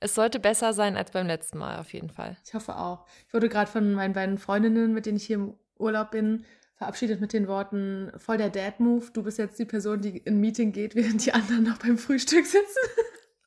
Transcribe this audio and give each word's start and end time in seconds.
es 0.00 0.14
sollte 0.14 0.38
besser 0.40 0.72
sein 0.72 0.96
als 0.96 1.10
beim 1.10 1.26
letzten 1.26 1.58
Mal, 1.58 1.78
auf 1.78 1.92
jeden 1.92 2.10
Fall. 2.10 2.36
Ich 2.44 2.54
hoffe 2.54 2.76
auch. 2.76 3.06
Ich 3.26 3.34
wurde 3.34 3.48
gerade 3.48 3.70
von 3.70 3.92
meinen 3.94 4.14
beiden 4.14 4.38
Freundinnen, 4.38 4.92
mit 4.92 5.06
denen 5.06 5.16
ich 5.16 5.26
hier 5.26 5.36
im 5.36 5.54
Urlaub 5.78 6.10
bin, 6.10 6.44
verabschiedet 6.76 7.20
mit 7.20 7.32
den 7.32 7.48
Worten, 7.48 8.12
voll 8.18 8.36
der 8.36 8.50
Dad-Move, 8.50 9.06
du 9.12 9.22
bist 9.22 9.38
jetzt 9.38 9.58
die 9.58 9.64
Person, 9.64 10.02
die 10.02 10.18
in 10.18 10.34
ein 10.34 10.40
Meeting 10.40 10.72
geht, 10.72 10.94
während 10.94 11.24
die 11.24 11.32
anderen 11.32 11.64
noch 11.64 11.78
beim 11.78 11.98
Frühstück 11.98 12.46
sitzen. 12.46 12.78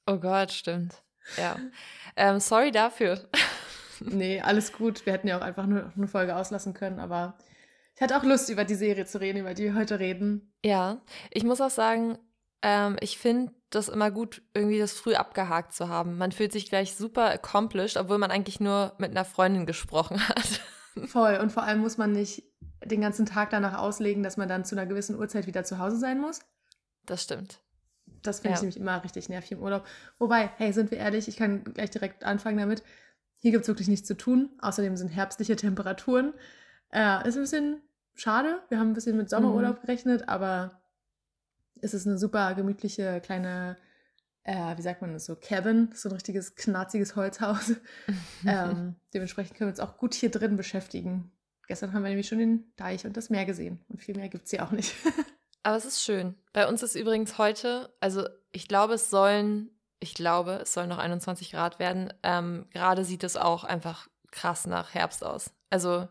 Oh 0.08 0.18
Gott, 0.18 0.52
stimmt. 0.52 1.04
Ja. 1.38 1.58
ähm, 2.16 2.40
sorry 2.40 2.72
dafür. 2.72 3.30
nee, 4.00 4.42
alles 4.42 4.74
gut. 4.74 5.06
Wir 5.06 5.14
hätten 5.14 5.28
ja 5.28 5.38
auch 5.38 5.44
einfach 5.44 5.68
nur 5.68 5.94
eine 5.96 6.08
Folge 6.08 6.36
auslassen 6.36 6.74
können, 6.74 7.00
aber 7.00 7.38
ich 7.96 8.02
hatte 8.02 8.18
auch 8.18 8.24
Lust, 8.24 8.50
über 8.50 8.64
die 8.64 8.76
Serie 8.76 9.06
zu 9.06 9.20
reden, 9.20 9.40
über 9.40 9.54
die 9.54 9.66
wir 9.66 9.76
heute 9.76 10.00
reden. 10.00 10.54
Ja, 10.64 11.02
ich 11.30 11.44
muss 11.44 11.62
auch 11.62 11.70
sagen, 11.70 12.18
ähm, 12.62 12.98
ich 13.02 13.18
finde 13.18 13.54
das 13.70 13.90
immer 13.90 14.12
gut, 14.12 14.42
irgendwie 14.54 14.80
das 14.80 14.94
früh 14.94 15.14
abgehakt 15.14 15.74
zu 15.74 15.90
haben. 15.90 16.18
Man 16.18 16.32
fühlt 16.32 16.52
sich 16.52 16.70
gleich 16.70 16.96
super 16.96 17.30
accomplished, 17.32 17.98
obwohl 17.98 18.18
man 18.18 18.32
eigentlich 18.32 18.60
nur 18.60 18.94
mit 18.98 19.12
einer 19.12 19.26
Freundin 19.26 19.66
gesprochen 19.66 20.20
hat. 20.30 20.62
Voll. 21.06 21.38
Und 21.38 21.52
vor 21.52 21.64
allem 21.64 21.80
muss 21.80 21.98
man 21.98 22.12
nicht 22.12 22.44
den 22.84 23.02
ganzen 23.02 23.26
Tag 23.26 23.52
danach 23.52 23.78
auslegen, 23.78 24.24
dass 24.24 24.38
man 24.38 24.50
dann 24.50 24.66
zu 24.66 24.76
einer 24.76 24.86
gewissen 24.86 25.18
Uhrzeit 25.18 25.48
wieder 25.48 25.64
zu 25.64 25.80
Hause 25.80 25.98
sein 25.98 26.20
muss. 26.20 26.40
Das 27.06 27.24
stimmt. 27.24 27.60
Das 28.22 28.40
finde 28.40 28.52
ja. 28.52 28.56
ich 28.56 28.62
nämlich 28.62 28.78
immer 28.78 29.04
richtig 29.04 29.30
nervig 29.30 29.54
im 29.54 29.62
Urlaub. 29.62 29.86
Wobei, 30.18 30.52
hey, 30.58 30.74
sind 30.74 30.92
wir 30.92 30.98
ehrlich, 30.98 31.28
ich 31.28 31.38
kann 31.38 31.64
gleich 31.64 31.90
direkt 31.90 32.24
anfangen 32.24 32.58
damit. 32.58 32.84
Hier 33.38 33.52
gibt 33.52 33.64
es 33.64 33.68
wirklich 33.68 33.88
nichts 33.88 34.08
zu 34.08 34.18
tun. 34.18 34.50
Außerdem 34.60 34.98
sind 34.98 35.10
herbstliche 35.10 35.56
Temperaturen. 35.56 36.34
Äh, 36.92 37.28
ist 37.28 37.36
ein 37.36 37.44
bisschen 37.44 37.82
schade. 38.16 38.62
Wir 38.70 38.80
haben 38.80 38.90
ein 38.90 38.94
bisschen 38.94 39.16
mit 39.16 39.30
Sommerurlaub 39.30 39.78
mhm. 39.78 39.82
gerechnet, 39.82 40.28
aber 40.28 40.82
es 41.82 41.94
ist 41.94 42.08
eine 42.08 42.18
super 42.18 42.54
gemütliche 42.56 43.22
kleine, 43.22 43.78
äh, 44.44 44.78
wie 44.78 44.82
sagt 44.82 45.02
man 45.02 45.14
das 45.14 45.26
so, 45.26 45.36
Cabin, 45.36 45.90
so 45.94 46.10
ein 46.10 46.14
richtiges 46.14 46.56
knarziges 46.56 47.16
Holzhaus. 47.16 47.74
ähm, 48.46 48.96
dementsprechend 49.14 49.58
können 49.58 49.70
wir 49.70 49.74
uns 49.74 49.80
auch 49.80 49.98
gut 49.98 50.14
hier 50.14 50.32
drin 50.32 50.58
beschäftigen. 50.58 51.32
Gestern 51.68 51.94
haben 51.94 52.02
wir 52.04 52.10
nämlich 52.10 52.28
schon 52.28 52.40
den 52.40 52.74
Deich 52.78 53.06
und 53.06 53.16
das 53.16 53.30
Meer 53.30 53.46
gesehen 53.46 53.80
und 53.90 54.02
viel 54.02 54.16
mehr 54.16 54.30
gibt 54.30 54.46
es 54.46 54.52
hier 54.52 54.64
auch 54.64 54.72
nicht. 54.72 54.96
Aber 55.64 55.76
es 55.76 55.86
ist 55.86 56.02
schön. 56.02 56.36
Bei 56.54 56.68
uns 56.68 56.82
ist 56.82 56.96
übrigens 56.96 57.38
heute, 57.38 57.94
also 58.00 58.28
ich 58.52 58.68
glaube, 58.68 58.96
es 58.96 59.10
sollen, 59.10 59.70
ich 60.00 60.14
glaube, 60.14 60.54
es 60.64 60.74
sollen 60.74 60.90
noch 60.90 60.98
21 60.98 61.52
Grad 61.52 61.78
werden. 61.78 62.12
Ähm, 62.24 62.66
Gerade 62.72 63.06
sieht 63.06 63.24
es 63.24 63.38
auch 63.38 63.66
einfach 63.66 64.08
krass 64.32 64.66
nach 64.66 64.94
Herbst 64.94 65.24
aus. 65.24 65.52
Also 65.70 66.08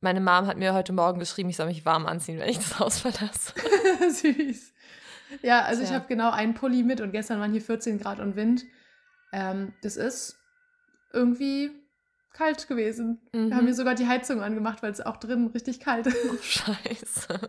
meine 0.00 0.20
Mom 0.20 0.46
hat 0.46 0.56
mir 0.56 0.74
heute 0.74 0.92
Morgen 0.92 1.18
geschrieben, 1.18 1.48
ich 1.48 1.56
soll 1.56 1.66
mich 1.66 1.84
warm 1.84 2.06
anziehen, 2.06 2.38
wenn 2.38 2.48
ich 2.48 2.58
das 2.58 2.78
Haus 2.78 2.98
verlasse. 2.98 3.54
Süß. 4.10 4.72
Ja, 5.42 5.62
also 5.62 5.82
ja. 5.82 5.88
ich 5.88 5.94
habe 5.94 6.06
genau 6.08 6.30
einen 6.30 6.54
Pulli 6.54 6.82
mit 6.82 7.00
und 7.00 7.12
gestern 7.12 7.40
waren 7.40 7.52
hier 7.52 7.60
14 7.60 7.98
Grad 7.98 8.20
und 8.20 8.36
Wind. 8.36 8.64
Ähm, 9.32 9.72
das 9.82 9.96
ist 9.96 10.38
irgendwie 11.12 11.70
kalt 12.32 12.68
gewesen. 12.68 13.20
Mhm. 13.32 13.48
Wir 13.48 13.56
haben 13.56 13.62
mhm. 13.62 13.68
hier 13.68 13.74
sogar 13.74 13.94
die 13.94 14.06
Heizung 14.06 14.42
angemacht, 14.42 14.82
weil 14.82 14.92
es 14.92 15.00
auch 15.00 15.16
drin 15.16 15.48
richtig 15.48 15.80
kalt 15.80 16.06
ist. 16.06 16.16
Oh, 16.30 16.36
scheiße. 16.40 17.40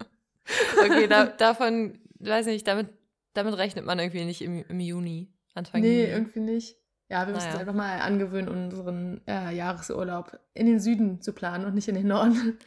Okay, 0.80 1.08
da, 1.08 1.26
davon, 1.38 2.00
weiß 2.20 2.48
nicht, 2.48 2.68
damit, 2.68 2.90
damit 3.34 3.58
rechnet 3.58 3.86
man 3.86 4.00
irgendwie 4.00 4.26
nicht 4.26 4.42
im, 4.42 4.64
im 4.68 4.80
Juni, 4.80 5.32
Anfang 5.54 5.82
nee, 5.82 5.88
Juni. 5.88 6.08
Nee, 6.08 6.14
irgendwie 6.14 6.40
nicht. 6.40 6.78
Ja, 7.10 7.26
wir 7.26 7.34
müssen 7.34 7.48
naja. 7.48 7.60
einfach 7.60 7.74
mal 7.74 8.00
angewöhnen, 8.00 8.50
unseren 8.50 9.22
äh, 9.28 9.56
Jahresurlaub 9.56 10.40
in 10.54 10.66
den 10.66 10.80
Süden 10.80 11.22
zu 11.22 11.32
planen 11.32 11.66
und 11.66 11.74
nicht 11.74 11.88
in 11.88 11.96
den 11.96 12.08
Norden. 12.08 12.58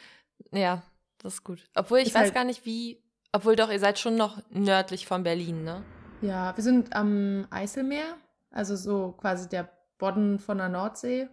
Ja, 0.52 0.82
das 1.18 1.34
ist 1.34 1.44
gut. 1.44 1.68
Obwohl 1.74 1.98
ich 1.98 2.08
ist 2.08 2.14
weiß 2.14 2.22
halt 2.24 2.34
gar 2.34 2.44
nicht, 2.44 2.64
wie. 2.64 3.02
Obwohl 3.32 3.56
doch, 3.56 3.70
ihr 3.70 3.78
seid 3.78 3.98
schon 3.98 4.16
noch 4.16 4.42
nördlich 4.50 5.06
von 5.06 5.22
Berlin, 5.22 5.62
ne? 5.64 5.82
Ja, 6.20 6.56
wir 6.56 6.64
sind 6.64 6.94
am 6.94 7.46
Eiselmeer, 7.50 8.16
also 8.50 8.76
so 8.76 9.12
quasi 9.12 9.48
der 9.48 9.70
Bodden 9.98 10.38
von 10.38 10.58
der 10.58 10.68
Nordsee 10.68 11.28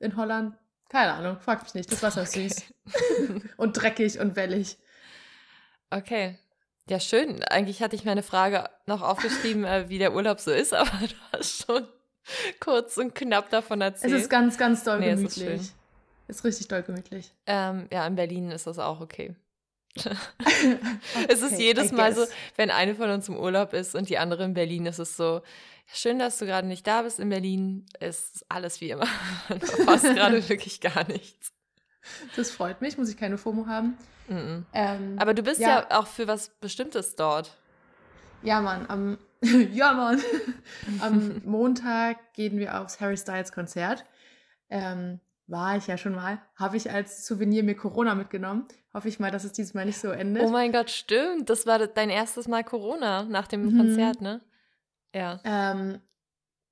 in 0.00 0.16
Holland. 0.16 0.56
Keine 0.88 1.12
Ahnung, 1.12 1.38
frag 1.40 1.62
mich 1.62 1.74
nicht. 1.74 1.92
Das 1.92 2.02
Wasser 2.02 2.22
ist 2.22 2.36
okay. 2.36 2.48
süß. 2.48 3.42
und 3.56 3.72
dreckig 3.72 4.18
und 4.20 4.36
wellig. 4.36 4.78
Okay. 5.90 6.38
Ja, 6.88 7.00
schön. 7.00 7.42
Eigentlich 7.44 7.82
hatte 7.82 7.96
ich 7.96 8.04
meine 8.04 8.22
Frage 8.22 8.68
noch 8.86 9.02
aufgeschrieben, 9.02 9.64
äh, 9.64 9.88
wie 9.88 9.98
der 9.98 10.14
Urlaub 10.14 10.40
so 10.40 10.50
ist, 10.50 10.74
aber 10.74 10.90
du 10.90 11.14
hast 11.32 11.66
schon 11.66 11.88
kurz 12.60 12.96
und 12.96 13.14
knapp 13.14 13.50
davon 13.50 13.80
erzählt. 13.80 14.12
Es 14.12 14.22
ist 14.22 14.30
ganz, 14.30 14.58
ganz 14.58 14.84
doll 14.84 15.00
nee, 15.00 15.10
gemütlich. 15.14 15.48
Es 15.48 15.62
ist, 15.62 15.74
ist, 16.28 16.44
richtig 16.44 16.68
doll 16.68 16.82
gemütlich. 16.82 17.32
Ähm, 17.46 17.88
ja, 17.92 18.06
in 18.06 18.16
Berlin 18.16 18.50
ist 18.50 18.66
das 18.66 18.78
auch 18.78 19.00
okay. 19.00 19.34
Okay 19.98 20.16
es 21.28 21.42
ist 21.42 21.58
jedes 21.58 21.92
Mal 21.92 22.14
so, 22.14 22.26
wenn 22.56 22.70
eine 22.70 22.94
von 22.94 23.10
uns 23.10 23.28
im 23.28 23.36
Urlaub 23.36 23.72
ist 23.72 23.94
und 23.94 24.08
die 24.08 24.18
andere 24.18 24.44
in 24.44 24.54
Berlin, 24.54 24.86
ist 24.86 24.98
es 24.98 25.16
so, 25.16 25.42
schön, 25.86 26.18
dass 26.18 26.38
du 26.38 26.46
gerade 26.46 26.66
nicht 26.66 26.86
da 26.86 27.02
bist 27.02 27.20
in 27.20 27.28
Berlin, 27.28 27.86
ist 28.00 28.44
alles 28.48 28.80
wie 28.80 28.90
immer. 28.90 29.06
passt 29.86 30.04
gerade 30.04 30.48
wirklich 30.48 30.80
gar 30.80 31.06
nichts. 31.06 31.52
Das 32.36 32.50
freut 32.50 32.80
mich, 32.80 32.98
muss 32.98 33.08
ich 33.08 33.16
keine 33.16 33.38
FOMO 33.38 33.66
haben. 33.66 33.96
Mm 34.28 34.34
-mm. 34.34 34.62
Ähm, 34.72 35.16
Aber 35.18 35.34
du 35.34 35.42
bist 35.42 35.60
ja. 35.60 35.68
ja 35.68 35.98
auch 35.98 36.06
für 36.06 36.26
was 36.26 36.50
Bestimmtes 36.60 37.16
dort. 37.16 37.56
Ja, 38.42 38.60
Mann, 38.60 38.86
am 38.88 39.18
ja, 39.72 39.92
Mann. 39.92 40.22
Am 41.00 41.42
Montag 41.44 42.32
gehen 42.34 42.58
wir 42.58 42.80
aufs 42.80 43.00
Harry 43.00 43.16
Styles 43.16 43.52
Konzert. 43.52 44.04
Ähm, 44.70 45.20
war 45.46 45.76
ich 45.76 45.86
ja 45.86 45.98
schon 45.98 46.14
mal. 46.14 46.40
Habe 46.56 46.76
ich 46.76 46.90
als 46.90 47.26
Souvenir 47.26 47.62
mir 47.62 47.76
Corona 47.76 48.14
mitgenommen. 48.14 48.66
Hoffe 48.92 49.08
ich 49.08 49.20
mal, 49.20 49.30
dass 49.30 49.44
es 49.44 49.52
dieses 49.52 49.74
Mal 49.74 49.84
nicht 49.84 49.98
so 49.98 50.10
endet. 50.10 50.44
Oh 50.44 50.50
mein 50.50 50.72
Gott, 50.72 50.90
stimmt. 50.90 51.50
Das 51.50 51.66
war 51.66 51.86
dein 51.86 52.10
erstes 52.10 52.48
Mal 52.48 52.64
Corona 52.64 53.24
nach 53.24 53.46
dem 53.46 53.66
mhm. 53.66 53.76
Konzert, 53.76 54.20
ne? 54.20 54.40
Ja. 55.14 55.40
Ähm, 55.44 56.00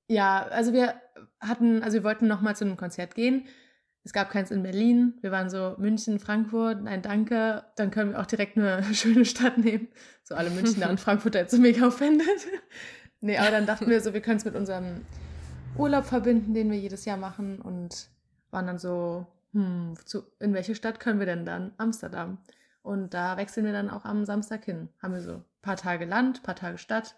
ja, 0.07 0.43
also 0.47 0.73
wir 0.73 0.95
hatten, 1.39 1.83
also 1.83 1.95
wir 1.95 2.03
wollten 2.03 2.27
nochmal 2.27 2.55
zu 2.55 2.65
einem 2.65 2.77
Konzert 2.77 3.15
gehen. 3.15 3.47
Es 4.05 4.11
gab 4.11 4.29
keins 4.29 4.51
in 4.51 4.63
Berlin. 4.63 5.17
Wir 5.21 5.31
waren 5.31 5.49
so 5.49 5.75
München, 5.77 6.19
Frankfurt. 6.19 6.81
Nein, 6.83 7.01
danke. 7.01 7.63
Dann 7.77 7.89
können 7.89 8.11
wir 8.11 8.19
auch 8.19 8.25
direkt 8.25 8.57
eine 8.57 8.83
schöne 8.93 9.23
Stadt 9.23 9.57
nehmen. 9.57 9.87
So 10.23 10.35
alle 10.35 10.49
Münchner 10.49 10.89
und 10.89 10.99
Frankfurter 11.01 11.39
jetzt 11.39 11.51
so 11.51 11.57
mega 11.57 11.87
offended. 11.87 12.27
nee, 13.21 13.37
aber 13.37 13.51
dann 13.51 13.65
dachten 13.65 13.89
wir 13.89 14.01
so, 14.01 14.13
wir 14.13 14.21
können 14.21 14.37
es 14.37 14.45
mit 14.45 14.55
unserem 14.55 15.05
Urlaub 15.77 16.05
verbinden, 16.05 16.53
den 16.53 16.69
wir 16.69 16.77
jedes 16.77 17.05
Jahr 17.05 17.17
machen. 17.17 17.61
Und 17.61 18.09
waren 18.53 18.67
dann 18.67 18.79
so, 18.79 19.25
hm, 19.51 19.95
zu, 20.05 20.23
in 20.39 20.53
welche 20.53 20.75
Stadt 20.75 20.99
können 20.99 21.19
wir 21.19 21.25
denn 21.25 21.45
dann? 21.45 21.73
Amsterdam. 21.77 22.37
Und 22.81 23.13
da 23.13 23.37
wechseln 23.37 23.65
wir 23.65 23.73
dann 23.73 23.89
auch 23.89 24.05
am 24.05 24.25
Samstag 24.25 24.65
hin. 24.65 24.89
Haben 25.01 25.13
wir 25.13 25.21
so 25.21 25.33
ein 25.33 25.45
paar 25.61 25.77
Tage 25.77 26.05
Land, 26.05 26.39
ein 26.39 26.43
paar 26.43 26.55
Tage 26.55 26.77
Stadt. 26.77 27.15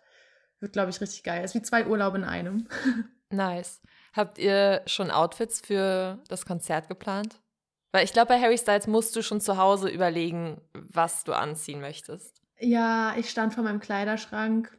Wird, 0.59 0.73
glaube 0.73 0.89
ich, 0.89 1.01
richtig 1.01 1.23
geil. 1.23 1.43
ist 1.43 1.55
wie 1.55 1.61
zwei 1.61 1.85
Urlaube 1.85 2.17
in 2.17 2.23
einem. 2.23 2.67
Nice. 3.31 3.81
Habt 4.13 4.37
ihr 4.37 4.83
schon 4.85 5.09
Outfits 5.09 5.59
für 5.59 6.19
das 6.29 6.45
Konzert 6.45 6.87
geplant? 6.87 7.41
Weil 7.91 8.05
ich 8.05 8.13
glaube, 8.13 8.27
bei 8.27 8.39
Harry 8.39 8.57
Styles 8.57 8.85
musst 8.85 9.15
du 9.15 9.23
schon 9.23 9.41
zu 9.41 9.57
Hause 9.57 9.89
überlegen, 9.89 10.61
was 10.73 11.23
du 11.23 11.33
anziehen 11.33 11.81
möchtest. 11.81 12.39
Ja, 12.59 13.15
ich 13.17 13.29
stand 13.29 13.55
vor 13.55 13.63
meinem 13.63 13.79
Kleiderschrank 13.79 14.77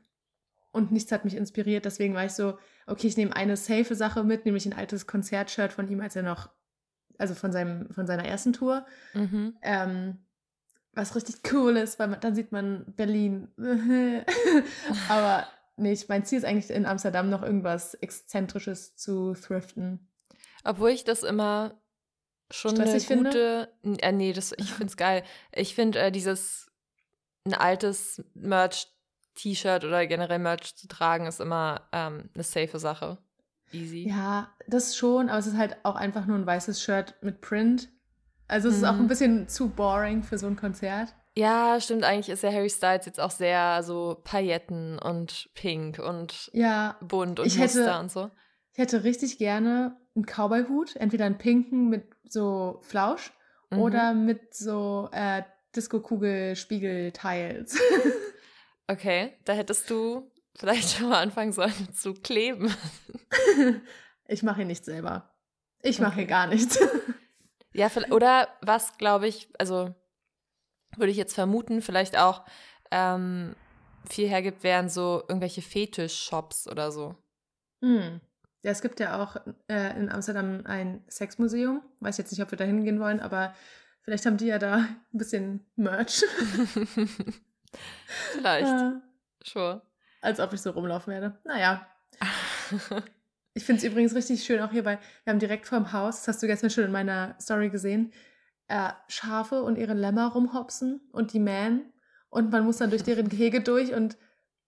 und 0.71 0.93
nichts 0.93 1.11
hat 1.11 1.25
mich 1.25 1.35
inspiriert. 1.35 1.85
Deswegen 1.85 2.15
war 2.15 2.25
ich 2.25 2.33
so, 2.33 2.57
okay, 2.87 3.07
ich 3.07 3.17
nehme 3.17 3.35
eine 3.35 3.57
safe 3.57 3.95
Sache 3.95 4.25
mit, 4.25 4.45
nämlich 4.45 4.67
ein 4.67 4.73
altes 4.73 5.07
Konzertshirt 5.07 5.73
von 5.73 5.89
ihm, 5.89 6.01
als 6.01 6.17
er 6.17 6.23
noch, 6.23 6.51
also 7.19 7.35
von, 7.35 7.53
seinem, 7.53 7.91
von 7.91 8.07
seiner 8.07 8.25
ersten 8.25 8.53
Tour. 8.53 8.87
Mhm. 9.15 9.57
Ähm, 9.63 10.19
was 10.93 11.15
richtig 11.15 11.53
cool 11.53 11.77
ist, 11.77 11.99
weil 11.99 12.09
man, 12.09 12.21
dann 12.21 12.35
sieht 12.35 12.53
man 12.53 12.85
Berlin. 12.97 13.49
Aber 15.09 15.47
nicht. 15.77 16.09
Mein 16.09 16.25
Ziel 16.25 16.39
ist 16.39 16.45
eigentlich 16.45 16.71
in 16.71 16.87
Amsterdam 16.87 17.29
noch 17.29 17.43
irgendwas 17.43 17.95
Exzentrisches 17.95 18.97
zu 18.97 19.35
thriften. 19.35 20.09
Obwohl 20.65 20.91
ich 20.91 21.05
das 21.05 21.23
immer 21.23 21.79
schon 22.51 22.77
Stressig 22.77 23.11
eine 23.11 23.23
gute. 23.25 23.69
Finde? 23.83 24.03
Äh, 24.03 24.13
nee, 24.13 24.33
das, 24.33 24.53
ich 24.57 24.73
finde 24.73 24.91
es 24.91 24.97
geil. 24.97 25.23
Ich 25.53 25.75
finde 25.75 25.99
äh, 25.99 26.11
dieses 26.11 26.71
ein 27.45 27.55
altes 27.55 28.25
Merch-T-Shirt 29.37 29.85
oder 29.85 30.07
generell 30.07 30.39
Merch 30.39 30.77
zu 30.77 30.89
tragen, 30.89 31.27
ist 31.27 31.41
immer 31.41 31.83
ähm, 31.93 32.31
eine 32.35 32.43
safe 32.43 32.79
Sache. 32.79 33.19
Easy. 33.73 34.09
Ja, 34.09 34.49
das 34.67 34.97
schon, 34.97 35.29
aber 35.29 35.39
es 35.39 35.47
ist 35.47 35.57
halt 35.57 35.77
auch 35.83 35.97
einfach 35.97 36.27
nur 36.27 36.37
ein 36.37 36.47
weißes 36.47 36.81
Shirt 36.81 37.15
mit 37.21 37.41
Print. 37.41 37.89
Also 38.49 38.69
es 38.69 38.77
mhm. 38.77 38.83
ist 38.83 38.89
auch 38.89 38.95
ein 38.95 39.03
mhm. 39.03 39.09
bisschen 39.09 39.49
zu 39.49 39.69
boring 39.69 40.23
für 40.23 40.39
so 40.39 40.47
ein 40.47 40.57
Konzert. 40.57 41.15
Ja, 41.35 41.79
stimmt. 41.81 42.05
Eigentlich 42.05 42.31
ist 42.31 42.43
ja 42.43 42.51
Harry 42.51 42.71
Styles 42.71 43.05
jetzt 43.05 43.21
auch 43.21 43.31
sehr 43.31 43.83
so 43.83 44.19
Pailletten 44.25 44.99
und 44.99 45.51
pink 45.55 45.99
und 45.99 46.51
ja, 46.55 46.97
bunt 47.03 47.41
und 47.41 47.47
ich 47.47 47.59
Muster 47.59 47.81
hätte, 47.81 48.01
und 48.01 48.11
so. 48.11 48.31
Ich 48.73 48.79
hätte 48.79 49.05
richtig 49.05 49.37
gerne 49.37 49.97
einen 50.15 50.25
Cowboy-Hut, 50.25 50.97
entweder 50.97 51.27
einen 51.27 51.37
pinken 51.37 51.91
mit 51.91 52.07
so 52.27 52.81
Flausch 52.83 53.33
mhm. 53.71 53.81
oder 53.81 54.15
mit 54.15 54.55
so 54.55 55.11
äh, 55.13 55.43
Disco-Kugel-Spiegel-Tiles. 55.75 57.79
okay, 58.89 59.37
da 59.45 59.53
hättest 59.53 59.91
du 59.91 60.31
vielleicht 60.57 60.97
schon 60.97 61.09
mal 61.09 61.23
anfangen 61.23 61.53
sollen 61.53 61.93
zu 61.95 62.15
kleben. 62.15 62.75
ich 64.29 64.43
mache 64.43 64.57
hier 64.57 64.65
nichts 64.65 64.87
selber. 64.87 65.35
Ich 65.83 65.99
mache 65.99 66.13
okay. 66.13 66.21
hier 66.21 66.27
gar 66.27 66.47
nichts. 66.47 66.79
ja, 67.73 67.89
oder 68.11 68.49
was, 68.63 68.97
glaube 68.99 69.29
ich, 69.29 69.49
also 69.59 69.95
würde 70.97 71.11
ich 71.11 71.17
jetzt 71.17 71.35
vermuten, 71.35 71.83
vielleicht 71.83 72.19
auch 72.19 72.45
ähm, 72.91 73.55
viel 74.09 74.29
hergibt, 74.29 74.63
wären 74.63 74.89
so 74.89 75.23
irgendwelche 75.29 75.63
Fetisch-Shops 75.63 76.69
oder 76.69 76.91
so. 76.91 77.15
Hm. 77.83 78.21
Ja, 78.63 78.73
es 78.73 78.81
gibt 78.83 78.99
ja 78.99 79.23
auch 79.23 79.37
äh, 79.69 79.97
in 79.97 80.11
Amsterdam 80.11 80.63
ein 80.65 81.05
Sexmuseum. 81.09 81.83
Weiß 82.01 82.19
jetzt 82.19 82.33
nicht, 82.33 82.43
ob 82.43 82.51
wir 82.51 82.59
da 82.59 82.65
hingehen 82.65 82.99
wollen, 82.99 83.21
aber 83.21 83.55
vielleicht 84.03 84.27
haben 84.27 84.39
die 84.39 84.47
ja 84.47 84.59
da 84.59 84.77
ein 84.77 84.99
bisschen 85.13 85.67
Merch. 85.77 86.25
Vielleicht. 88.33 88.67
Äh, 88.67 88.93
sure. 89.45 89.83
Als 90.21 90.41
ob 90.41 90.53
ich 90.53 90.61
so 90.61 90.71
rumlaufen 90.71 91.13
werde. 91.13 91.39
Naja. 91.45 91.87
ich 93.55 93.65
finde 93.65 93.79
es 93.79 93.85
übrigens 93.85 94.15
richtig 94.15 94.45
schön, 94.45 94.61
auch 94.61 94.71
hier, 94.71 94.85
weil 94.85 94.99
wir 95.25 95.33
haben 95.33 95.39
direkt 95.39 95.67
vorm 95.67 95.93
Haus, 95.93 96.19
das 96.19 96.29
hast 96.29 96.43
du 96.43 96.47
gestern 96.47 96.71
schon 96.71 96.85
in 96.85 96.93
meiner 96.93 97.37
Story 97.41 97.71
gesehen, 97.71 98.13
äh, 98.69 98.91
Schafe 99.09 99.63
und 99.63 99.79
ihre 99.79 99.95
Lämmer 99.95 100.29
rumhopsen 100.33 101.01
und 101.13 101.33
die 101.33 101.41
mähen. 101.41 101.93
Und 102.29 102.51
man 102.51 102.65
muss 102.65 102.79
dann 102.79 102.91
durch 102.91 103.03
deren 103.05 103.29
Gehege 103.29 103.61
durch 103.61 103.95
und 103.95 104.17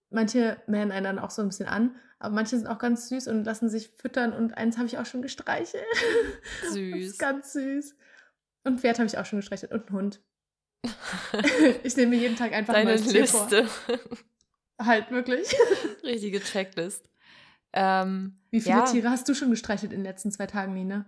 manche 0.09 0.61
mähen 0.67 0.91
einen 0.91 1.03
dann 1.03 1.19
auch 1.19 1.31
so 1.31 1.41
ein 1.41 1.49
bisschen 1.49 1.67
an, 1.67 1.95
aber 2.19 2.35
manche 2.35 2.57
sind 2.57 2.67
auch 2.67 2.79
ganz 2.79 3.09
süß 3.09 3.27
und 3.27 3.45
lassen 3.45 3.69
sich 3.69 3.89
füttern 3.97 4.33
und 4.33 4.57
eins 4.57 4.77
habe 4.77 4.87
ich 4.87 4.97
auch 4.97 5.05
schon 5.05 5.21
gestreichelt. 5.21 5.83
Süß. 6.71 7.17
ganz 7.17 7.53
süß. 7.53 7.95
Und 8.65 8.73
ein 8.73 8.79
Pferd 8.79 8.99
habe 8.99 9.07
ich 9.07 9.17
auch 9.17 9.25
schon 9.25 9.39
gestreichelt 9.39 9.71
und 9.71 9.87
einen 9.87 9.95
Hund. 9.97 10.21
ich 11.83 11.95
nehme 11.97 12.15
mir 12.15 12.21
jeden 12.21 12.35
Tag 12.35 12.53
einfach 12.53 12.73
Deine 12.73 12.95
mal 12.95 12.99
Liste. 12.99 13.65
Vor. 13.67 13.99
Halt 14.79 15.11
wirklich. 15.11 15.53
Richtige 16.03 16.39
Checklist. 16.39 17.09
Ähm, 17.73 18.39
Wie 18.49 18.61
viele 18.61 18.77
ja. 18.77 18.85
Tiere 18.85 19.09
hast 19.09 19.27
du 19.27 19.33
schon 19.33 19.51
gestreichelt 19.51 19.91
in 19.91 19.99
den 19.99 20.05
letzten 20.05 20.31
zwei 20.31 20.47
Tagen, 20.47 20.73
Nina? 20.73 21.05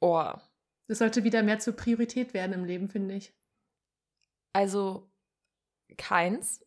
Oh. 0.00 0.32
Das 0.86 0.98
sollte 0.98 1.24
wieder 1.24 1.42
mehr 1.42 1.58
zur 1.58 1.74
Priorität 1.74 2.34
werden 2.34 2.52
im 2.52 2.64
Leben, 2.64 2.88
finde 2.88 3.14
ich. 3.14 3.34
Also 4.52 5.10
keins. 5.96 6.64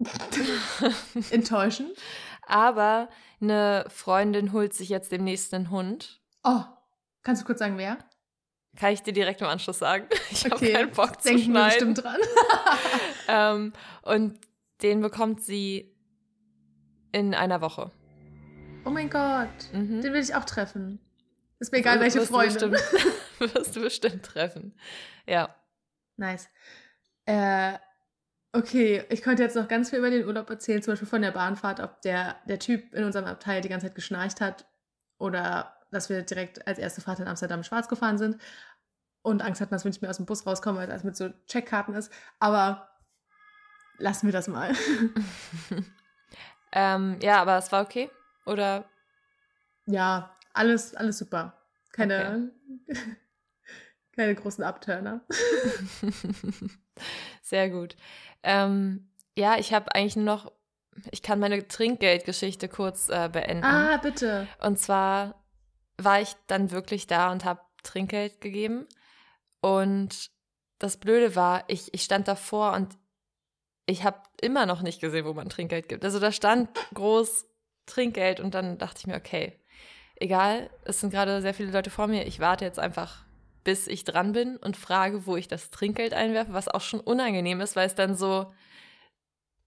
Enttäuschend. 1.30 1.92
Aber 2.42 3.08
eine 3.40 3.86
Freundin 3.88 4.52
holt 4.52 4.74
sich 4.74 4.88
jetzt 4.88 5.12
demnächst 5.12 5.54
einen 5.54 5.70
Hund. 5.70 6.20
Oh, 6.44 6.64
kannst 7.22 7.42
du 7.42 7.46
kurz 7.46 7.60
sagen, 7.60 7.78
wer? 7.78 7.98
Kann 8.78 8.92
ich 8.92 9.02
dir 9.02 9.12
direkt 9.12 9.40
im 9.40 9.46
Anschluss 9.46 9.78
sagen. 9.78 10.06
Ich 10.30 10.46
okay. 10.46 10.54
habe 10.54 10.72
keinen 10.72 10.90
Bock 10.92 11.20
zu 11.20 11.28
Denken 11.28 11.44
schneiden. 11.44 11.94
bestimmt 11.94 12.04
dran. 12.04 12.20
ähm, 13.28 13.72
und 14.02 14.40
den 14.82 15.00
bekommt 15.00 15.42
sie 15.42 15.94
in 17.12 17.34
einer 17.34 17.60
Woche. 17.60 17.90
Oh 18.84 18.90
mein 18.90 19.10
Gott, 19.10 19.48
mhm. 19.72 20.00
den 20.00 20.12
will 20.12 20.20
ich 20.20 20.34
auch 20.34 20.44
treffen. 20.44 20.98
Ist 21.60 21.70
mir 21.70 21.78
egal, 21.78 22.00
welche 22.00 22.22
Freunde. 22.22 22.58
Du 22.58 22.70
bestimmt, 22.70 23.04
wirst 23.54 23.76
du 23.76 23.80
bestimmt 23.80 24.24
treffen. 24.24 24.74
Ja. 25.26 25.54
Nice. 26.16 26.48
Äh, 27.26 27.74
okay, 28.52 29.04
ich 29.10 29.22
könnte 29.22 29.44
jetzt 29.44 29.54
noch 29.54 29.68
ganz 29.68 29.90
viel 29.90 30.00
über 30.00 30.10
den 30.10 30.26
Urlaub 30.26 30.50
erzählen, 30.50 30.82
zum 30.82 30.92
Beispiel 30.92 31.08
von 31.08 31.22
der 31.22 31.30
Bahnfahrt, 31.30 31.78
ob 31.78 32.00
der, 32.02 32.40
der 32.48 32.58
Typ 32.58 32.92
in 32.94 33.04
unserem 33.04 33.26
Abteil 33.26 33.60
die 33.60 33.68
ganze 33.68 33.86
Zeit 33.86 33.94
geschnarcht 33.94 34.40
hat 34.40 34.66
oder 35.18 35.76
dass 35.92 36.08
wir 36.08 36.22
direkt 36.22 36.66
als 36.66 36.78
erste 36.78 37.00
Fahrt 37.00 37.20
in 37.20 37.28
Amsterdam 37.28 37.62
schwarz 37.62 37.88
gefahren 37.88 38.18
sind 38.18 38.38
und 39.22 39.42
Angst 39.42 39.60
hatten, 39.60 39.72
dass 39.72 39.84
wir 39.84 39.90
nicht 39.90 40.02
mehr 40.02 40.10
aus 40.10 40.16
dem 40.16 40.26
Bus 40.26 40.46
rauskommen, 40.46 40.80
weil 40.80 40.90
es 40.90 41.04
mit 41.04 41.16
so 41.16 41.30
Checkkarten 41.46 41.94
ist. 41.94 42.12
Aber 42.40 42.88
lassen 43.98 44.26
wir 44.26 44.32
das 44.32 44.48
mal. 44.48 44.72
ähm, 46.72 47.18
ja, 47.22 47.40
aber 47.40 47.58
es 47.58 47.70
war 47.70 47.82
okay, 47.82 48.10
oder? 48.46 48.84
Ja, 49.86 50.36
alles, 50.52 50.94
alles 50.94 51.18
super. 51.18 51.58
Keine, 51.92 52.50
okay. 52.88 53.00
keine 54.16 54.34
großen 54.34 54.64
Abturner. 54.64 55.20
Sehr 57.42 57.70
gut. 57.70 57.96
Ähm, 58.42 59.10
ja, 59.36 59.56
ich 59.58 59.72
habe 59.72 59.94
eigentlich 59.94 60.16
nur 60.16 60.24
noch, 60.24 60.52
ich 61.10 61.22
kann 61.22 61.38
meine 61.38 61.66
Trinkgeldgeschichte 61.66 62.68
kurz 62.68 63.08
äh, 63.08 63.28
beenden. 63.32 63.64
Ah, 63.64 63.98
bitte. 63.98 64.46
Und 64.60 64.78
zwar 64.78 65.41
war 65.98 66.20
ich 66.20 66.34
dann 66.46 66.70
wirklich 66.70 67.06
da 67.06 67.32
und 67.32 67.44
habe 67.44 67.60
Trinkgeld 67.82 68.40
gegeben. 68.40 68.86
Und 69.60 70.30
das 70.78 70.96
Blöde 70.96 71.36
war, 71.36 71.64
ich, 71.68 71.94
ich 71.94 72.02
stand 72.02 72.28
davor 72.28 72.72
und 72.72 72.96
ich 73.86 74.04
habe 74.04 74.20
immer 74.40 74.66
noch 74.66 74.82
nicht 74.82 75.00
gesehen, 75.00 75.24
wo 75.24 75.34
man 75.34 75.48
Trinkgeld 75.48 75.88
gibt. 75.88 76.04
Also 76.04 76.18
da 76.18 76.32
stand 76.32 76.68
groß 76.94 77.46
Trinkgeld 77.86 78.40
und 78.40 78.54
dann 78.54 78.78
dachte 78.78 79.00
ich 79.00 79.06
mir, 79.06 79.16
okay, 79.16 79.58
egal, 80.16 80.70
es 80.84 81.00
sind 81.00 81.10
gerade 81.10 81.42
sehr 81.42 81.54
viele 81.54 81.72
Leute 81.72 81.90
vor 81.90 82.06
mir, 82.06 82.26
ich 82.26 82.40
warte 82.40 82.64
jetzt 82.64 82.78
einfach, 82.78 83.24
bis 83.64 83.86
ich 83.86 84.04
dran 84.04 84.32
bin 84.32 84.56
und 84.56 84.76
frage, 84.76 85.26
wo 85.26 85.36
ich 85.36 85.48
das 85.48 85.70
Trinkgeld 85.70 86.14
einwerfe, 86.14 86.52
was 86.52 86.68
auch 86.68 86.80
schon 86.80 87.00
unangenehm 87.00 87.60
ist, 87.60 87.76
weil 87.76 87.86
es 87.86 87.94
dann 87.94 88.16
so, 88.16 88.52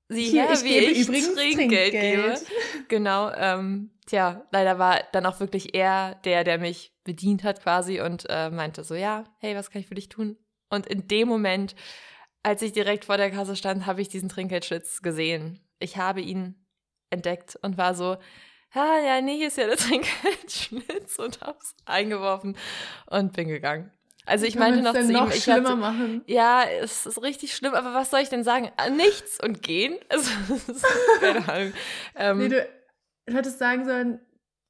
sieh 0.10 0.30
Hier, 0.30 0.48
her, 0.48 0.54
ich 0.54 0.64
wie 0.64 0.78
ich 0.78 1.08
Trinkgeld, 1.08 1.56
Trinkgeld, 1.56 1.92
gebe. 1.92 2.40
Genau, 2.88 3.32
ähm, 3.32 3.92
tja, 4.06 4.46
leider 4.52 4.80
war 4.80 5.02
dann 5.12 5.26
auch 5.26 5.40
wirklich 5.40 5.76
er 5.76 6.16
der, 6.26 6.44
der 6.44 6.58
mich 6.58 6.94
bedient 7.04 7.44
hat 7.44 7.62
quasi 7.62 8.02
und 8.02 8.26
äh, 8.30 8.50
meinte 8.50 8.84
so, 8.84 8.96
ja, 8.96 9.26
hey, 9.40 9.56
was 9.56 9.70
kann 9.70 9.82
ich 9.82 9.88
für 9.88 9.96
dich 9.96 10.10
tun? 10.10 10.38
Und 10.70 10.88
in 10.88 11.08
dem 11.08 11.28
Moment 11.28 11.76
als 12.46 12.62
ich 12.62 12.74
direkt 12.74 13.06
vor 13.06 13.18
der 13.18 13.32
Kasse 13.32 13.56
stand, 13.56 13.88
habe 13.88 14.02
ich 14.02 14.08
diesen 14.08 14.30
Trinkgeldschlitz 14.30 15.02
gesehen. 15.02 15.60
Ich 15.80 15.98
habe 15.98 16.22
ihn 16.22 16.54
entdeckt 17.10 17.58
und 17.64 17.76
war 17.76 17.96
so, 17.96 18.18
ah, 18.74 19.00
ja, 19.04 19.20
nee, 19.20 19.38
hier 19.38 19.48
ist 19.48 19.58
ja 19.58 19.66
der 19.66 19.78
Trinkgeldschlitz 19.78 21.18
und 21.18 21.42
habe 21.42 21.58
es 21.60 21.76
eingeworfen 21.86 22.56
und 23.08 23.34
bin 23.34 23.48
gegangen. 23.48 23.92
Also 24.28 24.46
ich 24.46 24.56
meinte 24.56 24.84
noch 24.84 24.94
zu 24.94 25.02
ihm, 25.02 25.12
noch 25.12 25.32
ich 25.32 25.44
schlimmer 25.44 25.70
hatte, 25.70 25.80
machen. 25.80 26.24
Ja, 26.28 26.64
es 26.64 27.08
ist 27.08 27.22
richtig 27.24 27.56
schlimm, 27.56 27.74
aber 27.74 27.96
was 27.96 28.12
soll 28.12 28.20
ich 28.20 28.30
denn 28.30 28.44
sagen? 28.44 28.72
Ah, 28.78 28.90
nichts 28.90 29.44
und 29.44 29.64
gehen? 29.64 29.98
Also, 30.10 30.30
keine 31.20 31.50
Ahnung. 31.50 31.74
Ähm, 32.16 32.38
nee, 32.38 32.50
du, 32.50 32.68
du 33.26 33.34
hättest 33.34 33.60
sagen 33.60 33.86
sollen, 33.86 34.20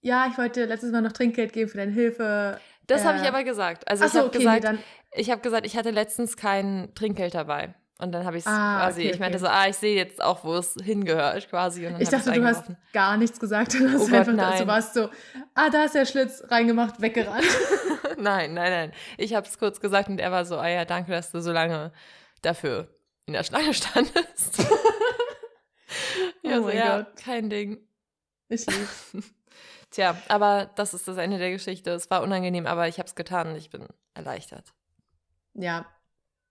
ja, 0.02 0.28
ich 0.30 0.38
wollte 0.38 0.66
letztes 0.66 0.92
Mal 0.92 1.02
noch 1.02 1.14
Trinkgeld 1.14 1.54
geben 1.54 1.70
für 1.70 1.78
deine 1.78 1.92
Hilfe. 1.92 2.60
Das 2.88 3.02
äh, 3.02 3.06
habe 3.06 3.18
ich 3.20 3.28
aber 3.28 3.44
gesagt. 3.44 3.88
Also 3.88 4.04
Ach 4.04 4.08
ich 4.08 4.16
habe 4.16 4.28
okay, 4.28 4.38
gesagt, 4.38 4.72
nee, 4.72 4.80
ich 5.16 5.32
habe 5.32 5.42
gesagt, 5.42 5.66
ich 5.66 5.76
hatte 5.76 5.92
letztens 5.92 6.38
kein 6.38 6.94
Trinkgeld 6.94 7.34
dabei. 7.34 7.74
Und 7.98 8.12
dann 8.12 8.26
habe 8.26 8.38
ich 8.38 8.44
es 8.46 8.52
ah, 8.52 8.82
quasi, 8.82 9.02
okay, 9.02 9.12
ich 9.12 9.20
meinte 9.20 9.38
okay. 9.38 9.46
so, 9.46 9.52
ah, 9.52 9.68
ich 9.70 9.78
sehe 9.78 9.96
jetzt 9.96 10.22
auch, 10.22 10.44
wo 10.44 10.56
es 10.56 10.76
hingehört 10.84 11.50
quasi. 11.50 11.88
ich 11.98 12.10
dachte, 12.10 12.34
du 12.34 12.44
hast 12.44 12.66
gar 12.92 13.16
nichts 13.16 13.40
gesagt. 13.40 13.74
Du 13.74 13.90
hast 13.90 14.02
oh 14.02 14.14
einfach, 14.14 14.26
Gott, 14.26 14.36
nein. 14.36 14.62
du 14.62 14.68
warst 14.68 14.94
so, 14.94 15.10
ah, 15.54 15.70
da 15.70 15.86
ist 15.86 15.96
der 15.96 16.06
Schlitz 16.06 16.44
reingemacht, 16.50 17.02
weggerannt. 17.02 17.46
nein, 18.18 18.54
nein, 18.54 18.72
nein. 18.72 18.92
Ich 19.18 19.34
habe 19.34 19.48
es 19.48 19.58
kurz 19.58 19.80
gesagt 19.80 20.10
und 20.10 20.20
er 20.20 20.32
war 20.32 20.46
so, 20.46 20.58
ah 20.58 20.68
ja, 20.68 20.86
danke, 20.86 21.12
dass 21.12 21.32
du 21.32 21.42
so 21.42 21.52
lange 21.52 21.92
dafür 22.42 22.90
in 23.26 23.34
der 23.34 23.44
Schlange 23.44 23.74
standest. 23.74 24.60
ja, 26.44 26.60
oh 26.60 26.64
so, 26.64 26.70
ja, 26.70 26.98
Gott. 26.98 27.16
kein 27.16 27.50
Ding. 27.50 27.80
Ich 28.50 28.66
lieb's. 28.68 29.14
Tja, 29.92 30.22
aber 30.28 30.70
das 30.76 30.94
ist 30.94 31.08
das 31.08 31.18
Ende 31.18 31.38
der 31.38 31.52
Geschichte. 31.52 31.92
Es 31.92 32.10
war 32.10 32.22
unangenehm, 32.22 32.66
aber 32.66 32.88
ich 32.88 33.00
habe 33.00 33.08
es 33.08 33.16
getan 33.16 33.50
und 33.50 33.56
ich 33.56 33.70
bin 33.70 33.88
erleichtert. 34.14 34.74
Ja, 35.54 35.86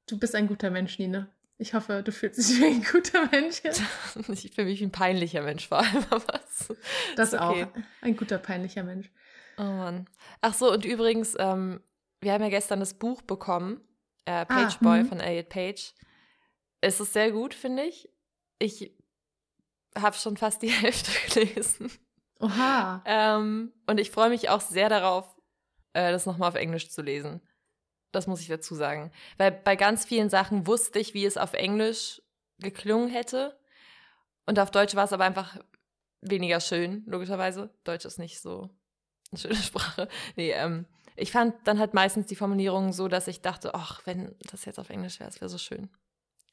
du 0.07 0.19
bist 0.19 0.35
ein 0.35 0.47
guter 0.47 0.71
Mensch, 0.71 0.99
Nina. 0.99 1.29
Ich 1.59 1.75
hoffe, 1.75 2.03
du 2.03 2.11
fühlst 2.11 2.39
dich 2.39 2.61
wie 2.61 2.67
ein 2.67 2.83
guter 2.83 3.27
Mensch. 3.27 3.63
ich 4.29 4.51
fühle 4.53 4.69
mich 4.69 4.81
wie 4.81 4.85
ein 4.85 4.93
peinlicher 4.93 5.43
Mensch 5.43 5.69
vor 5.69 5.79
allem. 5.79 6.05
Was. 6.11 6.75
Das 7.17 7.35
okay. 7.35 7.65
auch. 7.65 7.69
Ein 8.01 8.17
guter, 8.17 8.39
peinlicher 8.39 8.83
Mensch. 8.83 9.11
Oh 9.57 9.63
Mann. 9.63 10.07
Ach 10.41 10.55
so, 10.55 10.73
und 10.73 10.85
übrigens, 10.85 11.37
ähm, 11.39 11.81
wir 12.21 12.33
haben 12.33 12.43
ja 12.43 12.49
gestern 12.49 12.81
das 12.81 12.95
Buch 12.95 13.23
bekommen, 13.23 13.81
äh, 14.25 14.45
Page 14.47 14.77
ah, 14.81 14.85
Boy 14.85 15.01
hm. 15.01 15.09
von 15.09 15.21
Elliot 15.21 15.49
Page. 15.49 15.95
Es 16.81 16.99
ist 16.99 17.13
sehr 17.13 17.31
gut, 17.31 17.55
finde 17.55 17.85
ich. 17.85 18.09
Ich 18.59 18.93
habe 19.99 20.17
schon 20.17 20.37
fast 20.37 20.63
die 20.63 20.69
Hälfte 20.71 21.11
gelesen. 21.29 21.91
Oha. 22.41 23.03
Ähm, 23.07 23.73
und 23.87 23.99
ich 23.99 24.11
freue 24.11 24.31
mich 24.31 24.49
auch 24.49 24.61
sehr 24.61 24.89
darauf, 24.89 25.25
äh, 25.93 26.13
das 26.13 26.27
nochmal 26.27 26.49
auf 26.49 26.57
Englisch 26.57 26.91
zu 26.91 27.03
lesen. 27.03 27.41
Das 28.13 28.27
muss 28.27 28.41
ich 28.41 28.49
dazu 28.49 28.75
sagen. 28.75 29.13
Weil 29.39 29.53
bei 29.53 29.77
ganz 29.77 30.05
vielen 30.05 30.31
Sachen 30.31 30.67
wusste 30.67 30.99
ich, 30.99 31.15
wie 31.15 31.25
es 31.25 31.37
auf 31.37 31.53
Englisch 31.53 32.23
geklungen 32.59 33.09
hätte. 33.09 33.59
Und 34.47 34.59
auf 34.59 34.71
Deutsch 34.71 34.95
war 34.95 35.05
es 35.05 35.13
aber 35.13 35.25
einfach 35.25 35.59
weniger 36.21 36.61
schön, 36.61 37.03
logischerweise. 37.07 37.71
Deutsch 37.85 38.05
ist 38.05 38.19
nicht 38.19 38.41
so 38.41 38.71
eine 39.31 39.41
schöne 39.41 39.57
Sprache. 39.63 40.09
Nee, 40.37 40.53
ähm, 40.53 40.87
ich 41.17 41.33
fand 41.33 41.55
dann 41.65 41.79
halt 41.79 41.95
meistens 41.95 42.27
die 42.27 42.37
Formulierungen 42.37 42.93
so, 42.93 43.09
dass 43.09 43.29
ich 43.29 43.41
dachte, 43.41 43.75
ach, 43.75 44.03
wenn 44.05 44.35
das 44.51 44.65
jetzt 44.65 44.79
auf 44.79 44.91
Englisch 44.91 45.21
wäre, 45.21 45.31
es 45.31 45.41
wäre 45.41 45.49
so 45.49 45.59
schön. 45.59 45.89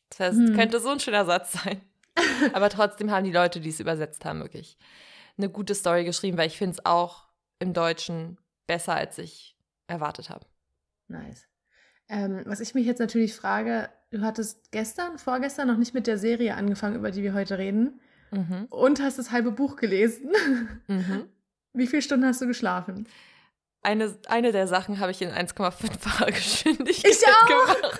Das 0.10 0.20
heißt, 0.20 0.38
hm. 0.38 0.56
könnte 0.56 0.80
so 0.80 0.90
ein 0.90 1.00
schöner 1.00 1.26
Satz 1.26 1.54
sein. 1.54 1.82
aber 2.54 2.70
trotzdem 2.70 3.12
haben 3.12 3.24
die 3.25 3.32
Leute, 3.32 3.60
die 3.60 3.70
es 3.70 3.80
übersetzt 3.80 4.25
haben, 4.25 4.40
wirklich 4.40 4.78
eine 5.38 5.50
gute 5.50 5.75
Story 5.75 6.04
geschrieben, 6.04 6.38
weil 6.38 6.48
ich 6.48 6.58
finde 6.58 6.78
es 6.78 6.86
auch 6.86 7.28
im 7.60 7.74
Deutschen 7.74 8.38
besser, 8.68 8.96
als 8.96 9.18
ich 9.18 9.58
erwartet 9.88 10.30
habe. 10.30 10.46
Nice. 11.08 11.48
Ähm, 12.10 12.44
was 12.46 12.60
ich 12.60 12.74
mich 12.74 12.86
jetzt 12.86 13.00
natürlich 13.00 13.34
frage, 13.36 13.90
du 14.12 14.22
hattest 14.22 14.72
gestern, 14.72 15.18
vorgestern 15.18 15.68
noch 15.68 15.78
nicht 15.78 15.94
mit 15.94 16.08
der 16.08 16.18
Serie 16.18 16.56
angefangen, 16.56 16.96
über 16.96 17.12
die 17.12 17.24
wir 17.24 17.34
heute 17.34 17.58
reden. 17.58 18.01
Mhm. 18.32 18.68
Und 18.70 19.01
hast 19.01 19.20
das 19.20 19.32
halbe 19.32 19.51
Buch 19.51 19.75
gelesen. 19.75 20.32
Mhm. 20.88 21.30
Wie 21.74 21.88
viele 21.88 22.01
Stunden 22.01 22.25
hast 22.25 22.42
du 22.42 22.48
geschlafen? 22.48 23.08
Eine, 23.82 24.13
eine 24.28 24.51
der 24.51 24.68
Sachen 24.68 25.00
habe 25.00 25.12
ich 25.12 25.22
in 25.22 25.30
1,5-facher 25.30 26.25
Geschwindigkeit 26.32 27.12
ich 27.12 27.25
auch. 27.28 27.48
gemacht. 27.48 28.00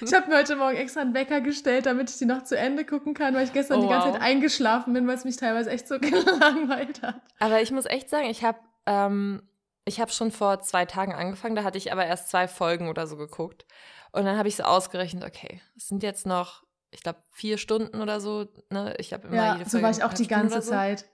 Ich 0.00 0.12
habe 0.14 0.28
mir 0.28 0.36
heute 0.38 0.56
Morgen 0.56 0.76
extra 0.76 1.00
einen 1.00 1.14
Wecker 1.14 1.40
gestellt, 1.40 1.86
damit 1.86 2.10
ich 2.10 2.16
die 2.18 2.24
noch 2.26 2.44
zu 2.44 2.56
Ende 2.56 2.84
gucken 2.84 3.14
kann, 3.14 3.34
weil 3.34 3.44
ich 3.44 3.52
gestern 3.52 3.78
Oh, 3.78 3.82
die 3.82 3.88
ganze 3.88 4.08
wow. 4.08 4.14
Zeit 4.14 4.22
eingeschlafen 4.22 4.92
bin, 4.92 5.06
weil 5.06 5.14
es 5.16 5.24
mich 5.24 5.36
teilweise 5.36 5.70
echt 5.70 5.88
so 5.88 5.98
gelangweilt 6.00 7.02
hat. 7.02 7.20
Aber 7.38 7.60
ich 7.60 7.70
muss 7.70 7.86
echt 7.86 8.08
sagen, 8.10 8.28
ich 8.28 8.44
habe 8.44 8.58
ähm, 8.86 9.42
ich 9.84 10.00
habe 10.00 10.10
schon 10.10 10.30
vor 10.30 10.60
zwei 10.60 10.84
Tagen 10.84 11.14
angefangen, 11.14 11.56
da 11.56 11.64
hatte 11.64 11.78
ich 11.78 11.92
aber 11.92 12.04
erst 12.04 12.28
zwei 12.28 12.46
Folgen 12.46 12.88
oder 12.88 13.06
so 13.06 13.16
geguckt. 13.16 13.64
Und 14.12 14.24
dann 14.24 14.36
habe 14.36 14.48
ich 14.48 14.56
so 14.56 14.62
ausgerechnet, 14.64 15.24
okay, 15.24 15.60
es 15.76 15.88
sind 15.88 16.02
jetzt 16.02 16.26
noch, 16.26 16.62
ich 16.90 17.02
glaube, 17.02 17.18
vier 17.32 17.56
Stunden 17.58 18.00
oder 18.02 18.20
so. 18.20 18.46
Ne? 18.70 18.94
Ich 18.98 19.12
habe 19.12 19.28
immer 19.28 19.36
Ja, 19.36 19.52
jede 19.54 19.64
so 19.64 19.72
Folge 19.78 19.84
war 19.84 19.90
ich 19.90 20.04
auch 20.04 20.12
die 20.14 20.28
ganze 20.28 20.60
so. 20.62 20.70
Zeit. 20.70 21.06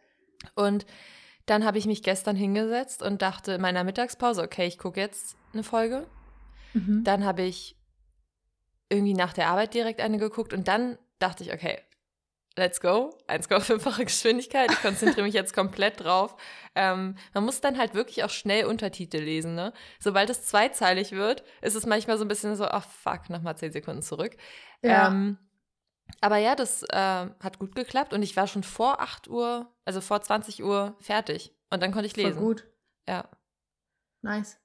Und 0.54 0.86
dann 1.46 1.64
habe 1.64 1.78
ich 1.78 1.86
mich 1.86 2.02
gestern 2.02 2.36
hingesetzt 2.36 3.02
und 3.02 3.22
dachte 3.22 3.52
in 3.52 3.60
meiner 3.60 3.84
Mittagspause, 3.84 4.42
okay, 4.42 4.66
ich 4.66 4.78
gucke 4.78 5.00
jetzt 5.00 5.36
eine 5.52 5.62
Folge. 5.62 6.06
Mhm. 6.72 7.04
Dann 7.04 7.24
habe 7.24 7.42
ich 7.42 7.76
irgendwie 8.88 9.14
nach 9.14 9.32
der 9.32 9.48
Arbeit 9.48 9.74
direkt 9.74 10.00
eine 10.00 10.18
geguckt 10.18 10.52
und 10.52 10.68
dann 10.68 10.98
dachte 11.18 11.42
ich, 11.42 11.52
okay, 11.52 11.80
let's 12.56 12.80
go. 12.80 13.18
1,5-fache 13.28 14.04
Geschwindigkeit. 14.04 14.70
Ich 14.70 14.82
konzentriere 14.82 15.24
mich 15.24 15.34
jetzt 15.34 15.54
komplett 15.54 16.00
drauf. 16.00 16.36
Ähm, 16.74 17.16
man 17.32 17.44
muss 17.44 17.60
dann 17.60 17.78
halt 17.78 17.94
wirklich 17.94 18.24
auch 18.24 18.30
schnell 18.30 18.66
Untertitel 18.66 19.18
lesen, 19.18 19.54
ne? 19.54 19.72
Sobald 19.98 20.30
es 20.30 20.44
zweizeilig 20.44 21.12
wird, 21.12 21.44
ist 21.62 21.74
es 21.74 21.86
manchmal 21.86 22.18
so 22.18 22.24
ein 22.24 22.28
bisschen 22.28 22.56
so, 22.56 22.64
ach 22.64 22.86
fuck, 22.86 23.30
nochmal 23.30 23.56
10 23.56 23.72
Sekunden 23.72 24.02
zurück. 24.02 24.36
Ja. 24.82 25.08
Ähm, 25.08 25.38
aber 26.20 26.36
ja, 26.36 26.54
das 26.54 26.82
äh, 26.82 26.96
hat 26.96 27.58
gut 27.58 27.74
geklappt 27.74 28.12
und 28.12 28.22
ich 28.22 28.36
war 28.36 28.46
schon 28.46 28.62
vor 28.62 29.00
8 29.00 29.28
Uhr, 29.28 29.72
also 29.84 30.00
vor 30.00 30.20
20 30.20 30.62
Uhr 30.62 30.96
fertig. 31.00 31.56
Und 31.70 31.82
dann 31.82 31.92
konnte 31.92 32.06
ich 32.06 32.14
Voll 32.14 32.24
lesen. 32.24 32.40
gut. 32.40 32.66
Ja. 33.08 33.28
Nice. 34.22 34.58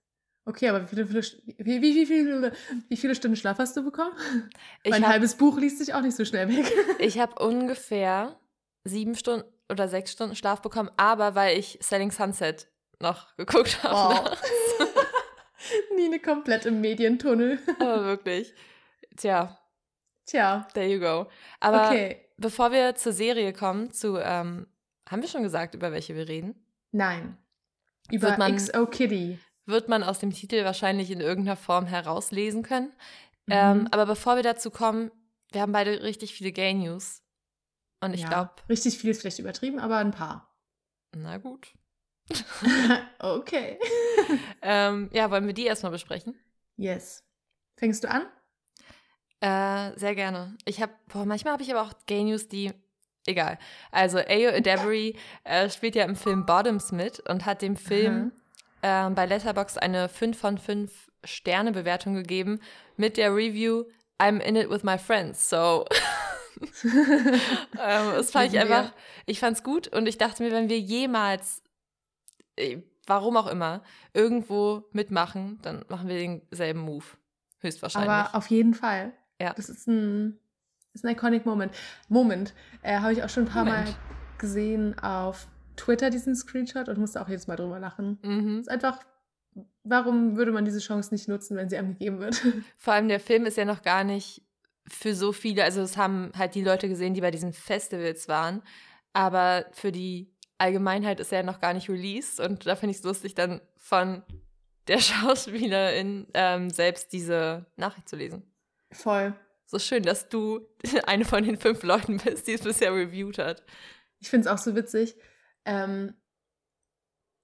Okay, 0.46 0.70
aber 0.70 0.84
wie 0.84 0.88
viele, 0.88 1.06
viele, 1.06 1.24
wie, 1.58 1.82
wie, 1.82 1.96
wie, 1.96 2.06
viele, 2.06 2.52
wie 2.88 2.98
viele 2.98 3.16
Stunden 3.16 3.36
Schlaf 3.36 3.60
hast 3.60 3.78
du 3.78 3.84
bekommen? 3.84 4.14
Ich 4.84 4.92
Mein 4.92 5.04
habe 5.04 5.14
halbes 5.14 5.36
Buch 5.36 5.60
liest 5.60 5.78
sich 5.78 5.94
auch 5.94 6.02
nicht 6.02 6.16
so 6.16 6.26
schnell 6.26 6.50
weg. 6.50 6.66
Ich 7.00 7.20
habe 7.20 7.44
ungefähr 7.44 8.40
sieben 8.84 9.16
Stunden 9.16 9.46
oder 9.70 9.88
sechs 9.88 10.12
Stunden 10.12 10.36
Schlaf 10.36 10.62
bekommen, 10.62 10.90
aber 10.98 11.36
weil 11.36 11.58
ich 11.58 11.78
Selling 11.82 12.12
Sunset 12.12 12.68
noch 13.00 13.36
geguckt 13.38 13.84
habe. 13.84 13.94
Wow. 13.94 14.40
Nie 15.96 16.06
eine 16.06 16.20
komplett 16.20 16.66
im 16.66 16.82
Medientunnel. 16.82 17.60
Aber 17.80 18.06
wirklich. 18.06 18.54
Tja, 19.18 19.60
Tja, 20.30 20.68
there 20.76 20.88
you 20.88 21.00
go. 21.00 21.28
Aber 21.60 21.88
okay. 21.88 22.24
bevor 22.38 22.72
wir 22.72 22.94
zur 22.94 23.14
Serie 23.14 23.52
kommen, 23.52 23.92
zu, 23.92 24.18
ähm, 24.18 24.68
haben 25.10 25.22
wir 25.24 25.30
schon 25.30 25.42
gesagt, 25.42 25.74
über 25.74 25.92
welche 25.92 26.16
wir 26.16 26.28
reden? 26.28 26.54
Nein. 26.92 27.38
Über 28.12 28.38
XO 28.38 28.86
Kitty. 28.86 29.40
Wird 29.70 29.88
man 29.88 30.04
aus 30.04 30.20
dem 30.20 30.32
Titel 30.32 30.64
wahrscheinlich 30.66 31.12
in 31.12 31.22
irgendeiner 31.22 31.56
Form 31.56 31.86
herauslesen 31.86 32.64
können. 32.64 32.88
Mhm. 33.46 33.54
Ähm, 33.54 33.88
aber 33.92 34.06
bevor 34.06 34.36
wir 34.36 34.44
dazu 34.44 34.72
kommen, 34.72 35.12
wir 35.52 35.62
haben 35.62 35.72
beide 35.72 36.02
richtig 36.04 36.34
viele 36.34 36.52
Gay 36.52 36.74
News. 36.74 37.22
Und 38.02 38.14
ich 38.14 38.22
Ja, 38.22 38.30
glaube, 38.30 38.52
Richtig 38.70 38.98
viel 38.98 39.10
ist 39.12 39.22
vielleicht 39.22 39.40
übertrieben, 39.40 39.80
aber 39.80 39.98
ein 39.98 40.12
paar. 40.12 40.56
na 41.16 41.38
gut. 41.38 41.68
okay. 43.20 43.80
Ähm, 44.62 45.10
ja, 45.14 45.32
wollen 45.32 45.48
wir 45.48 45.54
die 45.54 45.66
erstmal 45.66 45.92
besprechen? 45.94 46.38
Yes. 46.76 47.24
Fängst 47.78 48.04
du 48.04 48.10
an? 48.12 48.28
Äh, 49.40 49.98
sehr 49.98 50.16
gerne. 50.16 50.58
Ich 50.66 50.82
habe, 50.82 50.92
boah, 51.08 51.26
manchmal 51.26 51.54
habe 51.54 51.64
ich 51.64 51.74
aber 51.74 51.82
auch 51.82 51.94
Gay 52.08 52.24
News, 52.26 52.48
die, 52.50 52.72
egal. 53.26 53.58
Also 53.92 54.18
Ayo 54.18 54.50
Edebri 54.50 55.16
äh, 55.46 55.70
spielt 55.70 55.96
ja 55.96 56.04
im 56.04 56.16
Film 56.18 56.46
Bottoms 56.46 56.92
mit 56.92 57.22
und 57.22 57.46
hat 57.46 57.62
dem 57.62 57.78
Film 57.78 58.34
ähm, 58.84 59.16
bei 59.16 59.26
Letterboxd 59.26 59.82
eine 59.82 60.10
5 60.10 60.38
von 60.38 60.58
5 60.58 61.10
Sterne 61.24 61.72
Bewertung 61.72 62.14
gegeben 62.16 62.60
mit 62.96 63.18
der 63.18 63.36
Review 63.36 63.84
I'm 64.20 64.40
in 64.40 64.56
it 64.56 64.70
with 64.70 64.84
my 64.84 64.98
friends. 64.98 65.50
So, 65.50 65.86
ähm, 66.84 68.12
das 68.16 68.32
fand 68.32 68.54
ich 68.54 68.60
einfach, 68.60 68.94
ich 69.26 69.40
fand's 69.40 69.64
gut 69.64 69.88
und 69.88 70.08
ich 70.08 70.18
dachte 70.18 70.44
mir, 70.44 70.52
wenn 70.52 70.70
wir 70.70 70.80
jemals, 70.80 71.64
äh, 72.58 72.80
warum 73.08 73.38
auch 73.38 73.48
immer, 73.48 73.82
irgendwo 74.14 74.84
mitmachen, 74.92 75.60
dann 75.62 75.86
machen 75.88 76.08
wir 76.08 76.18
denselben 76.18 76.82
Move. 76.82 77.06
Höchstwahrscheinlich. 77.60 78.10
Aber 78.10 78.36
auf 78.38 78.48
jeden 78.48 78.74
Fall. 78.74 79.14
Ja. 79.42 79.54
Das 79.54 79.70
ist 79.70 79.88
ein, 79.88 80.38
ist 80.94 81.06
ein 81.06 81.12
iconic 81.12 81.46
Moment. 81.46 81.74
Moment. 82.08 82.54
Äh, 82.82 83.00
Habe 83.00 83.14
ich 83.14 83.24
auch 83.24 83.30
schon 83.30 83.44
ein 83.44 83.50
paar 83.50 83.66
Moment. 83.66 83.88
Mal 83.88 83.96
gesehen 84.38 84.98
auf 85.00 85.48
Twitter, 85.80 86.10
diesen 86.10 86.36
Screenshot, 86.36 86.90
und 86.90 86.98
musste 86.98 87.22
auch 87.22 87.30
jedes 87.30 87.48
Mal 87.48 87.56
drüber 87.56 87.80
lachen. 87.80 88.20
Mhm. 88.22 88.60
ist 88.60 88.70
einfach, 88.70 89.00
warum 89.84 90.36
würde 90.36 90.52
man 90.52 90.66
diese 90.66 90.80
Chance 90.80 91.14
nicht 91.14 91.28
nutzen, 91.28 91.56
wenn 91.58 91.70
sie 91.70 91.78
einem 91.78 91.94
gegeben 91.94 92.20
wird? 92.20 92.42
Vor 92.78 92.94
allem 92.94 93.08
der 93.08 93.20
Film 93.20 93.46
ist 93.46 93.58
ja 93.58 93.66
noch 93.66 93.82
gar 93.82 94.04
nicht 94.04 94.44
für 94.88 95.14
so 95.14 95.32
viele, 95.32 95.64
also 95.64 95.82
es 95.82 95.98
haben 95.98 96.32
halt 96.36 96.56
die 96.56 96.64
Leute 96.64 96.90
gesehen, 96.90 97.14
die 97.14 97.22
bei 97.22 97.32
diesen 97.32 97.54
Festivals 97.54 98.28
waren, 98.28 98.64
aber 99.14 99.66
für 99.72 99.92
die 99.92 100.34
Allgemeinheit 100.58 101.20
ist 101.20 101.32
er 101.32 101.40
ja 101.40 101.46
noch 101.46 101.62
gar 101.62 101.74
nicht 101.74 101.90
released 101.90 102.40
und 102.40 102.66
da 102.66 102.76
finde 102.76 102.92
ich 102.92 102.98
es 102.98 103.04
lustig, 103.04 103.36
dann 103.36 103.62
von 103.78 104.24
der 104.88 105.00
Schauspielerin 105.00 106.28
ähm, 106.34 106.70
selbst 106.72 107.14
diese 107.14 107.68
Nachricht 107.78 108.10
zu 108.10 108.16
lesen. 108.16 108.44
Voll. 108.92 109.34
So 109.68 109.78
schön, 109.78 110.02
dass 110.02 110.28
du 110.28 110.68
eine 111.06 111.24
von 111.24 111.44
den 111.44 111.58
fünf 111.58 111.84
Leuten 111.84 112.18
bist, 112.18 112.48
die 112.48 112.54
es 112.54 112.62
bisher 112.62 112.94
reviewed 112.94 113.38
hat. 113.38 113.64
Ich 114.20 114.30
finde 114.30 114.48
es 114.48 114.54
auch 114.54 114.58
so 114.58 114.76
witzig. 114.76 115.16
Ähm, 115.66 116.14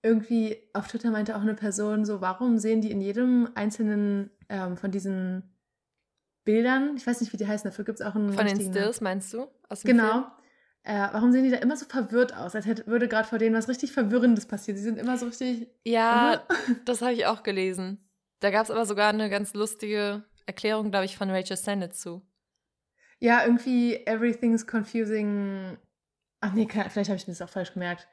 irgendwie 0.03 0.57
auf 0.73 0.87
Twitter 0.87 1.09
meinte 1.09 1.35
auch 1.35 1.41
eine 1.41 1.55
Person 1.55 2.05
so, 2.05 2.21
warum 2.21 2.59
sehen 2.59 2.81
die 2.81 2.91
in 2.91 3.01
jedem 3.01 3.49
einzelnen 3.55 4.29
ähm, 4.49 4.77
von 4.77 4.91
diesen 4.91 5.55
Bildern, 6.43 6.95
ich 6.95 7.07
weiß 7.07 7.21
nicht, 7.21 7.33
wie 7.33 7.37
die 7.37 7.47
heißen, 7.47 7.69
dafür 7.69 7.85
gibt 7.85 7.99
es 7.99 8.05
auch 8.05 8.13
einen 8.13 8.31
Von 8.31 8.45
den. 8.45 8.61
Stills, 8.61 9.01
meinst 9.01 9.33
du? 9.33 9.47
Genau. 9.83 10.27
Äh, 10.83 11.07
warum 11.11 11.31
sehen 11.31 11.43
die 11.43 11.49
da 11.49 11.57
immer 11.57 11.75
so 11.75 11.87
verwirrt 11.87 12.35
aus, 12.37 12.53
als 12.53 12.67
hätte, 12.67 12.85
würde 12.85 13.07
gerade 13.07 13.27
vor 13.27 13.39
denen 13.39 13.55
was 13.55 13.67
richtig 13.67 13.91
Verwirrendes 13.91 14.45
passieren? 14.45 14.77
Sie 14.77 14.83
sind 14.83 14.99
immer 14.99 15.17
so 15.17 15.25
richtig. 15.25 15.67
Ja, 15.83 16.43
das 16.85 17.01
habe 17.01 17.13
ich 17.13 17.25
auch 17.25 17.41
gelesen. 17.41 18.07
Da 18.39 18.51
gab 18.51 18.65
es 18.65 18.71
aber 18.71 18.85
sogar 18.85 19.09
eine 19.09 19.31
ganz 19.31 19.55
lustige 19.55 20.23
Erklärung, 20.45 20.91
glaube 20.91 21.05
ich, 21.05 21.17
von 21.17 21.31
Rachel 21.31 21.57
Sennett 21.57 21.95
zu. 21.95 22.21
Ja, 23.19 23.43
irgendwie 23.43 24.05
everything's 24.05 24.67
confusing. 24.67 25.77
Ach 26.45 26.53
nee, 26.53 26.65
kann, 26.65 26.89
vielleicht 26.89 27.09
habe 27.09 27.17
ich 27.17 27.27
mir 27.27 27.33
das 27.33 27.41
auch 27.41 27.49
falsch 27.49 27.73
gemerkt. 27.73 28.07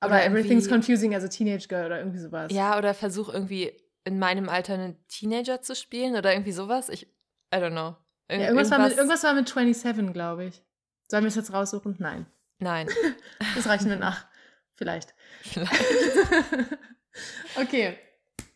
Aber 0.00 0.22
everything's 0.22 0.68
confusing, 0.68 1.14
also 1.14 1.28
Teenage 1.28 1.68
Girl 1.68 1.86
oder 1.86 1.98
irgendwie 1.98 2.18
sowas. 2.18 2.52
Ja, 2.52 2.76
oder 2.76 2.92
versuch 2.92 3.32
irgendwie 3.32 3.72
in 4.04 4.18
meinem 4.18 4.48
Alter 4.48 4.74
einen 4.74 5.06
Teenager 5.08 5.62
zu 5.62 5.74
spielen 5.74 6.16
oder 6.16 6.32
irgendwie 6.32 6.52
sowas. 6.52 6.88
Ich, 6.88 7.06
I 7.54 7.58
don't 7.58 7.70
know. 7.70 7.96
Ir 8.28 8.38
Ja, 8.38 8.46
irgendwas, 8.48 8.70
war 8.70 8.80
mit, 8.80 8.96
irgendwas 8.96 9.22
war 9.24 9.34
mit 9.34 9.48
27, 9.48 10.12
glaube 10.12 10.46
ich. 10.46 10.62
Sollen 11.08 11.24
wir 11.24 11.28
es 11.28 11.36
jetzt 11.36 11.52
raussuchen? 11.52 11.96
Nein. 11.98 12.26
Nein. 12.58 12.88
Das 13.54 13.66
reichen 13.68 13.88
wir 13.88 13.96
nach. 13.96 14.26
Vielleicht. 14.72 15.14
Vielleicht. 15.42 15.72
okay, 17.60 17.98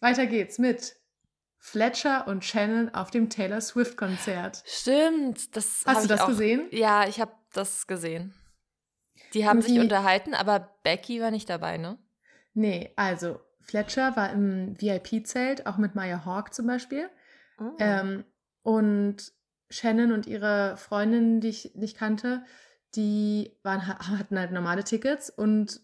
weiter 0.01 0.27
geht's 0.27 0.59
mit 0.59 0.97
Fletcher 1.59 2.27
und 2.27 2.45
Shannon 2.45 2.91
auf 2.91 3.11
dem 3.11 3.31
Taylor 3.31 3.61
Swift-Konzert. 3.61 4.63
Stimmt. 4.67 5.57
Das 5.57 5.83
Hast 5.87 6.05
du 6.05 6.09
das 6.09 6.21
auch, 6.21 6.29
gesehen? 6.29 6.69
Ja, 6.71 7.07
ich 7.09 7.21
habe 7.21 7.33
das 7.53 7.87
gesehen. 7.87 8.35
Die 9.35 9.47
haben 9.47 9.63
sich 9.63 9.79
unterhalten, 9.79 10.35
aber 10.35 10.71
Becky 10.83 11.21
war 11.21 11.31
nicht 11.31 11.49
dabei, 11.49 11.77
ne? 11.77 11.99
Nee, 12.55 12.93
also 12.97 13.41
Fletcher 13.61 14.17
war 14.17 14.33
im 14.33 14.75
VIP-Zelt, 14.81 15.67
auch 15.67 15.77
mit 15.77 15.95
Maya 15.95 16.25
Hawk 16.25 16.53
zum 16.53 16.67
Beispiel. 16.67 17.09
Oh. 17.61 17.73
Ähm, 17.79 18.25
und 18.63 19.33
Shannon 19.69 20.13
und 20.13 20.27
ihre 20.27 20.77
Freundin, 20.77 21.41
die 21.41 21.49
ich 21.49 21.73
nicht 21.77 21.97
kannte, 21.97 22.43
die 22.97 23.53
waren, 23.63 23.87
ha- 23.87 24.09
hatten 24.19 24.39
halt 24.39 24.51
normale 24.51 24.83
Tickets 24.83 25.31
und, 25.31 25.81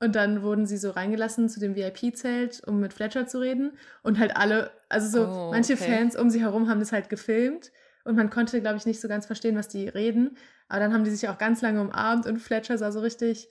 und 0.00 0.16
dann 0.16 0.42
wurden 0.42 0.66
sie 0.66 0.76
so 0.76 0.90
reingelassen 0.90 1.48
zu 1.48 1.60
dem 1.60 1.76
VIP-Zelt, 1.76 2.64
um 2.66 2.80
mit 2.80 2.92
Fletcher 2.92 3.28
zu 3.28 3.38
reden. 3.38 3.78
Und 4.02 4.18
halt 4.18 4.36
alle, 4.36 4.72
also 4.88 5.08
so 5.08 5.28
Oh, 5.30 5.50
manche 5.52 5.74
okay. 5.74 5.84
Fans 5.84 6.16
um 6.16 6.30
sie 6.30 6.40
herum 6.40 6.68
haben 6.68 6.80
das 6.80 6.90
halt 6.92 7.08
gefilmt. 7.08 7.70
Und 8.06 8.16
man 8.16 8.30
konnte, 8.30 8.60
glaube 8.60 8.76
ich, 8.76 8.86
nicht 8.86 9.00
so 9.00 9.08
ganz 9.08 9.26
verstehen, 9.26 9.56
was 9.56 9.68
die 9.68 9.88
reden. 9.88 10.36
Aber 10.68 10.80
dann 10.80 10.92
haben 10.94 11.04
die 11.04 11.10
sich 11.10 11.28
auch 11.28 11.38
ganz 11.38 11.60
lange 11.62 11.80
umarmt 11.80 12.26
und 12.26 12.38
Fletcher 12.38 12.78
sah 12.78 12.92
so 12.92 13.00
richtig 13.00 13.48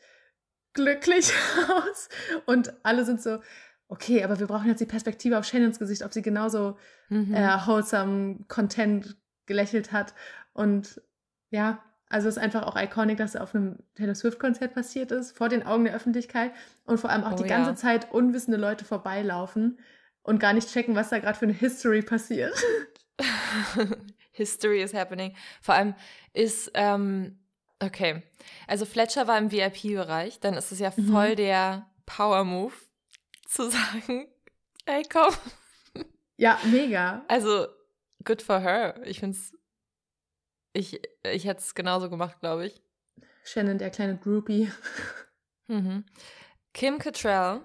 glücklich 0.73 1.31
aus. 1.69 2.09
Und 2.45 2.73
alle 2.83 3.05
sind 3.05 3.21
so, 3.21 3.39
okay, 3.87 4.23
aber 4.23 4.39
wir 4.39 4.47
brauchen 4.47 4.67
jetzt 4.67 4.79
die 4.81 4.85
Perspektive 4.85 5.37
auf 5.37 5.45
Shannons 5.45 5.79
Gesicht, 5.79 6.03
ob 6.03 6.13
sie 6.13 6.21
genauso 6.21 6.77
Mhm. 7.09 7.35
äh, 7.35 7.57
wholesome 7.67 8.39
Content 8.47 9.15
gelächelt 9.45 9.91
hat. 9.91 10.13
Und 10.53 11.01
ja, 11.51 11.83
also 12.09 12.27
es 12.27 12.37
ist 12.37 12.41
einfach 12.41 12.63
auch 12.63 12.75
iconic, 12.75 13.17
dass 13.17 13.35
es 13.35 13.41
auf 13.41 13.53
einem 13.53 13.77
Taylor 13.95 14.15
Swift-Konzert 14.15 14.73
passiert 14.73 15.11
ist, 15.11 15.37
vor 15.37 15.49
den 15.49 15.65
Augen 15.65 15.83
der 15.85 15.93
Öffentlichkeit 15.95 16.51
und 16.85 16.99
vor 16.99 17.09
allem 17.11 17.23
auch 17.23 17.33
Oh 17.33 17.35
die 17.43 17.47
ja. 17.49 17.57
ganze 17.57 17.75
Zeit 17.75 18.11
unwissende 18.11 18.57
Leute 18.57 18.85
vorbeilaufen 18.85 19.79
und 20.23 20.39
gar 20.39 20.53
nicht 20.53 20.69
checken, 20.71 20.95
was 20.95 21.09
da 21.09 21.19
gerade 21.19 21.37
für 21.37 21.45
eine 21.45 21.53
History 21.53 22.01
passiert. 22.01 22.53
History 24.35 24.81
is 24.81 24.93
happening. 24.93 25.35
Vor 25.61 25.75
allem 25.75 25.95
ist, 26.33 26.71
ähm, 26.73 27.39
okay, 27.81 28.21
also 28.67 28.85
Fletcher 28.85 29.27
war 29.27 29.37
im 29.37 29.51
VIP-Bereich, 29.51 30.39
dann 30.39 30.53
ist 30.55 30.71
es 30.71 30.79
ja 30.79 30.91
Mhm. 30.95 31.11
voll 31.11 31.35
der 31.35 31.89
Power-Move 32.05 32.73
zu 33.47 33.69
sagen, 33.69 34.27
ey 34.85 35.03
komm. 35.11 35.33
Ja, 36.37 36.59
mega. 36.65 37.23
Also 37.27 37.67
good 38.25 38.41
for 38.41 38.59
her. 38.59 38.99
Ich 39.05 39.19
finde 39.21 39.37
es. 39.37 39.53
Ich, 40.73 40.99
ich 41.23 41.45
hätte 41.45 41.61
es 41.61 41.73
genauso 41.73 42.09
gemacht, 42.09 42.39
glaube 42.41 42.65
ich. 42.67 42.81
Shannon, 43.45 43.77
der 43.77 43.89
kleine 43.91 44.17
Groupie. 44.17 44.69
Mhm. 45.67 46.03
Kim 46.73 46.97
Cattrall 46.99 47.61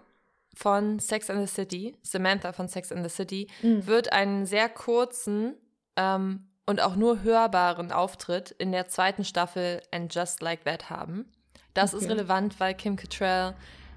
von 0.55 1.01
Sex 1.01 1.29
and 1.31 1.41
the 1.47 1.53
City, 1.53 1.97
Samantha 2.03 2.53
von 2.53 2.69
Sex 2.69 2.93
and 2.93 3.03
the 3.03 3.11
City, 3.15 3.49
Mhm. 3.63 3.87
wird 3.87 4.13
einen 4.13 4.47
sehr 4.47 4.69
kurzen 4.69 5.57
ähm, 5.97 6.50
und 6.71 6.81
auch 6.81 6.95
nur 6.95 7.23
hörbaren 7.23 7.91
Auftritt 7.91 8.53
in 8.53 8.71
der 8.71 8.87
zweiten 8.87 9.25
Staffel 9.25 9.83
And 9.91 10.15
Just 10.15 10.41
Like 10.41 10.65
That 10.65 10.89
haben. 10.89 11.31
Das 11.75 11.93
ist 11.95 12.05
Okay. 12.05 12.13
relevant, 12.13 12.59
weil 12.61 12.75
Kim 12.75 12.95
Cattrall 12.97 13.55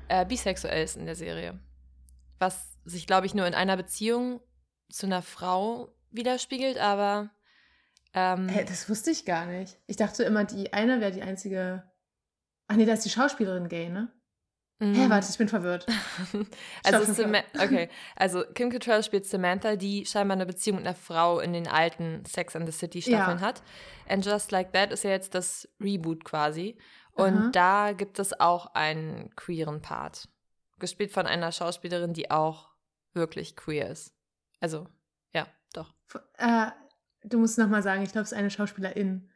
äh, 0.07 0.25
bisexuell 0.25 0.83
ist 0.83 0.97
in 0.97 1.05
der 1.05 1.15
Serie. 1.15 1.59
Was 2.39 2.77
sich, 2.83 3.05
glaube 3.07 3.27
ich, 3.27 3.35
nur 3.35 3.45
in 3.45 3.53
einer 3.53 3.77
Beziehung 3.77 4.41
zu 4.89 5.05
einer 5.05 5.21
Frau 5.21 5.93
widerspiegelt, 6.11 6.77
aber 6.79 7.29
ähm, 8.13 8.49
Hä, 8.49 8.65
das 8.65 8.89
wusste 8.89 9.11
ich 9.11 9.23
gar 9.25 9.45
nicht. 9.45 9.77
Ich 9.87 9.97
dachte 9.97 10.23
immer, 10.23 10.43
die 10.43 10.73
eine 10.73 10.99
wäre 10.99 11.11
die 11.11 11.21
einzige. 11.21 11.83
Ach 12.67 12.75
nee, 12.75 12.85
da 12.85 12.93
ist 12.93 13.05
die 13.05 13.09
Schauspielerin 13.09 13.69
gay, 13.69 13.89
ne? 13.89 14.11
Hä, 14.79 14.85
mm, 14.85 15.09
warte, 15.09 15.27
ich 15.29 15.37
bin 15.37 15.47
verwirrt. 15.47 15.85
Also, 16.83 17.03
Stopp, 17.03 17.03
stopp, 17.03 17.15
Sama 17.15 17.37
okay. 17.57 17.89
also 18.15 18.43
Kim 18.53 18.69
Cattrall 18.69 19.03
spielt 19.03 19.25
Samantha, 19.25 19.75
die 19.75 20.05
scheinbar 20.05 20.35
eine 20.35 20.45
Beziehung 20.45 20.77
mit 20.77 20.85
einer 20.87 20.95
Frau 20.95 21.39
in 21.39 21.53
den 21.53 21.67
alten 21.67 22.25
Sex 22.25 22.55
and 22.55 22.65
the 22.65 22.71
City 22.71 23.01
Staffeln 23.01 23.39
Ja. 23.39 23.45
hat. 23.45 23.63
And 24.09 24.25
Just 24.25 24.51
Like 24.51 24.73
That 24.73 24.91
ist 24.91 25.03
ja 25.03 25.11
jetzt 25.11 25.35
das 25.35 25.69
Reboot 25.79 26.25
quasi. 26.25 26.77
Und 27.13 27.37
Aha. 27.37 27.49
da 27.51 27.91
gibt 27.93 28.19
es 28.19 28.39
auch 28.39 28.73
einen 28.73 29.33
queeren 29.35 29.81
Part. 29.81 30.27
Gespielt 30.79 31.11
von 31.11 31.27
einer 31.27 31.51
Schauspielerin, 31.51 32.13
die 32.13 32.31
auch 32.31 32.69
wirklich 33.13 33.55
queer 33.55 33.89
ist. 33.89 34.13
Also, 34.59 34.87
ja, 35.33 35.45
doch. 35.73 35.93
Äh, 36.37 36.71
du 37.23 37.37
musst 37.39 37.57
nochmal 37.57 37.83
sagen, 37.83 38.01
ich 38.01 38.11
glaube, 38.11 38.23
es 38.23 38.31
ist 38.31 38.37
eine 38.37 38.49
Schauspielerin. 38.49 39.29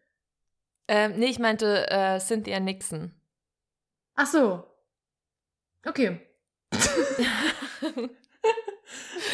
Ähm, 0.87 1.13
nee, 1.17 1.27
ich 1.27 1.39
meinte 1.39 1.89
äh, 1.89 2.19
Cynthia 2.19 2.59
Nixon. 2.59 3.13
Ach 4.15 4.25
so. 4.25 4.66
Okay. 5.85 6.19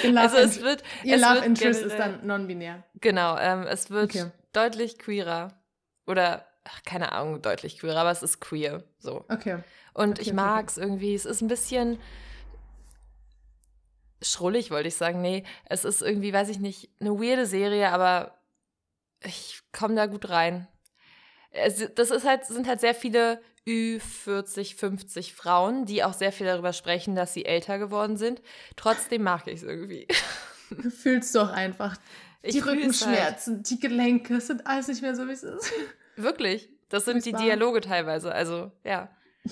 Ihr 0.03 0.11
Love, 0.11 0.19
also 0.21 0.37
es 0.37 0.61
wird. 0.61 0.83
ihr 1.03 1.15
es 1.15 1.21
Love 1.21 1.35
wird 1.35 1.45
Interest 1.45 1.81
ist 1.81 1.91
generell- 1.93 2.17
dann 2.17 2.27
non-binär. 2.27 2.83
Genau, 2.99 3.37
ähm, 3.37 3.63
es 3.63 3.89
wird 3.89 4.09
Okay. 4.15 4.31
deutlich 4.51 4.97
queerer. 4.99 5.53
Oder, 6.07 6.45
ach, 6.65 6.81
keine 6.83 7.11
Ahnung, 7.11 7.41
deutlich 7.41 7.79
queerer, 7.79 7.99
aber 8.01 8.11
es 8.11 8.23
ist 8.23 8.39
queer. 8.41 8.83
So. 8.99 9.23
Okay. 9.29 9.59
Und 9.93 10.13
Okay, 10.19 10.21
ich 10.21 10.33
mag 10.33 10.67
es 10.69 10.77
irgendwie. 10.77 11.13
Es 11.13 11.25
ist 11.25 11.41
ein 11.41 11.47
bisschen 11.47 11.99
schrullig, 14.21 14.71
wollte 14.71 14.87
ich 14.87 14.95
sagen. 14.95 15.21
Nee, 15.21 15.43
es 15.65 15.85
ist 15.85 16.01
irgendwie, 16.01 16.33
weiß 16.33 16.49
ich 16.49 16.59
nicht, 16.59 16.89
eine 16.99 17.11
weirde 17.19 17.45
Serie, 17.45 17.89
aber 17.91 18.37
ich 19.23 19.61
komme 19.71 19.95
da 19.95 20.07
gut 20.07 20.29
rein. 20.29 20.67
Das 21.95 22.11
ist 22.11 22.25
halt, 22.25 22.45
sind 22.45 22.67
halt 22.67 22.79
sehr 22.79 22.95
viele 22.95 23.39
Ü40, 23.67 24.75
50 24.75 25.33
Frauen, 25.33 25.85
die 25.85 26.03
auch 26.03 26.13
sehr 26.13 26.31
viel 26.31 26.47
darüber 26.47 26.73
sprechen, 26.73 27.15
dass 27.15 27.33
sie 27.33 27.45
älter 27.45 27.79
geworden 27.79 28.17
sind. 28.17 28.41
Trotzdem 28.75 29.23
mag 29.23 29.47
ich 29.47 29.55
es 29.55 29.63
irgendwie. 29.63 30.07
Du 30.69 30.89
fühlst 30.89 31.35
doch 31.35 31.51
einfach. 31.51 31.97
Ich 32.41 32.55
die 32.55 32.61
fühl's 32.61 32.67
halt. 32.67 32.77
Rückenschmerzen, 32.79 33.63
die 33.63 33.79
Gelenke, 33.79 34.35
es 34.35 34.47
sind 34.47 34.65
alles 34.67 34.87
nicht 34.87 35.01
mehr 35.01 35.15
so, 35.15 35.27
wie 35.27 35.33
es 35.33 35.43
ist. 35.43 35.71
Wirklich. 36.15 36.69
Das 36.89 37.05
sind 37.05 37.25
die. 37.25 37.33
Dialoge 37.33 37.81
teilweise. 37.81 38.33
Also, 38.33 38.71
ja. 38.83 39.09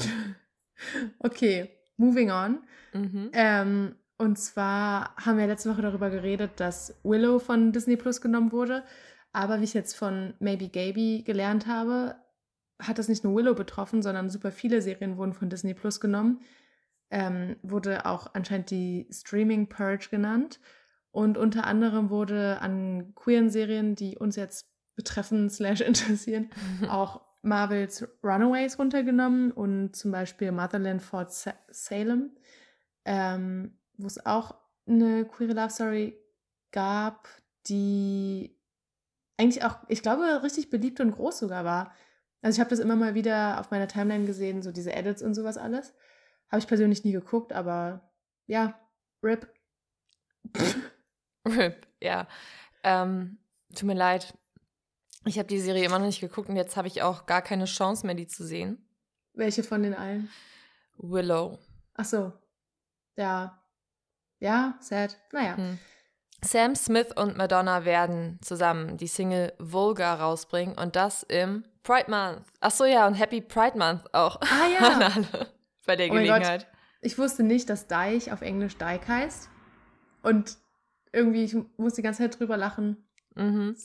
Okay, 1.19 1.69
moving 1.97 2.31
on. 2.31 2.63
Mhm. 2.93 3.29
Ähm, 3.33 3.95
und 4.17 4.37
zwar 4.37 5.15
haben 5.15 5.37
wir 5.37 5.45
letzte 5.45 5.69
Woche 5.69 5.83
darüber 5.83 6.09
geredet, 6.09 6.53
dass 6.57 6.99
Willow 7.03 7.37
von 7.37 7.71
Disney 7.71 7.97
Plus 7.97 8.19
genommen 8.19 8.51
wurde. 8.51 8.83
Aber 9.33 9.59
wie 9.59 9.65
ich 9.65 9.73
jetzt 9.73 9.95
von 9.95 10.33
Maybe 10.39 10.69
Gaby 10.69 11.23
gelernt 11.25 11.67
habe, 11.67 12.15
hat 12.79 12.97
das 12.97 13.07
nicht 13.07 13.23
nur 13.23 13.35
Willow 13.35 13.53
betroffen, 13.53 14.01
sondern 14.01 14.29
super 14.29 14.51
viele 14.51 14.81
Serien 14.81 15.17
wurden 15.17 15.33
von 15.33 15.49
Disney 15.49 15.73
Plus 15.73 15.99
genommen. 15.99 16.41
Ähm, 17.09 17.57
wurde 17.61 18.05
auch 18.05 18.33
anscheinend 18.33 18.71
die 18.71 19.07
Streaming 19.11 19.67
Purge 19.67 20.07
genannt. 20.09 20.59
Und 21.11 21.37
unter 21.37 21.65
anderem 21.65 22.09
wurde 22.09 22.59
an 22.61 23.13
queeren 23.15 23.49
Serien, 23.49 23.95
die 23.95 24.17
uns 24.17 24.35
jetzt 24.35 24.69
betreffen, 24.95 25.49
slash 25.49 25.81
interessieren, 25.81 26.49
auch 26.89 27.21
Marvels 27.41 28.07
Runaways 28.23 28.77
runtergenommen 28.77 29.51
und 29.51 29.95
zum 29.95 30.11
Beispiel 30.11 30.51
Motherland 30.51 31.01
Fort 31.01 31.33
Sa 31.33 31.53
Salem, 31.69 32.31
ähm, 33.05 33.77
wo 33.97 34.07
es 34.07 34.25
auch 34.25 34.55
eine 34.87 35.25
queere 35.25 35.53
Love 35.53 35.69
Story 35.69 36.17
gab, 36.71 37.27
die 37.67 38.55
eigentlich 39.41 39.63
auch, 39.63 39.77
ich 39.87 40.03
glaube, 40.03 40.43
richtig 40.43 40.69
beliebt 40.69 40.99
und 40.99 41.11
groß 41.11 41.39
sogar 41.39 41.65
war. 41.65 41.93
Also 42.41 42.55
ich 42.55 42.59
habe 42.59 42.69
das 42.69 42.79
immer 42.79 42.95
mal 42.95 43.15
wieder 43.15 43.59
auf 43.59 43.71
meiner 43.71 43.87
Timeline 43.87 44.25
gesehen, 44.25 44.61
so 44.61 44.71
diese 44.71 44.93
Edits 44.93 45.21
und 45.21 45.33
sowas 45.33 45.57
alles. 45.57 45.93
Habe 46.49 46.59
ich 46.59 46.67
persönlich 46.67 47.03
nie 47.03 47.11
geguckt, 47.11 47.51
aber 47.51 48.11
ja, 48.45 48.79
RIP. 49.23 49.47
RIP, 51.47 51.87
ja. 52.01 52.27
Ähm, 52.83 53.39
tut 53.75 53.87
mir 53.87 53.95
leid. 53.95 54.33
Ich 55.25 55.37
habe 55.37 55.47
die 55.47 55.59
Serie 55.59 55.85
immer 55.85 55.99
noch 55.99 56.05
nicht 56.05 56.21
geguckt 56.21 56.49
und 56.49 56.55
jetzt 56.55 56.77
habe 56.77 56.87
ich 56.87 57.01
auch 57.01 57.25
gar 57.25 57.41
keine 57.41 57.65
Chance 57.65 58.05
mehr, 58.05 58.15
die 58.15 58.27
zu 58.27 58.43
sehen. 58.43 58.85
Welche 59.33 59.63
von 59.63 59.83
den 59.83 59.93
allen? 59.93 60.29
Willow. 60.97 61.57
Ach 61.95 62.05
so. 62.05 62.33
Ja. 63.15 63.59
Ja, 64.39 64.77
sad. 64.81 65.17
Naja. 65.31 65.57
Hm. 65.57 65.79
Sam 66.43 66.75
Smith 66.75 67.07
und 67.15 67.37
Madonna 67.37 67.85
werden 67.85 68.39
zusammen 68.41 68.97
die 68.97 69.07
Single 69.07 69.53
Vulgar 69.59 70.19
rausbringen 70.19 70.77
und 70.77 70.95
das 70.95 71.23
im 71.23 71.63
Pride 71.83 72.09
Month. 72.09 72.41
Ach 72.59 72.71
so, 72.71 72.85
ja, 72.85 73.05
und 73.07 73.13
Happy 73.15 73.41
Pride 73.41 73.77
Month 73.77 74.13
auch. 74.13 74.39
Ah 74.41 74.67
ja. 74.79 75.09
Bei 75.85 75.95
der 75.95 76.07
Oh. 76.09 76.13
Gelegenheit. 76.13 76.67
Ich 77.01 77.17
wusste 77.17 77.43
nicht, 77.43 77.69
dass 77.69 77.87
Deich 77.87 78.31
auf 78.31 78.41
Englisch 78.41 78.77
Dyke 78.77 79.07
heißt. 79.07 79.49
Und 80.23 80.57
irgendwie, 81.11 81.43
ich 81.43 81.55
muss 81.77 81.93
die 81.95 82.01
ganze 82.03 82.23
Zeit 82.23 82.39
drüber 82.39 82.57
lachen, 82.57 82.97
Mhm. 83.35 83.75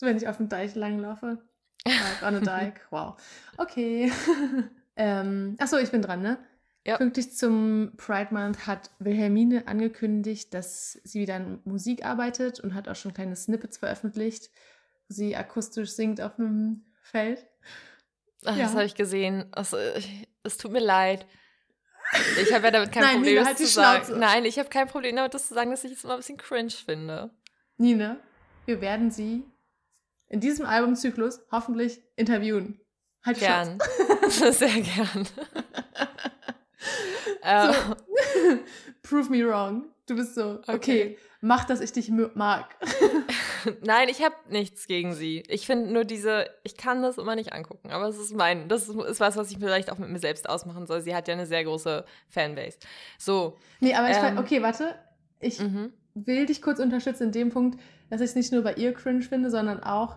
wenn 0.00 0.16
ich 0.16 0.28
auf 0.28 0.36
dem 0.36 0.48
Deich 0.48 0.74
langlaufe. 0.74 1.38
Like 1.86 2.22
on 2.22 2.36
a 2.36 2.40
Dike. 2.60 2.80
Wow. 2.90 3.14
Okay. 3.56 4.12
ähm, 4.96 5.56
achso, 5.58 5.78
ich 5.78 5.90
bin 5.90 6.02
dran, 6.02 6.22
ne? 6.22 6.38
Ja. 6.86 6.96
Pünktlich 6.96 7.36
zum 7.36 7.92
Pride 7.98 8.32
Month 8.32 8.66
hat 8.66 8.90
Wilhelmine 9.00 9.68
angekündigt, 9.68 10.54
dass 10.54 10.92
sie 11.04 11.20
wieder 11.20 11.34
an 11.36 11.60
Musik 11.64 12.04
arbeitet 12.06 12.58
und 12.60 12.74
hat 12.74 12.88
auch 12.88 12.96
schon 12.96 13.12
kleine 13.12 13.36
Snippets 13.36 13.76
veröffentlicht, 13.78 14.50
wo 15.08 15.14
sie 15.14 15.36
akustisch 15.36 15.90
singt 15.90 16.20
auf 16.22 16.38
einem 16.38 16.84
Feld. 17.02 17.46
Ach, 18.46 18.56
Ja. 18.56 18.64
Das 18.64 18.72
habe 18.72 18.84
ich 18.86 18.94
gesehen. 18.94 19.44
Also, 19.52 19.76
ich- 19.96 20.26
es 20.42 20.56
tut 20.56 20.72
mir 20.72 20.80
leid. 20.80 21.26
Ich 22.40 22.52
habe 22.54 22.64
ja 22.64 22.70
damit 22.70 22.92
kein 22.92 23.02
Nein, 23.04 23.14
Problem, 23.16 23.34
Nina, 23.34 23.40
das 23.40 23.48
halt 23.48 23.58
zu 23.58 23.66
sagen. 23.66 24.04
Schnauze. 24.06 24.18
Nein, 24.18 24.44
ich 24.46 24.58
habe 24.58 24.68
kein 24.70 24.88
Problem 24.88 25.16
damit, 25.16 25.34
das 25.34 25.48
zu 25.48 25.54
sagen, 25.54 25.70
dass 25.70 25.84
ich 25.84 25.92
es 25.92 26.04
immer 26.04 26.14
ein 26.14 26.20
bisschen 26.20 26.38
cringe 26.38 26.70
finde. 26.70 27.30
Nina, 27.76 28.16
wir 28.64 28.80
werden 28.80 29.10
sie 29.10 29.44
in 30.28 30.40
diesem 30.40 30.64
Albumzyklus 30.64 31.40
hoffentlich 31.52 32.00
interviewen. 32.16 32.80
Halt 33.22 33.38
Gern. 33.38 33.78
Sehr 34.28 34.80
gern. 34.80 35.28
äh, 37.42 37.72
So. 37.72 37.96
Prove 39.02 39.30
me 39.30 39.44
wrong. 39.46 39.84
Du 40.06 40.16
bist 40.16 40.34
so, 40.34 40.58
okay, 40.66 40.74
Okay. 40.74 41.18
mach, 41.40 41.64
dass 41.64 41.80
ich 41.80 41.92
dich 41.92 42.10
mag. 42.34 42.76
Nein, 43.84 44.08
ich 44.08 44.24
habe 44.24 44.34
nichts 44.48 44.86
gegen 44.86 45.12
sie. 45.14 45.42
Ich 45.48 45.66
finde 45.66 45.92
nur 45.92 46.04
diese, 46.04 46.46
ich 46.64 46.76
kann 46.76 47.02
das 47.02 47.18
immer 47.18 47.36
nicht 47.36 47.52
angucken, 47.52 47.90
aber 47.90 48.08
es 48.08 48.18
ist 48.18 48.34
mein, 48.34 48.68
das 48.68 48.88
ist, 48.88 49.20
was, 49.20 49.36
was 49.36 49.50
ich 49.50 49.58
vielleicht 49.58 49.90
auch 49.92 49.98
mit 49.98 50.08
mir 50.10 50.18
selbst 50.18 50.48
ausmachen 50.48 50.86
soll. 50.86 51.00
Sie 51.02 51.14
hat 51.14 51.28
ja 51.28 51.34
eine 51.34 51.46
sehr 51.46 51.62
große 51.64 52.04
Fanbase. 52.28 52.78
So. 53.18 53.56
Nee, 53.80 53.94
aber 53.94 54.10
ich 54.10 54.16
Ähm. 54.16 54.38
okay, 54.38 54.62
warte. 54.62 54.94
Ich 55.40 55.60
Mhm. 55.60 55.92
will 56.14 56.46
dich 56.46 56.60
kurz 56.62 56.80
unterstützen 56.80 57.24
in 57.24 57.32
dem 57.32 57.50
Punkt, 57.50 57.78
dass 58.10 58.20
ich 58.20 58.30
es 58.30 58.34
nicht 58.36 58.52
nur 58.52 58.62
bei 58.62 58.74
ihr 58.74 58.92
cringe 58.94 59.22
finde, 59.22 59.50
sondern 59.50 59.82
auch 59.82 60.16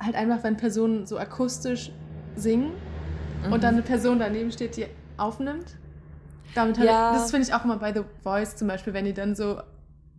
halt 0.00 0.14
einfach, 0.14 0.42
wenn 0.44 0.56
Personen 0.56 1.06
so 1.06 1.18
akustisch 1.18 1.90
singen 2.36 2.72
Mhm. 3.44 3.52
und 3.52 3.64
dann 3.64 3.74
eine 3.74 3.82
Person 3.82 4.18
daneben 4.18 4.52
steht, 4.52 4.76
die 4.76 4.86
aufnimmt. 5.16 5.76
Damit 6.54 6.78
Ja. 6.78 7.12
das 7.12 7.30
finde 7.30 7.46
ich 7.46 7.54
auch 7.54 7.64
immer 7.64 7.76
bei 7.76 7.92
The 7.92 8.02
Voice 8.22 8.56
zum 8.56 8.68
Beispiel, 8.68 8.92
wenn 8.92 9.04
die 9.04 9.14
dann 9.14 9.34
so 9.34 9.60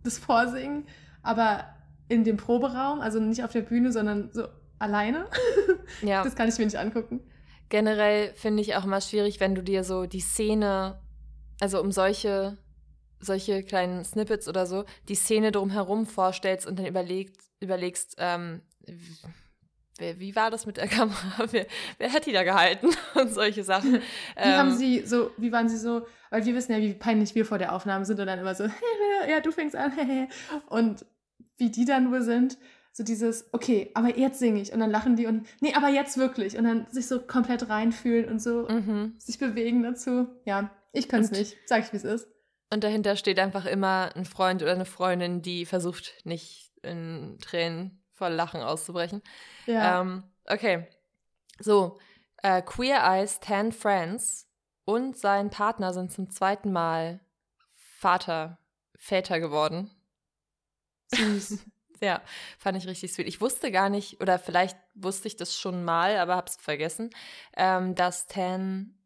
das 0.02 0.18
vorsingen, 0.18 0.86
aber 1.22 1.64
in 2.08 2.24
dem 2.24 2.36
Proberaum, 2.36 3.00
also 3.00 3.20
nicht 3.20 3.44
auf 3.44 3.52
der 3.52 3.62
Bühne, 3.62 3.92
sondern 3.92 4.30
so 4.32 4.46
alleine. 4.78 5.26
ja. 6.02 6.22
Das 6.24 6.34
kann 6.34 6.48
ich 6.48 6.58
mir 6.58 6.64
nicht 6.64 6.78
angucken. 6.78 7.20
Generell 7.68 8.34
finde 8.34 8.60
ich 8.62 8.76
auch 8.76 8.84
immer 8.84 9.00
schwierig, 9.00 9.40
wenn 9.40 9.54
du 9.54 9.62
dir 9.62 9.84
so 9.84 10.04
die 10.06 10.20
Szene, 10.20 11.00
also 11.60 11.80
um 11.80 11.90
solche, 11.92 12.58
solche 13.20 13.62
kleinen 13.62 14.04
Snippets 14.04 14.48
oder 14.48 14.66
so, 14.66 14.84
die 15.08 15.14
Szene 15.14 15.52
drumherum 15.52 16.04
vorstellst 16.06 16.66
und 16.66 16.78
dann 16.78 16.86
überlegt, 16.86 17.40
überlegst, 17.60 18.16
ähm, 18.18 18.60
wie, 18.84 19.16
wer- 20.02 20.20
wie 20.20 20.36
war 20.36 20.50
das 20.50 20.66
mit 20.66 20.76
der 20.76 20.86
Kamera? 20.98 21.46
Wer, 21.50 21.66
wer 21.98 22.12
hat 22.12 22.26
die 22.26 22.32
da 22.32 22.42
gehalten? 22.42 22.88
Und 23.14 23.32
solche 23.32 23.64
Sachen. 23.64 23.94
Wie 24.36 24.42
haben 24.42 24.70
Ähm, 24.72 24.76
sie 24.76 25.06
so, 25.06 25.30
wie 25.38 25.50
waren 25.52 25.68
sie 25.70 25.78
so, 25.78 26.06
weil 26.30 26.44
wir 26.44 26.54
wissen 26.54 26.72
ja, 26.72 26.78
wie 26.80 26.92
peinlich 26.92 27.34
wir 27.34 27.46
vor 27.46 27.58
der 27.58 27.72
Aufnahme 27.74 28.04
sind 28.04 28.20
und 28.20 28.26
dann 28.26 28.38
immer 28.38 28.54
so, 28.54 28.64
ja, 29.28 29.40
du 29.40 29.50
fängst 29.52 29.74
an, 29.76 29.92
und 30.68 31.06
wie 31.56 31.70
die 31.70 31.84
dann 31.86 32.10
wohl 32.12 32.22
sind. 32.22 32.58
So 32.94 33.04
dieses, 33.04 33.48
okay, 33.52 33.90
aber 33.94 34.18
jetzt 34.18 34.38
singe 34.38 34.60
ich. 34.60 34.72
Und 34.74 34.80
dann 34.80 34.90
lachen 34.90 35.16
die 35.16 35.24
und, 35.26 35.46
nee, 35.60 35.72
aber 35.74 35.88
jetzt 35.88 36.18
wirklich. 36.18 36.58
Und 36.58 36.64
dann 36.64 36.86
sich 36.90 37.06
so 37.08 37.20
komplett 37.20 37.70
reinfühlen 37.70 38.28
und 38.28 38.42
so 38.42 38.68
Mhm. 38.68 39.14
sich 39.16 39.38
bewegen 39.38 39.82
dazu. 39.82 40.26
Ja, 40.44 40.70
ich 40.92 41.08
kann 41.08 41.22
es 41.22 41.30
nicht. 41.30 41.56
Sag 41.64 41.84
ich, 41.84 41.92
wie 41.94 41.96
es 41.96 42.04
ist. 42.04 42.28
Und 42.70 42.84
dahinter 42.84 43.16
steht 43.16 43.38
einfach 43.38 43.64
immer 43.64 44.10
ein 44.14 44.26
Freund 44.26 44.62
oder 44.62 44.72
eine 44.72 44.84
Freundin, 44.84 45.40
die 45.40 45.64
versucht, 45.64 46.12
nicht 46.24 46.70
in 46.82 47.38
Tränen 47.40 48.01
vor 48.22 48.30
Lachen 48.30 48.60
auszubrechen. 48.62 49.20
Ja. 49.66 50.00
Ähm, 50.00 50.22
okay. 50.46 50.86
So, 51.58 51.98
äh, 52.40 52.62
Queer 52.62 53.02
Eyes, 53.02 53.40
Tan 53.40 53.72
Friends 53.72 54.48
und 54.84 55.16
sein 55.16 55.50
Partner 55.50 55.92
sind 55.92 56.12
zum 56.12 56.30
zweiten 56.30 56.70
Mal 56.70 57.18
Vater, 57.74 58.58
Väter 58.94 59.40
geworden. 59.40 59.90
Süß. 61.14 61.58
Ja, 62.00 62.20
fand 62.58 62.76
ich 62.76 62.88
richtig 62.88 63.12
sweet. 63.12 63.28
Ich 63.28 63.40
wusste 63.40 63.70
gar 63.70 63.88
nicht, 63.88 64.20
oder 64.20 64.40
vielleicht 64.40 64.76
wusste 64.94 65.28
ich 65.28 65.36
das 65.36 65.56
schon 65.56 65.84
mal, 65.84 66.16
aber 66.16 66.34
hab's 66.34 66.56
vergessen, 66.56 67.10
ähm, 67.56 67.94
dass 67.94 68.26
Tan 68.26 68.98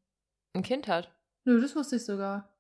ein 0.55 0.63
Kind 0.63 0.89
hat. 0.89 1.15
Nö, 1.45 1.61
das 1.61 1.77
wusste 1.77 1.97
ich 1.97 2.07
sogar. 2.07 2.57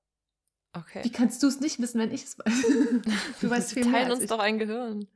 Okay. 0.75 1.03
Wie 1.05 1.11
kannst 1.11 1.42
du 1.42 1.47
es 1.47 1.61
nicht 1.61 1.81
wissen, 1.81 1.99
wenn 2.03 2.12
ich 2.12 2.25
es 2.25 2.38
weiß? 2.38 2.45
du 3.40 3.49
weißt 3.49 3.75
Wir 3.77 3.83
viel 3.83 3.90
mehr 3.90 4.01
teilen 4.01 4.11
als 4.11 4.14
uns 4.16 4.25
ich. 4.25 4.29
doch 4.29 4.40
ein 4.40 4.59
Gehirn. 4.59 5.09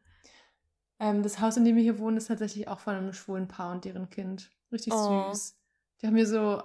Ähm, 1.01 1.23
das 1.23 1.41
Haus, 1.41 1.57
in 1.57 1.65
dem 1.65 1.77
wir 1.77 1.83
hier 1.83 1.99
wohnen, 1.99 2.17
ist 2.19 2.27
tatsächlich 2.29 2.69
auch 2.69 2.79
von 2.81 2.95
einem 2.95 3.13
schwulen 3.13 3.49
Paar 3.49 3.73
und 3.73 3.85
deren 3.85 4.11
Kind. 4.11 4.51
Richtig 4.71 4.93
Oh. 4.95 5.33
süß. 5.33 5.57
Die 6.01 6.07
haben 6.07 6.17
hier 6.17 6.27
so 6.27 6.63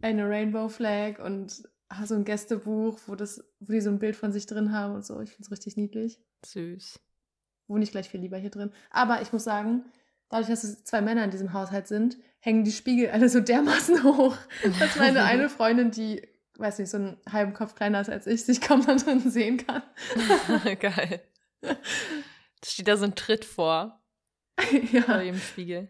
eine 0.00 0.28
Rainbow 0.28 0.68
Flag 0.68 1.18
und 1.24 1.68
ah, 1.88 2.06
so 2.06 2.14
ein 2.14 2.24
Gästebuch, 2.24 2.98
wo, 3.06 3.14
das, 3.14 3.44
wo 3.60 3.72
die 3.72 3.80
so 3.80 3.90
ein 3.90 3.98
Bild 3.98 4.14
von 4.16 4.32
sich 4.32 4.46
drin 4.46 4.72
haben 4.72 4.94
und 4.94 5.04
so. 5.04 5.20
Ich 5.20 5.30
finde 5.30 5.44
es 5.44 5.50
richtig 5.50 5.76
niedlich. 5.76 6.20
Süß. 6.44 7.00
Wohne 7.68 7.84
ich 7.84 7.90
gleich 7.92 8.08
viel 8.08 8.20
lieber 8.20 8.36
hier 8.36 8.50
drin. 8.50 8.72
Aber 8.90 9.22
ich 9.22 9.32
muss 9.32 9.44
sagen, 9.44 9.84
dadurch, 10.28 10.48
dass 10.48 10.64
es 10.64 10.84
zwei 10.84 11.00
Männer 11.00 11.24
in 11.24 11.30
diesem 11.30 11.52
Haushalt 11.52 11.86
sind, 11.86 12.18
hängen 12.40 12.64
die 12.64 12.72
Spiegel 12.72 13.10
alle 13.10 13.28
so 13.28 13.40
dermaßen 13.40 14.02
hoch, 14.04 14.36
dass 14.78 14.96
meine 14.96 15.22
eine 15.24 15.48
Freundin, 15.48 15.90
die, 15.90 16.26
weiß 16.58 16.78
nicht, 16.78 16.90
so 16.90 16.96
einen 16.98 17.16
halben 17.30 17.54
Kopf 17.54 17.74
kleiner 17.74 18.00
ist 18.00 18.10
als 18.10 18.26
ich, 18.26 18.44
sich 18.44 18.60
kaum 18.60 18.84
da 18.86 18.96
drin 18.96 19.20
sehen 19.30 19.58
kann. 19.58 19.82
Geil. 20.80 21.20
Steht 22.64 22.88
da 22.88 22.96
so 22.96 23.04
ein 23.04 23.14
Tritt 23.14 23.44
vor, 23.44 24.00
vor 24.58 24.78
ja. 24.92 25.18
dem 25.18 25.38
Spiegel. 25.38 25.88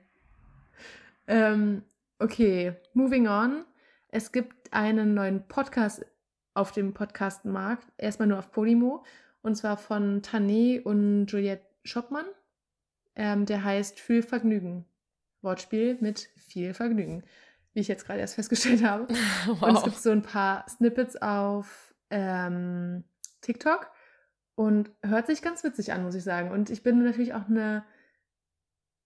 Ähm, 1.27 1.83
okay, 2.19 2.75
moving 2.95 3.29
on. 3.29 3.65
Es 4.09 4.33
gibt 4.33 4.73
einen 4.73 5.15
neuen 5.15 5.47
Podcast 5.49 6.05
auf 6.55 6.73
dem 6.73 6.95
Podcastmarkt. 6.95 7.87
Erstmal 7.99 8.29
nur 8.29 8.39
auf 8.39 8.51
Podimo. 8.51 9.05
Und 9.43 9.57
zwar 9.57 9.77
von 9.77 10.23
Tané 10.23 10.83
und 10.83 11.27
Juliette 11.27 11.67
Schoppmann. 11.85 12.27
Ähm, 13.17 13.45
der 13.47 13.65
heißt 13.65 14.01
Viel 14.01 14.23
Vergnügen. 14.23 14.87
Wortspiel 15.43 15.99
mit 16.01 16.31
viel 16.37 16.73
Vergnügen. 16.73 17.25
Wie 17.75 17.81
ich 17.81 17.89
jetzt 17.89 18.07
gerade 18.07 18.21
erst 18.21 18.37
festgestellt 18.37 18.85
habe. 18.85 19.05
Und 19.07 19.17
es 19.51 19.61
Wow. 19.61 19.85
gibt 19.85 19.97
so 19.97 20.11
ein 20.11 20.23
paar 20.23 20.65
Snippets 20.69 21.17
auf 21.21 21.95
ähm, 22.11 23.03
TikTok 23.41 23.91
und 24.55 24.91
hört 25.03 25.27
sich 25.27 25.43
ganz 25.43 25.65
witzig 25.65 25.93
an, 25.93 26.03
muss 26.05 26.15
ich 26.15 26.25
sagen. 26.25 26.51
Und 26.51 26.71
ich 26.71 26.83
bin 26.83 27.03
natürlich 27.03 27.35
auch 27.35 27.49
eine 27.49 27.85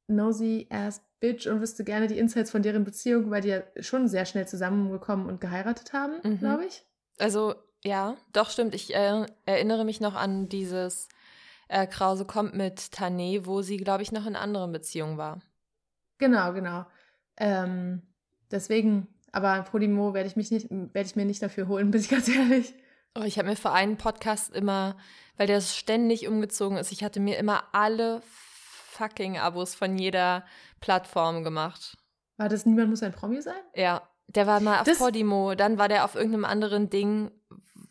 nosy 0.09 0.66
ass 0.70 1.02
Bitch 1.18 1.46
und 1.46 1.61
wüsste 1.61 1.82
gerne 1.82 2.06
die 2.09 2.18
Insights 2.18 2.50
von 2.50 2.62
deren 2.62 2.85
Beziehung, 2.85 3.30
weil 3.30 3.40
die 3.40 3.48
ja 3.48 3.62
schon 3.80 4.06
sehr 4.06 4.26
schnell 4.26 4.46
zusammengekommen 4.46 5.26
und 5.26 5.40
geheiratet 5.40 5.92
haben, 5.92 6.14
Mhm. 6.22 6.38
glaube 6.38 6.66
ich. 6.66 6.85
Also, 7.18 7.54
ja, 7.85 8.16
doch, 8.32 8.50
stimmt. 8.50 8.74
Ich 8.74 8.94
äh, 8.94 9.26
erinnere 9.46 9.85
mich 9.85 10.00
noch 10.00 10.14
an 10.14 10.48
dieses 10.48 11.09
äh, 11.68 11.87
Krause 11.87 12.26
kommt 12.26 12.54
mit 12.54 12.78
Tané, 12.80 13.46
wo 13.46 13.62
sie, 13.62 13.78
glaube 13.78 14.02
ich, 14.02 14.12
noch 14.12 14.26
in 14.26 14.37
anderen 14.37 14.72
Beziehungen 14.72 15.16
war. 15.18 15.40
Genau, 16.18 16.52
genau. 16.52 16.87
Ähm, 17.38 18.02
deswegen, 18.50 19.09
aber 19.32 19.62
Podimo 19.62 20.14
werde 20.14 20.28
ich 20.28 20.37
mich 20.37 20.50
nicht, 20.50 20.70
werde 20.70 21.06
ich 21.09 21.16
mir 21.16 21.24
nicht 21.24 21.42
dafür 21.42 21.66
holen, 21.66 21.90
bin 21.90 22.00
ich 22.00 22.09
ganz 22.11 22.28
ehrlich. 22.28 22.74
Oh, 23.18 23.22
ich 23.24 23.38
habe 23.38 23.48
mir 23.48 23.56
für 23.56 23.72
einen 23.72 23.96
Podcast 23.96 24.54
immer, 24.54 24.96
weil 25.37 25.46
der 25.46 25.61
ständig 25.61 26.29
umgezogen 26.29 26.77
ist, 26.79 26.92
ich 26.92 27.03
hatte 27.05 27.20
mir 27.20 27.38
immer 27.38 27.64
alle 27.72 28.22
fucking 28.90 29.38
Abos 29.38 29.75
von 29.75 29.99
jeder 29.99 30.44
Plattform 30.81 31.44
gemacht. 31.44 31.96
War 32.38 32.49
das 32.49 32.66
Niemand 32.66 32.90
muss 32.90 33.03
ein 33.03 33.12
Promi 33.12 33.40
sein? 33.42 33.55
Ja, 33.75 34.03
der 34.29 34.46
war 34.46 34.61
mal 34.61 34.79
auf 34.81 34.85
Das- 34.87 34.99
Podimo, 34.99 35.55
dann 35.55 35.79
war 35.79 35.88
der 35.88 36.05
auf 36.05 36.14
irgendeinem 36.14 36.44
anderen 36.44 36.90
Ding, 36.90 37.31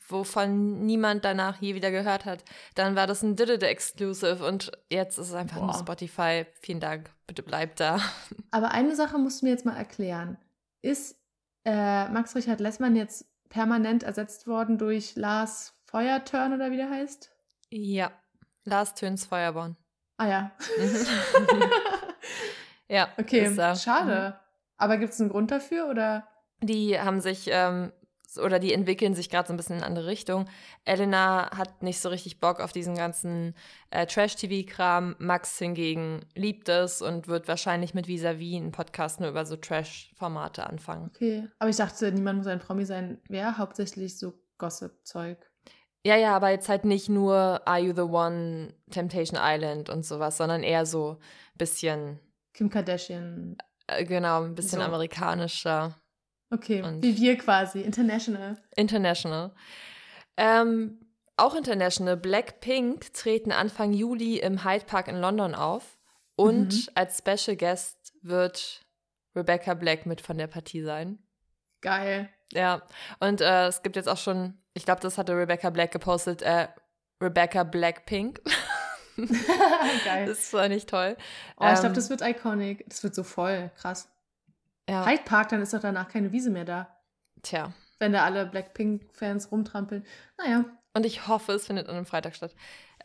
wovon 0.08 0.86
niemand 0.86 1.26
danach 1.26 1.60
je 1.62 1.74
wieder 1.76 1.92
gehört 1.92 2.26
hat. 2.26 2.44
Dann 2.76 2.96
war 2.96 3.08
das 3.08 3.24
ein 3.24 3.36
Diddle 3.36 3.60
Exclusive 3.68 4.46
und 4.46 4.72
jetzt 4.90 5.18
ist 5.18 5.30
es 5.30 5.34
einfach 5.34 5.58
nur 5.58 5.68
Boah. 5.72 5.80
Spotify. 5.80 6.46
Vielen 6.62 6.80
Dank, 6.80 7.10
bitte 7.28 7.42
bleibt 7.44 7.80
da. 7.80 8.00
Aber 8.52 8.72
eine 8.72 8.96
Sache 8.96 9.18
musst 9.18 9.42
du 9.42 9.46
mir 9.46 9.52
jetzt 9.52 9.66
mal 9.66 9.76
erklären. 9.78 10.38
Ist 10.82 11.18
äh, 11.66 12.08
Max 12.10 12.36
Richard 12.36 12.60
Lessmann 12.60 12.96
jetzt 12.96 13.26
permanent 13.50 14.04
ersetzt 14.04 14.46
worden 14.48 14.78
durch 14.78 15.16
Lars 15.16 15.74
Feuerturn 15.86 16.54
oder 16.54 16.70
wie 16.72 16.78
der 16.78 16.90
heißt? 16.90 17.32
Ja, 17.78 18.12
Lars 18.64 18.96
Töns 18.96 19.26
Feuerborn. 19.26 19.76
Ah 20.16 20.28
ja. 20.28 20.52
Mhm. 20.78 21.64
ja, 22.88 23.10
okay, 23.18 23.48
ist 23.48 23.58
er. 23.58 23.76
schade. 23.76 24.40
Aber 24.78 24.98
gibt 24.98 25.12
es 25.12 25.20
einen 25.20 25.30
Grund 25.30 25.52
dafür 25.52 25.90
oder? 25.90 26.26
Die 26.62 26.98
haben 26.98 27.20
sich, 27.20 27.50
ähm, 27.52 27.92
oder 28.42 28.60
die 28.60 28.74
entwickeln 28.74 29.14
sich 29.14 29.30
gerade 29.30 29.48
so 29.50 29.54
ein 29.54 29.58
bisschen 29.58 29.76
in 29.76 29.82
eine 29.82 29.88
andere 29.88 30.08
Richtung. 30.08 30.46
Elena 30.86 31.52
hat 31.58 31.84
nicht 31.84 32.00
so 32.00 32.08
richtig 32.08 32.40
Bock 32.40 32.62
auf 32.62 32.72
diesen 32.72 32.96
ganzen 32.96 33.56
äh, 33.90 34.06
Trash-TV-Kram. 34.06 35.18
Max 35.20 35.58
hingegen 35.58 36.22
liebt 36.34 36.70
es 36.70 37.02
und 37.02 37.28
wird 37.28 37.50
wahrscheinlich 37.50 37.94
mit 37.94 38.08
Visavi 38.08 38.56
einen 38.56 38.72
Podcast 38.72 39.20
nur 39.20 39.30
über 39.30 39.46
so 39.46 39.58
Trash-Formate 39.58 40.66
anfangen. 40.66 41.12
Okay. 41.14 41.50
Aber 41.60 41.70
ich 41.70 41.78
dachte, 41.78 42.10
niemand 42.14 42.38
muss 42.38 42.48
ein 42.48 42.60
Promi 42.60 42.86
sein. 42.86 43.22
Wäre 43.28 43.58
hauptsächlich 43.58 44.18
so 44.18 44.34
Gossip-Zeug. 44.60 45.52
Ja, 46.06 46.16
ja, 46.16 46.36
aber 46.36 46.50
jetzt 46.52 46.70
halt 46.70 46.86
nicht 46.86 47.10
nur 47.10 47.62
Are 47.68 47.80
You 47.80 47.94
the 47.96 48.02
One, 48.02 48.74
Temptation 48.92 49.40
Island 49.42 49.90
und 49.90 50.06
sowas, 50.06 50.38
sondern 50.38 50.62
eher 50.62 50.86
so 50.86 51.18
ein 51.54 51.58
bisschen, 51.58 52.20
Kim 52.54 52.70
Kardashian. 52.70 53.58
äh, 53.88 54.06
genau, 54.06 54.44
ein 54.44 54.54
bisschen 54.54 54.80
So. 54.80 54.86
amerikanischer. 54.86 55.96
Okay, 56.52 56.84
Und- 56.84 57.02
wie 57.04 57.18
wir 57.18 57.38
quasi. 57.40 57.82
International. 57.82 58.56
International. 58.76 59.52
Ähm, 60.38 61.00
auch 61.38 61.56
international. 61.56 62.18
Blackpink 62.18 63.12
treten 63.14 63.52
Anfang 63.52 63.92
Juli 63.94 64.38
im 64.38 64.64
Hyde 64.64 64.86
Park 64.86 65.08
in 65.08 65.16
London 65.20 65.56
auf. 65.56 65.98
Und 66.36 66.74
Mhm. 66.74 66.88
als 66.96 67.18
Special 67.18 67.58
Guest 67.58 68.14
wird 68.22 68.86
Rebecca 69.36 69.74
Black 69.74 70.06
mit 70.06 70.22
von 70.22 70.38
der 70.38 70.48
Partie 70.48 70.82
sein. 70.84 71.18
Geil. 71.82 72.30
Ja, 72.54 72.82
und 73.20 73.42
äh, 73.42 73.68
es 73.68 73.82
gibt 73.84 73.96
jetzt 73.96 74.08
auch 74.08 74.18
schon, 74.18 74.58
ich 74.74 74.86
glaube, 74.86 75.02
das 75.02 75.18
hatte 75.18 75.36
Rebecca 75.36 75.70
Black 75.70 75.92
gepostet, 75.92 76.42
äh, 76.42 76.68
Rebecca 77.22 77.64
Blackpink. 77.64 78.42
Geil. 80.06 80.26
das 80.28 80.52
war 80.54 80.68
nicht 80.68 80.90
toll. 80.90 81.16
Oh, 81.58 81.66
ich 81.66 81.74
glaube, 81.74 81.88
Ähm, 81.88 81.94
das 81.94 82.10
wird 82.10 82.22
iconic. 82.22 82.84
Das 82.90 83.04
wird 83.04 83.16
so 83.16 83.24
voll. 83.24 83.72
Krass. 83.78 84.10
Ja, 84.90 85.06
Hyde 85.06 85.24
Park, 85.24 85.50
dann 85.50 85.62
ist 85.62 85.74
doch 85.74 85.80
danach 85.80 86.10
keine 86.10 86.32
Wiese 86.32 86.50
mehr 86.50 86.66
da. 86.66 86.96
tja. 87.42 87.74
Wenn 87.98 88.12
da 88.12 88.26
alle 88.26 88.46
Blackpink-Fans 88.46 89.52
rumtrampeln. 89.54 90.06
Naja. 90.38 90.66
Und 90.94 91.06
ich 91.06 91.28
hoffe, 91.30 91.54
es 91.54 91.66
findet 91.66 91.88
an 91.88 91.96
einem 91.96 92.06
Freitag 92.06 92.36
statt. 92.36 92.54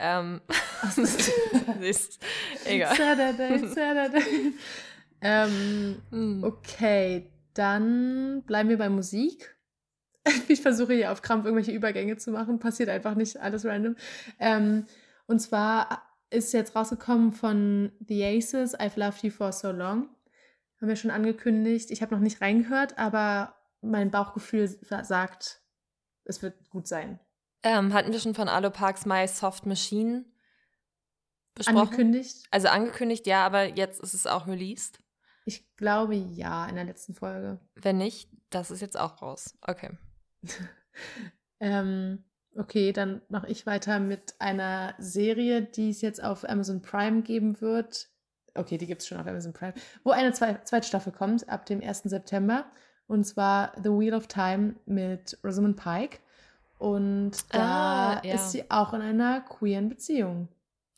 Ähm, 0.01 0.41
ist 1.81 2.21
egal. 2.65 2.97
Saturday, 2.97 3.69
Saturday. 3.69 4.53
ähm, 5.21 6.03
Hm. 6.11 6.43
okay, 6.45 7.31
dann 7.55 8.43
bleiben 8.47 8.69
wir 8.69 8.79
bei 8.79 8.89
Musik. 8.89 9.57
Ich 10.49 10.61
versuche 10.61 10.93
hier 10.93 11.13
auf 11.13 11.23
Krampf 11.23 11.47
irgendwelche 11.47 11.73
Übergänge 11.73 12.17
zu 12.19 12.31
machen. 12.31 12.59
Passiert 12.59 12.91
einfach 12.91 13.15
nicht 13.15 13.39
alles 13.39 13.65
random. 13.65 13.97
Ähm, 14.39 14.85
und 15.27 15.41
zwar 15.41 16.03
ist 16.29 16.53
jetzt 16.53 16.77
rausgekommen 16.77 17.33
von 17.33 17.93
The 18.07 18.25
Aces, 18.25 18.79
I've 18.79 18.99
Loved 18.99 19.23
You 19.23 19.31
For 19.31 19.53
So 19.53 19.71
Long. 19.71 20.09
Haben 20.81 20.89
wir 20.89 20.97
schon 20.97 21.11
angekündigt. 21.11 21.91
Ich 21.91 22.03
habe 22.03 22.15
noch 22.15 22.21
nicht 22.21 22.41
reingehört, 22.41 22.99
aber 22.99 23.55
mein 23.81 24.11
Bauchgefühl 24.11 24.69
sagt, 24.69 25.63
es 26.25 26.43
wird 26.43 26.69
gut 26.71 26.87
sein. 26.87 27.19
Ähm, 27.63 27.93
hatten 27.93 28.13
wir 28.13 28.21
schon 28.21 28.35
von 28.35 28.49
Alo 28.49 28.71
Parks 28.71 29.07
My 29.07 29.27
Soft 29.27 29.67
Machine 29.67 30.25
besprochen? 31.55 31.79
Angekündigt? 31.79 32.47
Also 32.51 32.69
angekündigt, 32.69 33.27
ja, 33.27 33.45
aber 33.45 33.65
jetzt 33.65 34.01
ist 34.01 34.15
es 34.15 34.27
auch 34.27 34.47
released. 34.47 35.01
Ich 35.45 35.75
glaube 35.77 36.15
ja, 36.15 36.67
in 36.67 36.75
der 36.77 36.85
letzten 36.85 37.15
Folge. 37.15 37.59
Wenn 37.75 37.99
nicht, 37.99 38.31
das 38.51 38.71
ist 38.71 38.81
jetzt 38.81 38.99
auch 38.99 39.23
raus. 39.23 39.55
Okay. 39.67 39.91
Ähm, 41.61 42.25
okay, 42.57 42.93
dann 42.93 43.21
mache 43.29 43.49
ich 43.49 43.67
weiter 43.67 44.01
mit 44.01 44.35
einer 44.39 44.95
Serie, 44.99 45.63
die 45.63 45.91
es 45.91 46.01
jetzt 46.01 46.23
auf 46.23 46.49
Amazon 46.49 46.83
Prime 46.83 47.23
geben 47.23 47.61
wird. 47.61 48.09
Okay, 48.55 48.79
die 48.79 48.87
gibt 48.87 49.03
es 49.03 49.09
schon 49.09 49.19
auf 49.21 49.27
Amazon 49.27 49.53
Prime. 49.53 49.75
Wo 50.03 50.11
eine 50.11 50.33
zwei, 50.33 50.55
zweite 50.65 50.89
Staffel 50.89 51.13
kommt, 51.13 51.49
ab 51.49 51.67
dem 51.67 51.83
1. 51.83 52.03
September. 52.05 52.65
Und 53.07 53.25
zwar 53.25 53.73
The 53.77 53.91
Wheel 53.91 54.15
of 54.15 54.27
Time 54.27 54.77
mit 54.87 55.39
Rosamund 55.45 55.77
Pike. 55.77 56.19
Und 56.79 57.33
da 57.55 58.15
Ah, 58.19 58.25
ja. 58.25 58.35
ist 58.35 58.53
sie 58.53 58.71
auch 58.71 58.95
in 58.95 59.03
einer 59.03 59.43
queeren 59.43 59.89
Beziehung. 59.89 60.49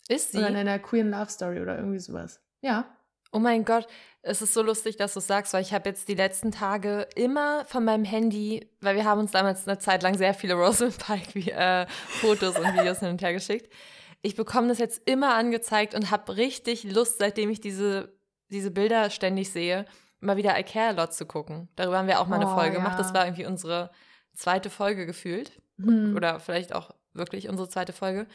Ist 0.08 0.32
sie? 0.32 0.38
Oder 0.38 0.48
in 0.48 0.56
einer 0.56 0.78
Queer 0.78 1.04
Love 1.04 1.30
Story 1.30 1.60
oder 1.60 1.76
irgendwie 1.76 1.98
sowas. 1.98 2.40
Ja. 2.60 2.84
Oh 3.32 3.38
mein 3.38 3.64
Gott, 3.64 3.86
es 4.20 4.42
ist 4.42 4.54
so 4.54 4.62
lustig, 4.62 4.96
dass 4.96 5.14
du 5.14 5.18
es 5.18 5.26
sagst, 5.26 5.52
weil 5.52 5.62
ich 5.62 5.72
habe 5.72 5.88
jetzt 5.88 6.06
die 6.06 6.14
letzten 6.14 6.52
Tage 6.52 7.08
immer 7.16 7.64
von 7.64 7.84
meinem 7.84 8.04
Handy, 8.04 8.68
weil 8.80 8.94
wir 8.94 9.04
haben 9.04 9.20
uns 9.20 9.32
damals 9.32 9.66
eine 9.66 9.78
Zeit 9.78 10.02
lang 10.02 10.16
sehr 10.16 10.34
viele 10.34 10.54
Rosamund 10.54 10.98
Pike 10.98 11.50
äh, 11.50 11.86
Fotos 12.20 12.58
und 12.58 12.74
Videos 12.74 13.00
hin 13.00 13.08
und 13.08 13.22
her 13.22 13.32
geschickt. 13.32 13.72
Ich 14.20 14.36
bekomme 14.36 14.68
das 14.68 14.78
jetzt 14.78 15.02
immer 15.06 15.34
angezeigt 15.34 15.94
und 15.94 16.10
habe 16.10 16.36
richtig 16.36 16.84
Lust, 16.84 17.18
seitdem 17.18 17.50
ich 17.50 17.60
diese, 17.60 18.12
diese 18.50 18.70
Bilder 18.70 19.10
ständig 19.10 19.50
sehe, 19.50 19.86
mal 20.20 20.36
wieder 20.36 20.56
I 20.58 20.62
Care 20.62 20.90
a 20.90 21.02
Lot 21.02 21.12
zu 21.14 21.26
gucken. 21.26 21.68
Darüber 21.74 21.98
haben 21.98 22.06
wir 22.06 22.20
auch 22.20 22.28
mal 22.28 22.36
eine 22.36 22.46
Oh, 22.50 22.54
Folge 22.54 22.76
ja. 22.76 22.82
gemacht. 22.82 23.00
Das 23.00 23.12
war 23.14 23.26
irgendwie 23.26 23.46
unsere 23.46 23.90
zweite 24.34 24.70
Folge 24.70 25.06
gefühlt. 25.06 25.50
Hm. 25.78 26.14
Oder 26.14 26.38
vielleicht 26.38 26.74
auch 26.74 26.90
wirklich 27.14 27.48
unsere 27.48 27.68
zweite 27.68 27.92
Folge. 27.92 28.28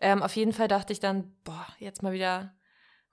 Ähm, 0.00 0.22
auf 0.22 0.36
jeden 0.36 0.52
Fall 0.52 0.68
dachte 0.68 0.92
ich 0.92 1.00
dann, 1.00 1.34
boah, 1.42 1.66
jetzt 1.78 2.02
mal 2.04 2.12
wieder 2.12 2.54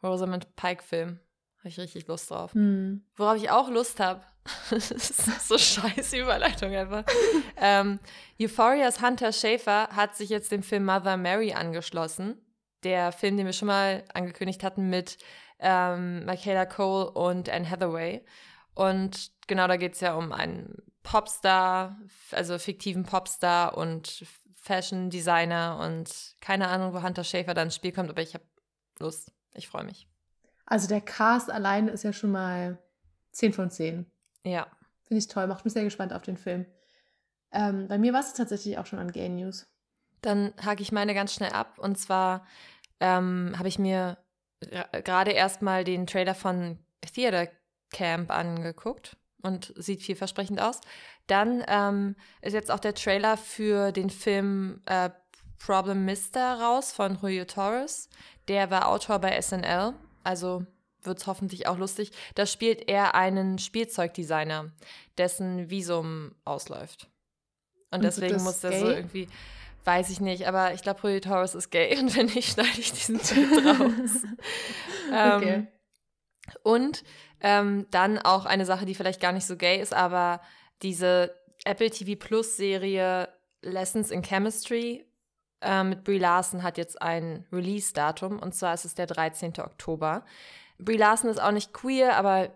Rosamund 0.03 0.55
Pike-Film. 0.55 1.19
Habe 1.59 1.69
ich 1.69 1.79
richtig 1.79 2.07
Lust 2.07 2.31
drauf. 2.31 2.53
Hm. 2.53 3.05
Worauf 3.15 3.37
ich 3.37 3.51
auch 3.51 3.69
Lust 3.69 3.99
habe, 3.99 4.21
das 4.71 4.91
ist 4.91 5.47
so 5.47 5.57
scheiße 5.57 6.17
Überleitung 6.17 6.73
einfach. 6.73 7.03
ähm, 7.57 7.99
Euphorias 8.39 9.01
Hunter 9.01 9.31
Schafer 9.31 9.89
hat 9.89 10.15
sich 10.15 10.29
jetzt 10.29 10.51
dem 10.51 10.63
Film 10.63 10.85
Mother 10.85 11.17
Mary 11.17 11.53
angeschlossen. 11.53 12.41
Der 12.83 13.11
Film, 13.11 13.37
den 13.37 13.45
wir 13.45 13.53
schon 13.53 13.67
mal 13.67 14.03
angekündigt 14.13 14.63
hatten 14.63 14.89
mit 14.89 15.19
ähm, 15.59 16.25
Michaela 16.25 16.65
Cole 16.65 17.11
und 17.11 17.47
Anne 17.49 17.69
Hathaway. 17.69 18.25
Und 18.73 19.31
genau 19.45 19.67
da 19.67 19.77
geht 19.77 19.93
es 19.93 19.99
ja 19.99 20.15
um 20.15 20.31
einen 20.31 20.81
Popstar, 21.03 21.99
also 22.31 22.57
fiktiven 22.57 23.03
Popstar 23.03 23.77
und 23.77 24.25
Fashion 24.55 25.09
Designer 25.09 25.79
und 25.83 26.35
keine 26.39 26.67
Ahnung, 26.69 26.93
wo 26.93 27.03
Hunter 27.03 27.23
Schafer 27.23 27.53
dann 27.53 27.67
ins 27.67 27.75
Spiel 27.75 27.91
kommt, 27.91 28.09
aber 28.09 28.21
ich 28.21 28.33
habe 28.33 28.45
Lust. 28.99 29.31
Ich 29.53 29.67
freue 29.67 29.83
mich. 29.83 30.07
Also 30.65 30.87
der 30.87 31.01
Cast 31.01 31.51
alleine 31.51 31.91
ist 31.91 32.03
ja 32.03 32.13
schon 32.13 32.31
mal 32.31 32.77
10 33.31 33.53
von 33.53 33.69
10. 33.69 34.05
Ja. 34.45 34.67
Finde 35.03 35.19
ich 35.19 35.27
toll, 35.27 35.47
macht 35.47 35.65
mich 35.65 35.73
sehr 35.73 35.83
gespannt 35.83 36.13
auf 36.13 36.21
den 36.21 36.37
Film. 36.37 36.65
Ähm, 37.51 37.87
bei 37.87 37.97
mir 37.97 38.13
war 38.13 38.21
es 38.21 38.33
tatsächlich 38.33 38.77
auch 38.77 38.85
schon 38.85 38.99
an 38.99 39.11
Gay 39.11 39.27
News. 39.27 39.67
Dann 40.21 40.53
hake 40.63 40.81
ich 40.81 40.91
meine 40.91 41.13
ganz 41.13 41.33
schnell 41.33 41.51
ab. 41.51 41.79
Und 41.79 41.97
zwar 41.97 42.45
ähm, 42.99 43.53
habe 43.57 43.67
ich 43.67 43.79
mir 43.79 44.17
gra- 44.63 45.01
gerade 45.01 45.31
erstmal 45.31 45.83
den 45.83 46.07
Trailer 46.07 46.35
von 46.35 46.79
Theater 47.13 47.49
Camp 47.91 48.31
angeguckt 48.31 49.17
und 49.41 49.73
sieht 49.75 50.01
vielversprechend 50.03 50.61
aus. 50.61 50.79
Dann 51.27 51.63
ähm, 51.67 52.15
ist 52.41 52.53
jetzt 52.53 52.71
auch 52.71 52.79
der 52.79 52.93
Trailer 52.93 53.35
für 53.35 53.91
den 53.91 54.09
Film 54.09 54.81
äh, 54.85 55.09
Problem 55.65 56.06
Mister 56.06 56.60
raus 56.60 56.91
von 56.91 57.17
Julio 57.21 57.45
Torres. 57.45 58.10
Der 58.47 58.71
war 58.71 58.88
Autor 58.89 59.19
bei 59.19 59.39
SNL, 59.39 59.93
also 60.24 60.65
wird 61.04 61.19
es 61.19 61.28
hoffentlich 61.28 61.67
auch 61.67 61.78
lustig. 61.78 62.12
Da 62.36 62.45
spielt 62.45 62.88
er 62.89 63.15
einen 63.15 63.58
Spielzeugdesigner, 63.60 64.71
dessen 65.17 65.69
Visum 65.69 66.36
ausläuft. 66.45 67.10
Und 67.91 67.97
Und 67.97 68.04
deswegen 68.04 68.34
das 68.34 68.43
muss 68.43 68.60
der 68.62 68.80
so 68.80 68.88
irgendwie, 68.88 69.28
weiß 69.84 70.10
ich 70.10 70.21
nicht, 70.21 70.47
aber 70.47 70.74
ich 70.74 70.82
glaube, 70.82 71.00
Julio 71.04 71.19
Torres 71.19 71.56
ist 71.56 71.69
gay 71.71 71.97
und 72.00 72.15
wenn 72.15 72.28
nicht, 72.28 72.54
schneide 72.54 72.80
ich 72.80 72.91
diesen 72.93 73.19
Tweet 73.19 73.65
raus. 73.65 74.24
ähm, 75.13 75.32
Okay. 75.38 75.67
und 76.63 77.04
ähm, 77.41 77.88
dann 77.91 78.19
auch 78.19 78.45
eine 78.45 78.65
Sache, 78.65 78.86
die 78.86 78.95
vielleicht 78.95 79.19
gar 79.21 79.32
nicht 79.32 79.45
so 79.45 79.58
gay 79.58 79.82
ist, 79.82 79.93
aber 79.93 80.41
diese 80.82 81.36
Apple 81.65 81.89
TV 81.89 82.19
Plus 82.19 82.58
Serie 82.58 83.30
Lessons 83.62 84.12
in 84.12 84.21
Chemistry 84.24 85.06
äh, 85.62 85.84
mit 85.84 86.04
Brie 86.04 86.19
Larson 86.19 86.63
hat 86.63 86.78
jetzt 86.78 87.02
ein 87.02 87.45
Release-Datum 87.52 88.39
und 88.39 88.54
zwar 88.56 88.74
ist 88.74 88.86
es 88.86 88.95
der 88.95 89.08
13. 89.08 89.54
Oktober. 89.60 90.26
Brie 90.80 90.97
Larson 90.97 91.30
ist 91.30 91.41
auch 91.41 91.52
nicht 91.52 91.74
queer, 91.74 92.15
aber 92.17 92.50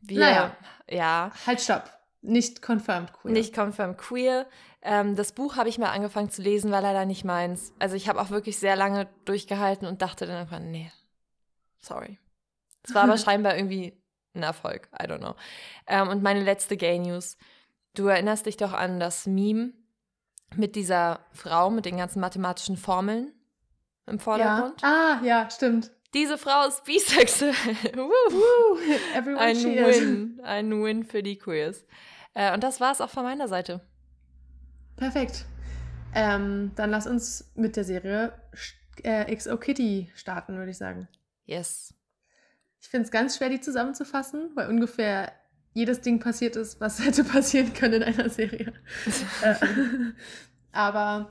wir, 0.00 0.20
Naja. 0.20 0.56
ja, 0.88 1.30
Halt, 1.46 1.60
stopp. 1.60 1.90
Nicht 2.22 2.62
confirmed 2.62 3.12
queer. 3.12 3.32
nicht 3.32 3.54
confirm 3.54 3.96
queer. 3.96 4.46
Ähm, 4.82 5.14
das 5.16 5.32
Buch 5.32 5.56
habe 5.56 5.68
ich 5.68 5.78
mal 5.78 5.90
angefangen 5.90 6.30
zu 6.30 6.40
lesen, 6.42 6.70
war 6.70 6.80
leider 6.80 7.04
nicht 7.04 7.24
meins. 7.24 7.72
Also 7.78 7.96
ich 7.96 8.08
habe 8.08 8.20
auch 8.20 8.30
wirklich 8.30 8.58
sehr 8.58 8.76
lange 8.76 9.08
durchgehalten 9.24 9.86
und 9.86 10.00
dachte 10.02 10.26
dann 10.26 10.36
irgendwann, 10.36 10.70
nee, 10.70 10.90
sorry. 11.80 12.18
Es 12.82 12.94
war 12.94 13.04
aber 13.04 13.18
scheinbar 13.18 13.56
irgendwie 13.56 13.98
ein 14.34 14.42
Erfolg, 14.42 14.88
I 14.92 15.04
don't 15.06 15.18
know. 15.18 15.34
Ähm, 15.86 16.08
und 16.08 16.22
meine 16.22 16.42
letzte 16.42 16.76
Gay 16.76 16.98
News. 16.98 17.36
Du 17.94 18.06
erinnerst 18.08 18.46
dich 18.46 18.56
doch 18.56 18.72
an 18.72 18.98
das 19.00 19.26
Meme 19.26 19.72
mit 20.56 20.76
dieser 20.76 21.20
Frau 21.32 21.70
mit 21.70 21.84
den 21.84 21.96
ganzen 21.96 22.20
mathematischen 22.20 22.76
Formeln 22.76 23.32
im 24.06 24.16
ja. 24.16 24.22
Vordergrund? 24.22 24.82
Ah, 24.82 25.20
ja, 25.22 25.48
stimmt. 25.50 25.90
Diese 26.14 26.38
Frau 26.38 26.68
ist 26.68 26.84
bisexuell. 26.84 27.52
Woo. 27.96 28.78
Ein 29.36 29.56
cheers. 29.56 30.00
Win. 30.00 30.40
Ein 30.44 30.82
Win 30.82 31.04
für 31.04 31.22
die 31.22 31.36
Queers. 31.36 31.84
Äh, 32.34 32.54
und 32.54 32.62
das 32.62 32.80
war 32.80 32.92
es 32.92 33.00
auch 33.00 33.10
von 33.10 33.24
meiner 33.24 33.48
Seite. 33.48 33.80
Perfekt. 34.96 35.44
Ähm, 36.14 36.70
dann 36.76 36.90
lass 36.90 37.08
uns 37.08 37.50
mit 37.56 37.74
der 37.76 37.82
Serie 37.82 38.32
äh, 39.02 39.34
XO 39.34 39.56
Kitty 39.56 40.12
starten, 40.14 40.56
würde 40.56 40.70
ich 40.70 40.78
sagen. 40.78 41.08
Yes. 41.46 41.94
Ich 42.80 42.88
finde 42.88 43.06
es 43.06 43.10
ganz 43.10 43.36
schwer, 43.36 43.48
die 43.48 43.60
zusammenzufassen, 43.60 44.50
weil 44.54 44.68
ungefähr 44.68 45.32
jedes 45.74 46.00
Ding 46.00 46.20
passiert 46.20 46.56
ist, 46.56 46.80
was 46.80 46.98
hätte 47.04 47.24
passieren 47.24 47.74
können 47.74 48.02
in 48.02 48.02
einer 48.02 48.30
Serie. 48.30 48.72
Äh, 49.42 49.54
Aber 50.72 51.28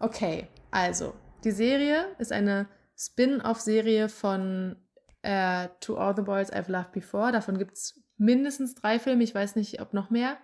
okay, 0.00 0.48
also 0.70 1.14
die 1.44 1.52
Serie 1.52 2.06
ist 2.18 2.32
eine 2.32 2.68
Spin-off-Serie 2.96 4.08
von 4.08 4.76
äh, 5.22 5.68
To 5.80 5.96
All 5.96 6.16
the 6.16 6.22
Boys 6.22 6.52
I've 6.52 6.70
Loved 6.70 6.92
Before. 6.92 7.30
Davon 7.30 7.58
gibt 7.58 7.74
es 7.74 8.02
mindestens 8.16 8.74
drei 8.74 8.98
Filme. 8.98 9.22
Ich 9.22 9.34
weiß 9.34 9.54
nicht, 9.54 9.80
ob 9.80 9.94
noch 9.94 10.10
mehr. 10.10 10.36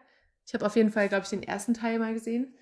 Ich 0.47 0.55
habe 0.55 0.65
auf 0.65 0.77
jeden 0.77 0.93
Fall, 0.93 1.09
glaube 1.09 1.25
ich, 1.25 1.31
den 1.31 1.43
ersten 1.43 1.75
Teil 1.75 1.99
mal 1.99 2.15
gesehen. 2.15 2.55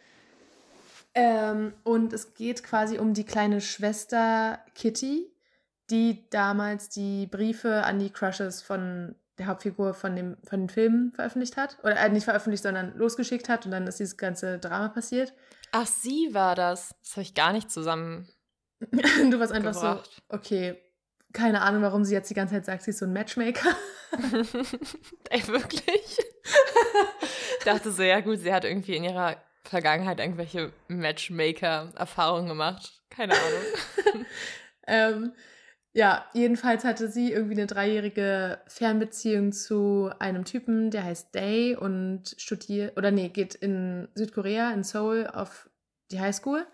Ähm, 1.14 1.74
und 1.84 2.12
es 2.12 2.34
geht 2.34 2.62
quasi 2.62 2.98
um 2.98 3.12
die 3.12 3.24
kleine 3.24 3.60
Schwester 3.60 4.60
Kitty, 4.74 5.30
die 5.90 6.28
damals 6.30 6.88
die 6.88 7.26
Briefe 7.26 7.84
an 7.84 7.98
die 7.98 8.10
Crushes 8.10 8.62
von 8.62 9.14
der 9.42 9.48
Hauptfigur 9.48 9.94
von 9.94 10.16
dem 10.16 10.36
von 10.44 10.60
den 10.60 10.68
Filmen 10.68 11.12
veröffentlicht 11.12 11.56
hat. 11.56 11.78
Oder 11.82 11.96
äh, 11.96 12.08
nicht 12.08 12.24
veröffentlicht, 12.24 12.62
sondern 12.62 12.96
losgeschickt 12.96 13.48
hat 13.48 13.66
und 13.66 13.72
dann 13.72 13.86
ist 13.86 13.98
dieses 13.98 14.16
ganze 14.16 14.58
Drama 14.58 14.88
passiert. 14.88 15.32
Ach, 15.72 15.86
sie 15.86 16.32
war 16.32 16.54
das. 16.54 16.94
Das 17.02 17.12
habe 17.12 17.22
ich 17.22 17.34
gar 17.34 17.52
nicht 17.52 17.70
zusammen 17.70 18.28
du 19.30 19.38
warst 19.38 19.52
einfach 19.52 19.72
gebracht. 19.72 20.10
so, 20.14 20.22
okay, 20.36 20.76
keine 21.32 21.62
Ahnung, 21.62 21.82
warum 21.82 22.04
sie 22.04 22.14
jetzt 22.14 22.30
die 22.30 22.34
ganze 22.34 22.54
Zeit 22.54 22.66
sagt, 22.66 22.82
sie 22.82 22.90
ist 22.90 22.98
so 22.98 23.06
ein 23.06 23.12
Matchmaker. 23.12 23.70
Ey, 25.30 25.46
wirklich? 25.48 26.18
ich 27.58 27.64
dachte 27.64 27.90
so, 27.90 28.02
ja 28.02 28.20
gut, 28.20 28.40
sie 28.40 28.52
hat 28.52 28.64
irgendwie 28.64 28.96
in 28.96 29.04
ihrer 29.04 29.36
Vergangenheit 29.64 30.20
irgendwelche 30.20 30.72
Matchmaker-Erfahrungen 30.88 32.48
gemacht. 32.48 33.02
Keine 33.08 33.34
Ahnung. 33.34 34.26
ähm, 34.86 35.32
ja, 35.94 36.24
jedenfalls 36.32 36.84
hatte 36.84 37.08
sie 37.08 37.32
irgendwie 37.32 37.54
eine 37.54 37.66
dreijährige 37.66 38.60
Fernbeziehung 38.66 39.52
zu 39.52 40.10
einem 40.18 40.44
Typen, 40.44 40.90
der 40.90 41.04
heißt 41.04 41.34
Day 41.34 41.76
und 41.76 42.34
studiert, 42.38 42.96
oder 42.96 43.10
nee, 43.10 43.28
geht 43.28 43.54
in 43.54 44.08
Südkorea, 44.14 44.72
in 44.72 44.84
Seoul, 44.84 45.26
auf 45.26 45.68
die 46.10 46.20
Highschool. 46.20 46.66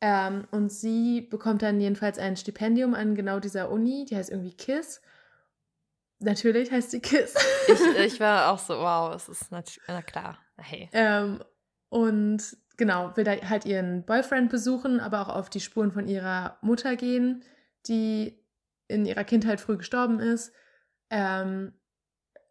Ähm, 0.00 0.46
und 0.50 0.72
sie 0.72 1.20
bekommt 1.20 1.62
dann 1.62 1.80
jedenfalls 1.80 2.18
ein 2.18 2.36
Stipendium 2.36 2.94
an 2.94 3.14
genau 3.14 3.38
dieser 3.40 3.70
Uni, 3.70 4.06
die 4.08 4.16
heißt 4.16 4.30
irgendwie 4.30 4.54
KISS. 4.54 5.02
Natürlich 6.20 6.70
heißt 6.70 6.90
sie 6.90 7.00
KISS. 7.00 7.34
Ich, 7.68 7.96
ich 8.14 8.20
war 8.20 8.52
auch 8.52 8.58
so, 8.58 8.74
wow, 8.78 9.14
es 9.14 9.28
ist 9.28 9.50
natürlich, 9.50 9.86
na 9.88 10.00
klar. 10.02 10.38
Hey. 10.56 10.88
Ähm, 10.92 11.42
und 11.90 12.56
genau, 12.76 13.14
will 13.16 13.24
da 13.24 13.32
halt 13.32 13.66
ihren 13.66 14.04
Boyfriend 14.04 14.50
besuchen, 14.50 15.00
aber 15.00 15.20
auch 15.20 15.34
auf 15.34 15.50
die 15.50 15.60
Spuren 15.60 15.92
von 15.92 16.08
ihrer 16.08 16.58
Mutter 16.62 16.96
gehen, 16.96 17.44
die 17.88 18.44
in 18.88 19.04
ihrer 19.04 19.24
Kindheit 19.24 19.60
früh 19.60 19.76
gestorben 19.76 20.20
ist. 20.20 20.52
Ähm, 21.10 21.72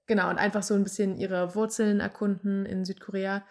genau, 0.06 0.30
und 0.30 0.38
einfach 0.38 0.63
so 0.63 0.73
ein 0.73 0.84
bisschen 0.84 1.17
ihre 1.17 1.56
Wurzeln 1.56 2.00
erkunden 2.00 2.65
in 2.65 2.86
Südkorea. 2.86 3.45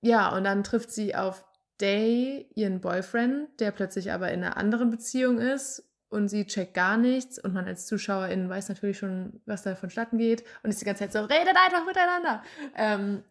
Ja, 0.00 0.34
und 0.34 0.44
dann 0.44 0.64
trifft 0.64 0.90
sie 0.90 1.14
auf 1.14 1.44
Day, 1.80 2.50
ihren 2.54 2.80
Boyfriend, 2.80 3.60
der 3.60 3.70
plötzlich 3.70 4.12
aber 4.12 4.30
in 4.32 4.44
einer 4.44 4.56
anderen 4.56 4.90
Beziehung 4.90 5.38
ist 5.38 5.88
und 6.08 6.28
sie 6.28 6.46
checkt 6.46 6.74
gar 6.74 6.96
nichts 6.96 7.38
und 7.38 7.54
man 7.54 7.66
als 7.66 7.86
Zuschauerin 7.86 8.48
weiß 8.48 8.68
natürlich 8.68 8.98
schon, 8.98 9.40
was 9.46 9.62
da 9.62 9.74
vonstatten 9.76 10.18
geht 10.18 10.44
und 10.62 10.70
ist 10.70 10.80
die 10.80 10.84
ganze 10.84 11.04
Zeit 11.04 11.12
so, 11.12 11.20
redet 11.20 11.56
einfach 11.56 11.86
miteinander. 11.86 12.42
Ähm, 12.76 13.24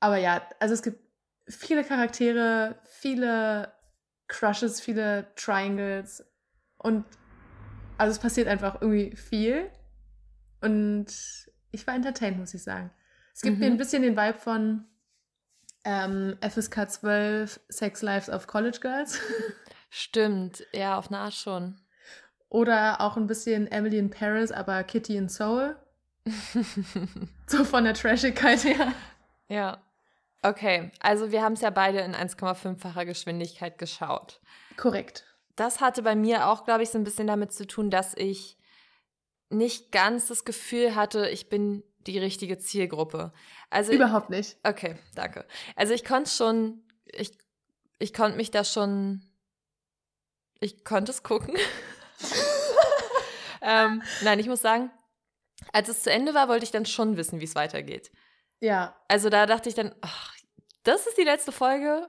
aber 0.00 0.18
ja, 0.18 0.42
also 0.60 0.74
es 0.74 0.82
gibt 0.82 1.00
viele 1.48 1.84
Charaktere, 1.84 2.76
viele 2.84 3.72
Crushes, 4.28 4.80
viele 4.80 5.28
Triangles 5.36 6.24
und 6.78 7.04
also 7.98 8.12
es 8.12 8.18
passiert 8.18 8.48
einfach 8.48 8.80
irgendwie 8.80 9.14
viel 9.16 9.70
und 10.60 11.06
ich 11.70 11.86
war 11.86 11.94
entertained, 11.94 12.38
muss 12.38 12.54
ich 12.54 12.62
sagen. 12.62 12.90
Es 13.34 13.42
gibt 13.42 13.56
Mhm. 13.56 13.60
mir 13.60 13.66
ein 13.66 13.76
bisschen 13.76 14.02
den 14.02 14.16
Vibe 14.16 14.38
von 14.38 14.84
ähm, 15.84 16.36
FSK 16.40 16.90
12 16.90 17.60
Sex 17.68 18.02
Lives 18.02 18.28
of 18.30 18.46
College 18.46 18.78
Girls. 18.80 19.20
Stimmt, 19.90 20.66
ja, 20.72 20.98
auf 20.98 21.08
eine 21.08 21.18
Art 21.18 21.34
schon. 21.34 21.78
Oder 22.48 23.00
auch 23.00 23.16
ein 23.16 23.26
bisschen 23.26 23.70
Emily 23.70 23.98
in 23.98 24.10
Paris, 24.10 24.50
aber 24.52 24.82
Kitty 24.84 25.16
in 25.16 25.28
Seoul. 25.28 25.76
so 27.46 27.64
von 27.64 27.84
der 27.84 27.94
Trashigkeit 27.94 28.64
her. 28.64 28.92
Ja. 29.48 29.78
Okay, 30.42 30.90
also 31.00 31.30
wir 31.32 31.42
haben 31.42 31.54
es 31.54 31.60
ja 31.60 31.70
beide 31.70 32.00
in 32.00 32.14
1,5-facher 32.14 33.04
Geschwindigkeit 33.04 33.78
geschaut. 33.78 34.40
Korrekt. 34.76 35.24
Das 35.56 35.80
hatte 35.80 36.02
bei 36.02 36.14
mir 36.14 36.48
auch, 36.48 36.64
glaube 36.64 36.82
ich, 36.82 36.90
so 36.90 36.98
ein 36.98 37.04
bisschen 37.04 37.26
damit 37.26 37.52
zu 37.52 37.66
tun, 37.66 37.90
dass 37.90 38.14
ich 38.14 38.58
nicht 39.48 39.92
ganz 39.92 40.26
das 40.28 40.44
Gefühl 40.44 40.94
hatte, 40.94 41.28
ich 41.28 41.48
bin 41.48 41.82
die 42.06 42.18
richtige 42.18 42.58
Zielgruppe. 42.58 43.32
Also 43.70 43.92
überhaupt 43.92 44.30
nicht. 44.30 44.58
Okay, 44.62 44.96
danke. 45.14 45.46
Also 45.74 45.94
ich 45.94 46.04
konnte 46.04 46.30
schon, 46.30 46.82
ich, 47.06 47.36
ich 47.98 48.12
konnte 48.12 48.36
mich 48.36 48.50
da 48.50 48.64
schon, 48.64 49.24
ich 50.60 50.84
konnte 50.84 51.10
es 51.12 51.22
gucken. 51.22 51.56
ähm, 53.62 54.02
nein, 54.22 54.38
ich 54.38 54.46
muss 54.46 54.62
sagen, 54.62 54.90
als 55.72 55.88
es 55.88 56.02
zu 56.02 56.10
Ende 56.10 56.34
war, 56.34 56.48
wollte 56.48 56.64
ich 56.64 56.70
dann 56.70 56.86
schon 56.86 57.16
wissen, 57.16 57.40
wie 57.40 57.44
es 57.44 57.54
weitergeht. 57.54 58.10
Ja. 58.60 58.96
Also 59.08 59.28
da 59.28 59.46
dachte 59.46 59.68
ich 59.68 59.74
dann, 59.74 59.94
ach, 60.00 60.34
das 60.82 61.06
ist 61.06 61.18
die 61.18 61.24
letzte 61.24 61.52
Folge. 61.52 62.08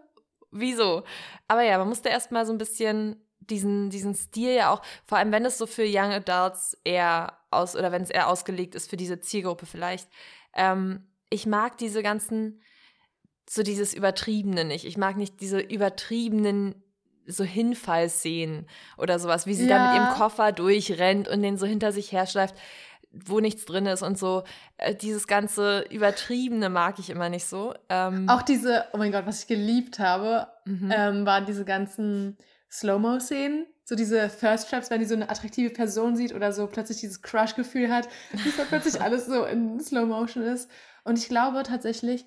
Wieso? 0.51 1.03
Aber 1.47 1.63
ja, 1.63 1.77
man 1.77 1.89
musste 1.89 2.09
erstmal 2.09 2.45
so 2.45 2.53
ein 2.53 2.57
bisschen 2.57 3.26
diesen, 3.49 3.89
diesen 3.89 4.15
Stil 4.15 4.53
ja 4.53 4.71
auch, 4.71 4.81
vor 5.05 5.17
allem 5.17 5.31
wenn 5.31 5.45
es 5.45 5.57
so 5.57 5.65
für 5.65 5.85
Young 5.85 6.11
Adults 6.11 6.77
eher 6.83 7.33
aus, 7.51 7.75
oder 7.75 7.91
wenn 7.91 8.01
es 8.01 8.09
eher 8.09 8.27
ausgelegt 8.27 8.75
ist 8.75 8.89
für 8.89 8.97
diese 8.97 9.19
Zielgruppe 9.19 9.65
vielleicht. 9.65 10.09
Ähm, 10.53 11.07
ich 11.29 11.45
mag 11.45 11.77
diese 11.77 12.03
ganzen, 12.03 12.61
so 13.49 13.63
dieses 13.63 13.93
Übertriebene 13.93 14.65
nicht. 14.65 14.85
Ich 14.85 14.97
mag 14.97 15.17
nicht 15.17 15.39
diese 15.41 15.59
übertriebenen 15.59 16.75
so 17.25 17.43
Hinfallszenen 17.43 18.67
oder 18.97 19.19
sowas, 19.19 19.45
wie 19.47 19.53
sie 19.53 19.67
ja. 19.67 19.77
da 19.77 19.91
mit 19.91 20.01
ihrem 20.01 20.13
Koffer 20.15 20.53
durchrennt 20.53 21.27
und 21.27 21.41
den 21.41 21.57
so 21.57 21.65
hinter 21.65 21.91
sich 21.91 22.13
herschleift 22.13 22.55
wo 23.25 23.39
nichts 23.39 23.65
drin 23.65 23.85
ist 23.85 24.03
und 24.03 24.17
so. 24.17 24.43
Äh, 24.77 24.95
dieses 24.95 25.27
ganze 25.27 25.85
Übertriebene 25.89 26.69
mag 26.69 26.99
ich 26.99 27.09
immer 27.09 27.29
nicht 27.29 27.45
so. 27.45 27.73
Ähm, 27.89 28.29
Auch 28.29 28.41
diese, 28.41 28.85
oh 28.93 28.97
mein 28.97 29.11
Gott, 29.11 29.25
was 29.25 29.41
ich 29.41 29.47
geliebt 29.47 29.99
habe, 29.99 30.47
mhm. 30.65 30.91
ähm, 30.95 31.25
waren 31.25 31.45
diese 31.45 31.65
ganzen 31.65 32.37
Slow-Mo-Szenen. 32.71 33.67
So 33.83 33.95
diese 33.95 34.29
First 34.29 34.69
Traps, 34.69 34.89
wenn 34.89 34.99
die 34.99 35.05
so 35.05 35.15
eine 35.15 35.29
attraktive 35.29 35.69
Person 35.69 36.15
sieht 36.15 36.33
oder 36.33 36.51
so 36.51 36.67
plötzlich 36.67 36.99
dieses 36.99 37.21
Crush-Gefühl 37.21 37.89
hat, 37.89 38.09
dass 38.31 38.57
da 38.57 38.63
plötzlich 38.65 39.01
alles 39.01 39.25
so 39.25 39.45
in 39.45 39.79
Slow-Motion 39.79 40.43
ist. 40.43 40.69
Und 41.03 41.17
ich 41.17 41.29
glaube 41.29 41.63
tatsächlich, 41.63 42.25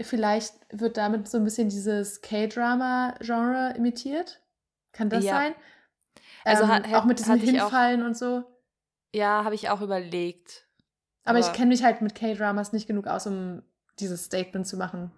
vielleicht 0.00 0.54
wird 0.72 0.96
damit 0.96 1.28
so 1.28 1.38
ein 1.38 1.44
bisschen 1.44 1.68
dieses 1.68 2.20
K-Drama-Genre 2.20 3.74
imitiert. 3.76 4.42
Kann 4.92 5.10
das 5.10 5.24
ja. 5.24 5.34
sein? 5.34 5.54
Also 6.44 6.64
ähm, 6.64 6.70
hat, 6.70 6.94
auch 6.94 7.04
mit 7.04 7.18
diesem 7.18 7.36
Hinfallen 7.36 8.02
und 8.02 8.16
so. 8.16 8.44
Ja, 9.14 9.44
habe 9.44 9.54
ich 9.54 9.70
auch 9.70 9.80
überlegt. 9.80 10.66
Aber, 11.24 11.38
aber 11.38 11.46
ich 11.46 11.52
kenne 11.52 11.68
mich 11.68 11.84
halt 11.84 12.00
mit 12.00 12.14
K-Dramas 12.14 12.72
nicht 12.72 12.86
genug 12.86 13.06
aus, 13.06 13.26
um 13.26 13.62
dieses 14.00 14.24
Statement 14.24 14.66
zu 14.66 14.76
machen. 14.76 15.12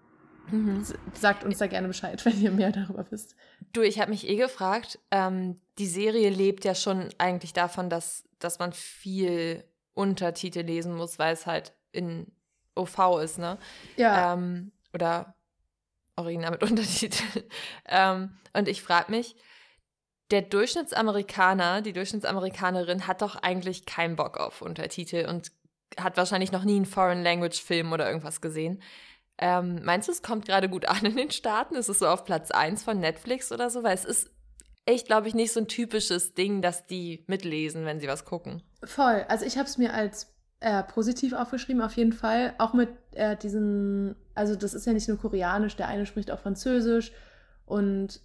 Mhm. 0.51 0.85
Sagt 1.13 1.43
uns 1.43 1.57
da 1.57 1.67
gerne 1.67 1.87
Bescheid, 1.87 2.23
wenn 2.25 2.39
ihr 2.41 2.51
mehr 2.51 2.71
darüber 2.71 3.05
wisst. 3.09 3.35
Du, 3.73 3.81
ich 3.81 3.99
habe 3.99 4.11
mich 4.11 4.27
eh 4.27 4.35
gefragt, 4.35 4.99
ähm, 5.11 5.59
die 5.77 5.87
Serie 5.87 6.29
lebt 6.29 6.65
ja 6.65 6.75
schon 6.75 7.09
eigentlich 7.17 7.53
davon, 7.53 7.89
dass, 7.89 8.23
dass 8.39 8.59
man 8.59 8.73
viel 8.73 9.63
Untertitel 9.93 10.61
lesen 10.61 10.93
muss, 10.93 11.19
weil 11.19 11.33
es 11.33 11.45
halt 11.45 11.73
in 11.91 12.27
OV 12.75 13.21
ist, 13.21 13.37
ne? 13.37 13.57
Ja. 13.97 14.33
Ähm, 14.33 14.71
oder 14.93 15.35
Original 16.15 16.51
mit 16.51 16.63
Untertitel. 16.69 17.43
ähm, 17.87 18.37
und 18.53 18.67
ich 18.67 18.81
frage 18.81 19.11
mich, 19.11 19.35
der 20.31 20.41
Durchschnittsamerikaner, 20.41 21.81
die 21.81 21.93
Durchschnittsamerikanerin 21.93 23.07
hat 23.07 23.21
doch 23.21 23.35
eigentlich 23.35 23.85
keinen 23.85 24.15
Bock 24.15 24.37
auf 24.37 24.61
Untertitel 24.61 25.25
und 25.27 25.51
hat 25.99 26.15
wahrscheinlich 26.15 26.53
noch 26.53 26.63
nie 26.63 26.77
einen 26.77 26.85
Foreign 26.85 27.21
Language 27.21 27.61
Film 27.61 27.91
oder 27.91 28.07
irgendwas 28.07 28.39
gesehen. 28.39 28.81
Ähm, 29.41 29.81
meinst 29.83 30.07
du, 30.07 30.11
es 30.11 30.21
kommt 30.21 30.45
gerade 30.45 30.69
gut 30.69 30.87
an 30.87 31.03
in 31.03 31.17
den 31.17 31.31
Staaten? 31.31 31.75
Ist 31.75 31.89
es 31.89 31.99
so 31.99 32.07
auf 32.07 32.25
Platz 32.25 32.51
1 32.51 32.83
von 32.83 32.99
Netflix 32.99 33.51
oder 33.51 33.69
so? 33.69 33.83
Weil 33.83 33.95
es 33.95 34.05
ist 34.05 34.29
echt, 34.85 35.07
glaube 35.07 35.27
ich, 35.27 35.33
nicht 35.33 35.51
so 35.51 35.59
ein 35.59 35.67
typisches 35.67 36.33
Ding, 36.33 36.61
dass 36.61 36.85
die 36.85 37.23
mitlesen, 37.27 37.85
wenn 37.85 37.99
sie 37.99 38.07
was 38.07 38.25
gucken. 38.25 38.61
Voll. 38.83 39.25
Also 39.27 39.45
ich 39.45 39.57
habe 39.57 39.67
es 39.67 39.77
mir 39.77 39.93
als 39.93 40.31
äh, 40.59 40.83
positiv 40.83 41.33
aufgeschrieben, 41.33 41.81
auf 41.81 41.97
jeden 41.97 42.13
Fall. 42.13 42.53
Auch 42.59 42.73
mit 42.73 42.89
äh, 43.13 43.35
diesen, 43.35 44.15
also 44.35 44.55
das 44.55 44.73
ist 44.73 44.85
ja 44.85 44.93
nicht 44.93 45.07
nur 45.07 45.17
koreanisch, 45.17 45.75
der 45.75 45.87
eine 45.87 46.05
spricht 46.05 46.31
auch 46.31 46.39
Französisch 46.39 47.11
und 47.65 48.21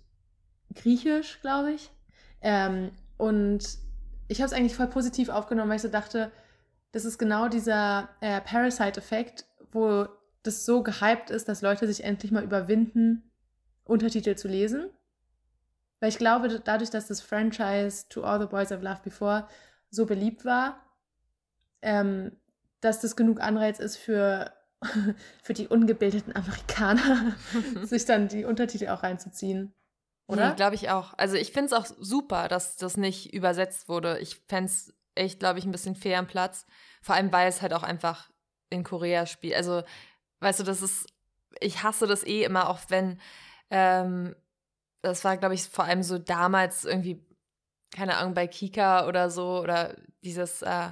Griechisch, 0.74 1.40
glaube 1.40 1.72
ich. 1.72 1.90
Ähm, 2.42 2.90
und 3.16 3.78
ich 4.28 4.40
habe 4.40 4.46
es 4.46 4.52
eigentlich 4.52 4.76
voll 4.76 4.88
positiv 4.88 5.30
aufgenommen, 5.30 5.70
weil 5.70 5.76
ich 5.76 5.82
so 5.82 5.88
dachte, 5.88 6.30
das 6.92 7.04
ist 7.04 7.18
genau 7.18 7.48
dieser 7.48 8.08
äh, 8.20 8.40
Parasite-Effekt, 8.40 9.46
wo 9.72 10.06
das 10.46 10.64
so 10.64 10.82
gehypt 10.82 11.30
ist, 11.30 11.48
dass 11.48 11.62
Leute 11.62 11.86
sich 11.86 12.04
endlich 12.04 12.32
mal 12.32 12.44
überwinden, 12.44 13.30
Untertitel 13.84 14.34
zu 14.36 14.48
lesen. 14.48 14.90
Weil 16.00 16.10
ich 16.10 16.18
glaube, 16.18 16.60
dadurch, 16.60 16.90
dass 16.90 17.06
das 17.06 17.20
Franchise 17.20 18.08
To 18.10 18.22
All 18.22 18.40
the 18.40 18.46
Boys 18.46 18.70
I've 18.70 18.82
Loved 18.82 19.02
Before 19.02 19.48
so 19.90 20.06
beliebt 20.06 20.44
war, 20.44 20.80
ähm, 21.82 22.32
dass 22.80 23.00
das 23.00 23.16
genug 23.16 23.40
Anreiz 23.40 23.78
ist 23.78 23.96
für, 23.96 24.52
für 25.42 25.54
die 25.54 25.68
ungebildeten 25.68 26.34
Amerikaner, 26.34 27.34
sich 27.84 28.04
dann 28.04 28.28
die 28.28 28.44
Untertitel 28.44 28.88
auch 28.88 29.02
reinzuziehen. 29.02 29.72
Oder? 30.26 30.50
Nee, 30.50 30.56
glaube 30.56 30.74
ich 30.74 30.90
auch. 30.90 31.14
Also 31.16 31.36
ich 31.36 31.52
finde 31.52 31.66
es 31.66 31.72
auch 31.72 31.86
super, 31.98 32.48
dass 32.48 32.76
das 32.76 32.96
nicht 32.96 33.32
übersetzt 33.32 33.88
wurde. 33.88 34.18
Ich 34.18 34.42
fände 34.48 34.70
es 34.70 34.92
echt, 35.14 35.38
glaube 35.38 35.58
ich, 35.58 35.64
ein 35.64 35.72
bisschen 35.72 35.94
fair 35.94 36.18
am 36.18 36.26
Platz. 36.26 36.66
Vor 37.00 37.14
allem, 37.14 37.32
weil 37.32 37.48
es 37.48 37.62
halt 37.62 37.72
auch 37.72 37.84
einfach 37.84 38.30
in 38.68 38.84
Korea 38.84 39.26
spielt. 39.26 39.54
Also, 39.54 39.82
weißt 40.40 40.60
du, 40.60 40.64
das 40.64 40.82
ist, 40.82 41.06
ich 41.60 41.82
hasse 41.82 42.06
das 42.06 42.24
eh 42.24 42.44
immer, 42.44 42.68
auch 42.68 42.80
wenn, 42.88 43.20
ähm, 43.70 44.34
das 45.02 45.24
war, 45.24 45.36
glaube 45.36 45.54
ich, 45.54 45.64
vor 45.64 45.84
allem 45.84 46.02
so 46.02 46.18
damals 46.18 46.84
irgendwie, 46.84 47.24
keine 47.94 48.16
Ahnung, 48.16 48.34
bei 48.34 48.46
Kika 48.46 49.06
oder 49.06 49.30
so, 49.30 49.60
oder 49.60 49.96
dieses, 50.22 50.62
äh, 50.62 50.88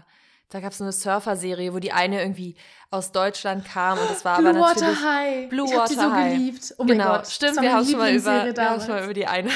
da 0.51 0.61
gab 0.61 0.71
es 0.71 0.79
so 0.79 0.85
eine 0.85 0.93
Surfer-Serie, 0.93 1.75
wo 1.75 1.79
die 1.79 1.93
eine 1.93 2.21
irgendwie 2.21 2.55
aus 2.91 3.11
Deutschland 3.11 3.65
kam 3.65 3.99
und 3.99 4.09
das 4.09 4.25
war 4.25 4.39
Blue 4.39 4.51
aber 4.51 4.59
natürlich 4.61 4.83
Water 4.83 5.11
High. 5.11 5.49
Blue 5.49 5.67
ich 5.67 5.75
Water 5.75 5.89
die 5.89 5.95
so 5.95 6.13
High. 6.13 6.33
geliebt. 6.33 6.75
Oh 6.79 6.85
genau, 6.85 7.05
mein 7.05 7.17
Gott. 7.17 7.27
stimmt. 7.27 7.61
Wir 7.61 7.73
haben, 7.73 7.85
schon 7.85 7.99
mal 7.99 8.13
über, 8.13 8.57
wir 8.57 8.71
haben 8.71 8.81
schon 8.81 8.91
mal 8.91 9.05
über 9.05 9.15
die 9.15 9.27
eine 9.27 9.51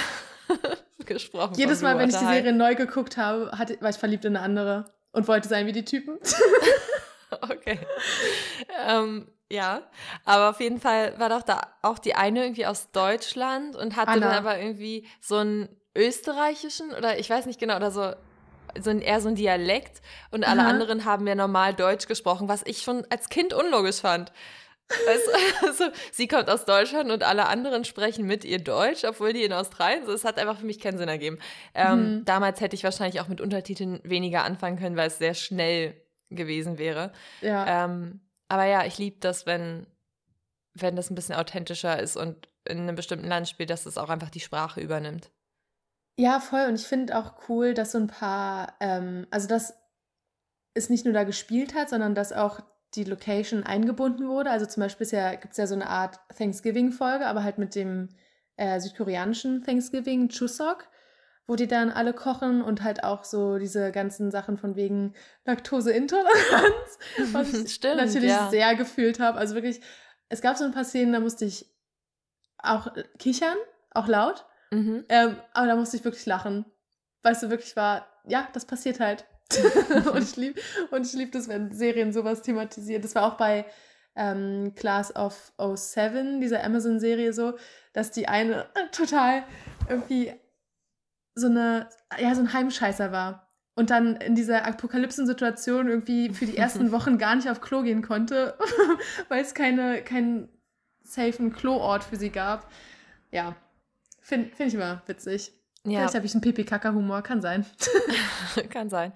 gesprochen. 1.07 1.55
Jedes 1.55 1.83
Mal, 1.83 1.99
wenn 1.99 2.09
ich 2.09 2.17
die 2.17 2.25
Serie 2.25 2.53
neu 2.53 2.75
geguckt 2.75 3.17
habe, 3.17 3.53
hatte, 3.57 3.81
war 3.81 3.91
ich 3.91 3.97
verliebt 3.97 4.25
in 4.25 4.37
eine 4.37 4.45
andere 4.45 4.93
und 5.13 5.29
wollte 5.29 5.49
sein 5.49 5.67
wie 5.67 5.73
die 5.73 5.85
Typen. 5.85 6.19
okay. 7.43 7.79
ähm, 8.87 9.31
ja, 9.51 9.83
aber 10.25 10.51
auf 10.51 10.61
jeden 10.61 10.81
Fall 10.81 11.19
war 11.19 11.31
doch 11.31 11.43
da 11.43 11.63
auch 11.83 11.99
die 11.99 12.15
eine 12.15 12.43
irgendwie 12.43 12.67
aus 12.67 12.91
Deutschland 12.91 13.77
und 13.77 13.97
hatte 13.97 14.13
Anna. 14.13 14.29
dann 14.29 14.39
aber 14.39 14.59
irgendwie 14.59 15.07
so 15.21 15.37
einen 15.37 15.69
österreichischen 15.97 16.93
oder 16.93 17.19
ich 17.19 17.31
weiß 17.31 17.47
nicht 17.47 17.59
genau, 17.59 17.77
oder 17.77 17.91
so 17.91 18.13
so 18.79 18.91
ein, 18.91 19.01
eher 19.01 19.21
so 19.21 19.29
ein 19.29 19.35
Dialekt 19.35 20.03
und 20.31 20.47
alle 20.47 20.63
Aha. 20.63 20.69
anderen 20.69 21.05
haben 21.05 21.27
ja 21.27 21.35
normal 21.35 21.75
Deutsch 21.75 22.07
gesprochen, 22.07 22.49
was 22.49 22.63
ich 22.67 22.83
schon 22.83 23.07
als 23.11 23.29
Kind 23.29 23.55
unlogisch 23.55 24.01
fand. 24.01 24.31
Weißt, 24.89 25.29
also, 25.67 25.85
sie 26.13 26.29
kommt 26.29 26.49
aus 26.49 26.65
Deutschland 26.65 27.11
und 27.11 27.23
alle 27.23 27.47
anderen 27.47 27.85
sprechen 27.85 28.27
mit 28.27 28.45
ihr 28.45 28.59
Deutsch, 28.59 29.05
obwohl 29.05 29.33
die 29.33 29.45
in 29.45 29.53
Australien 29.53 30.07
sind. 30.07 30.15
Es 30.15 30.25
hat 30.25 30.39
einfach 30.39 30.59
für 30.59 30.67
mich 30.67 30.81
keinen 30.81 30.99
Sinn 30.99 31.09
ergeben. 31.09 31.39
Ähm, 31.75 32.19
mhm. 32.19 32.25
Damals 32.25 32.61
hätte 32.61 32.75
ich 32.75 32.85
wahrscheinlich 32.85 33.21
auch 33.21 33.29
mit 33.29 33.41
Untertiteln 33.41 34.01
weniger 34.03 34.45
anfangen 34.45 34.79
können, 34.79 34.97
weil 34.97 35.09
es 35.09 35.19
sehr 35.19 35.35
schnell 35.35 35.95
gewesen 36.31 36.79
wäre. 36.79 37.13
Ja. 37.41 37.85
Ähm, 37.85 38.21
aber 38.49 38.65
ja, 38.65 38.85
ich 38.85 38.99
liebe 38.99 39.19
das, 39.21 39.47
wenn, 39.47 39.87
wenn 40.75 40.97
das 40.97 41.11
ein 41.11 41.15
bisschen 41.15 41.35
authentischer 41.35 42.01
ist 42.01 42.17
und 42.17 42.49
in 42.65 42.79
einem 42.79 42.97
bestimmten 42.97 43.27
Land 43.27 43.49
spielt, 43.49 43.71
dass 43.71 43.87
es 43.87 43.99
auch 43.99 44.09
einfach 44.09 44.31
die 44.31 44.41
Sprache 44.41 44.81
übernimmt. 44.81 45.31
Ja, 46.19 46.41
voll. 46.41 46.67
Und 46.67 46.75
ich 46.75 46.87
finde 46.87 47.17
auch 47.17 47.49
cool, 47.49 47.75
dass 47.75 47.93
so 47.93 47.99
ein 47.99 48.09
paar, 48.09 48.75
ähm, 48.81 49.27
also 49.31 49.47
dass 49.47 49.75
es 50.75 50.91
nicht 50.91 51.05
nur 51.05 51.15
da 51.15 51.25
gespielt 51.25 51.75
hat, 51.75 51.91
sondern 51.91 52.15
dass 52.15 52.33
auch 52.33 52.61
die 52.95 53.05
Location 53.05 53.65
eingebunden 53.65 54.29
wurde. 54.29 54.51
Also 54.51 54.67
zum 54.67 54.83
Beispiel 54.83 55.07
ja, 55.09 55.35
gibt 55.35 55.53
es 55.53 55.59
ja 55.59 55.67
so 55.67 55.75
eine 55.75 55.89
Art 55.89 56.19
Thanksgiving-Folge, 56.37 57.27
aber 57.27 57.45
halt 57.45 57.59
mit 57.59 57.75
dem 57.75 58.09
äh, 58.57 58.81
südkoreanischen 58.81 59.63
Thanksgiving 59.63 60.29
Chuseok, 60.29 60.89
wo 61.49 61.57
die 61.57 61.67
dann 61.67 61.91
alle 61.91 62.13
kochen 62.13 62.63
und 62.63 62.85
halt 62.85 63.03
auch 63.03 63.25
so 63.25 63.59
diese 63.59 63.91
ganzen 63.91 64.31
Sachen 64.31 64.59
von 64.59 64.77
wegen 64.77 65.15
Laktoseintoleranz, 65.47 66.99
was 67.33 67.55
ich 67.55 67.75
Stimmt, 67.75 67.97
natürlich 67.97 68.31
ja. 68.31 68.51
sehr 68.51 68.77
gefühlt 68.77 69.19
habe. 69.19 69.39
Also 69.39 69.55
wirklich, 69.55 69.81
es 70.29 70.43
gab 70.43 70.59
so 70.59 70.65
ein 70.65 70.73
paar 70.73 70.85
Szenen, 70.85 71.15
da 71.15 71.21
musste 71.21 71.47
ich 71.47 71.67
auch 72.59 72.93
kichern, 73.19 73.57
auch 73.93 74.07
laut. 74.09 74.45
Mhm. 74.71 75.07
Ähm, 75.09 75.37
aber 75.55 75.67
da 75.67 75.77
musste 75.77 75.97
ich 75.97 76.05
wirklich 76.05 76.27
lachen. 76.27 76.67
Weil 77.23 77.33
es 77.33 77.41
so 77.41 77.49
wirklich 77.49 77.75
war, 77.77 78.07
ja, 78.27 78.47
das 78.53 78.67
passiert 78.67 79.01
halt. 79.01 79.25
und 80.13 80.23
ich 80.23 80.37
liebe 80.37 80.61
lieb 81.15 81.33
das, 81.33 81.49
wenn 81.49 81.73
Serien 81.73 82.13
sowas 82.13 82.43
thematisieren. 82.43 83.01
Das 83.01 83.15
war 83.15 83.25
auch 83.25 83.39
bei 83.39 83.65
ähm, 84.17 84.75
Class 84.77 85.17
of 85.17 85.53
07, 85.57 86.43
dieser 86.43 86.63
Amazon-Serie 86.63 87.33
so, 87.33 87.57
dass 87.95 88.11
die 88.11 88.29
eine 88.29 88.69
total 88.93 89.45
irgendwie 89.89 90.35
so 91.39 91.47
eine, 91.47 91.89
ja, 92.21 92.35
so 92.35 92.43
ein 92.43 92.53
Heimscheißer 92.53 93.13
war. 93.13 93.49
und 93.75 93.91
dann 93.91 94.17
in 94.17 94.35
dieser 94.35 94.67
Apokalypsen-Situation 94.67 95.89
irgendwie 95.89 96.31
für 96.31 96.47
die 96.47 96.57
ersten 96.57 96.91
Wochen 96.93 97.17
gar 97.19 97.37
nicht 97.37 97.49
auf 97.49 97.61
Klo 97.61 97.83
gehen 97.83 98.03
konnte, 98.03 98.59
weil 99.29 99.43
es 99.43 99.55
keine, 99.55 100.03
keinen 100.03 100.49
safen 101.03 101.53
Kloort 101.53 102.05
für 102.05 102.17
sie 102.17 102.31
gab. 102.31 102.71
Ja, 103.31 103.57
finde 104.21 104.55
find 104.55 104.69
ich 104.69 104.75
immer 104.75 105.03
witzig. 105.07 105.53
Ja. 105.85 106.01
Vielleicht 106.01 106.15
habe 106.15 106.27
ich 106.27 106.35
einen 106.35 106.41
Pipi-Kaka-Humor, 106.43 107.23
kann 107.23 107.41
sein. 107.41 107.65
kann 108.71 108.91
sein. 108.91 109.13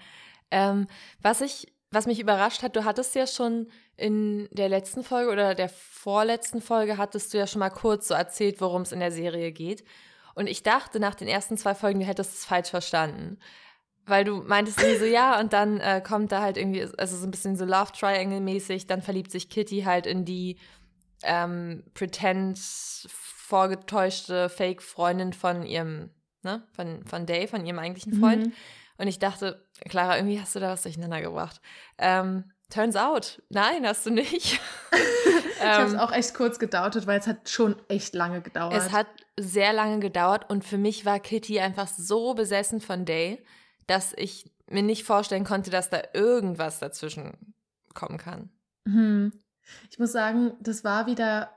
Ähm, 0.50 0.86
was 1.20 1.40
ich, 1.40 1.72
was 1.90 2.06
mich 2.06 2.20
überrascht 2.20 2.62
hat, 2.62 2.76
du 2.76 2.84
hattest 2.84 3.14
ja 3.14 3.26
schon 3.26 3.68
in 3.96 4.48
der 4.52 4.68
letzten 4.68 5.04
Folge 5.04 5.30
oder 5.30 5.54
der 5.54 5.68
vorletzten 5.68 6.62
Folge 6.62 6.96
hattest 6.96 7.32
du 7.32 7.38
ja 7.38 7.46
schon 7.46 7.60
mal 7.60 7.70
kurz 7.70 8.08
so 8.08 8.14
erzählt, 8.14 8.60
worum 8.60 8.82
es 8.82 8.92
in 8.92 9.00
der 9.00 9.12
Serie 9.12 9.52
geht. 9.52 9.84
Und 10.34 10.46
ich 10.46 10.62
dachte 10.62 11.00
nach 11.00 11.14
den 11.14 11.28
ersten 11.28 11.56
zwei 11.56 11.74
Folgen, 11.74 12.00
du 12.00 12.06
hättest 12.06 12.34
es 12.34 12.44
falsch 12.44 12.70
verstanden. 12.70 13.38
Weil 14.04 14.24
du 14.24 14.42
meintest 14.42 14.80
irgendwie 14.80 14.98
so, 14.98 15.04
ja, 15.04 15.38
und 15.38 15.52
dann 15.52 15.78
äh, 15.78 16.02
kommt 16.04 16.32
da 16.32 16.42
halt 16.42 16.56
irgendwie, 16.56 16.82
also 16.98 17.16
so 17.16 17.24
ein 17.24 17.30
bisschen 17.30 17.56
so 17.56 17.64
Love 17.64 17.92
Triangle-mäßig, 17.92 18.86
dann 18.86 19.00
verliebt 19.00 19.30
sich 19.30 19.48
Kitty 19.48 19.82
halt 19.82 20.06
in 20.06 20.24
die 20.24 20.58
ähm, 21.22 21.84
Pretend 21.94 22.58
vorgetäuschte 22.58 24.48
Fake-Freundin 24.48 25.32
von 25.32 25.64
ihrem, 25.64 26.10
ne, 26.42 26.66
von, 26.72 27.04
von 27.04 27.26
Dave, 27.26 27.48
von 27.48 27.64
ihrem 27.64 27.78
eigentlichen 27.78 28.14
Freund. 28.18 28.46
Mhm. 28.46 28.52
Und 28.98 29.08
ich 29.08 29.18
dachte, 29.18 29.68
Clara, 29.88 30.16
irgendwie 30.16 30.40
hast 30.40 30.54
du 30.54 30.60
da 30.60 30.70
was 30.70 30.82
durcheinander 30.82 31.20
gebracht. 31.20 31.60
Ähm, 31.98 32.50
turns 32.70 32.96
out, 32.96 33.42
nein, 33.50 33.86
hast 33.86 34.06
du 34.06 34.10
nicht. 34.10 34.60
ich 35.64 35.70
habe 35.70 35.86
es 35.86 35.92
ähm, 35.92 35.98
auch 35.98 36.12
echt 36.12 36.34
kurz 36.34 36.58
gedauert, 36.58 37.06
weil 37.06 37.18
es 37.18 37.26
hat 37.26 37.48
schon 37.48 37.76
echt 37.88 38.14
lange 38.14 38.40
gedauert. 38.40 38.74
Es 38.74 38.92
hat 38.92 39.06
sehr 39.38 39.72
lange 39.72 40.00
gedauert 40.00 40.48
und 40.50 40.64
für 40.64 40.78
mich 40.78 41.04
war 41.04 41.20
Kitty 41.20 41.60
einfach 41.60 41.88
so 41.88 42.34
besessen 42.34 42.80
von 42.80 43.04
Day, 43.04 43.44
dass 43.86 44.12
ich 44.16 44.50
mir 44.68 44.82
nicht 44.82 45.04
vorstellen 45.04 45.44
konnte, 45.44 45.70
dass 45.70 45.90
da 45.90 46.02
irgendwas 46.14 46.78
dazwischen 46.78 47.54
kommen 47.94 48.18
kann. 48.18 48.50
Hm. 48.86 49.32
Ich 49.90 49.98
muss 49.98 50.12
sagen, 50.12 50.52
das 50.60 50.84
war 50.84 51.06
wieder 51.06 51.50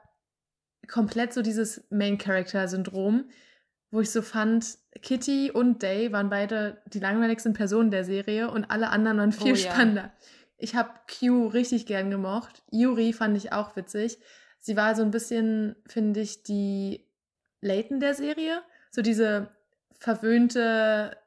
komplett 0.88 1.34
so 1.34 1.42
dieses 1.42 1.86
Main-Character-Syndrom, 1.90 3.30
wo 3.92 4.02
ich 4.02 4.12
so 4.12 4.22
fand, 4.22 4.78
Kitty 5.02 5.52
und 5.52 5.82
Day 5.82 6.12
waren 6.12 6.30
beide 6.30 6.82
die 6.88 7.00
langweiligsten 7.00 7.54
Personen 7.54 7.92
der 7.92 8.04
Serie 8.04 8.52
und 8.52 8.66
alle 8.66 8.90
anderen 8.90 9.18
waren 9.18 9.32
viel 9.32 9.54
oh, 9.54 9.56
spannender. 9.56 10.04
Ja. 10.04 10.14
Ich 10.58 10.76
habe 10.76 10.92
Q 11.20 11.48
richtig 11.48 11.86
gern 11.86 12.10
gemocht. 12.10 12.64
Yuri 12.72 13.14
fand 13.14 13.36
ich 13.38 13.52
auch 13.52 13.76
witzig. 13.76 14.18
Sie 14.60 14.76
war 14.76 14.96
so 14.96 15.04
ein 15.04 15.12
bisschen, 15.12 15.76
finde 15.86 16.22
ich, 16.22 16.44
die 16.44 17.08
Layton 17.62 18.00
der 18.00 18.14
Serie. 18.14 18.64
So 18.90 19.02
diese 19.02 19.50
verwöhnte, 20.00 21.18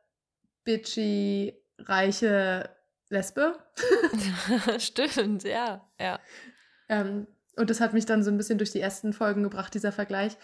bitchy, 0.64 1.54
reiche 1.78 2.70
Lesbe. 3.10 3.58
Stimmt, 4.78 5.44
ja, 5.44 5.88
ja. 6.00 6.18
Ähm, 6.88 7.26
und 7.56 7.70
das 7.70 7.80
hat 7.80 7.92
mich 7.92 8.06
dann 8.06 8.22
so 8.22 8.30
ein 8.30 8.36
bisschen 8.36 8.58
durch 8.58 8.72
die 8.72 8.80
ersten 8.80 9.12
Folgen 9.12 9.42
gebracht, 9.42 9.74
dieser 9.74 9.92
Vergleich. 9.92 10.36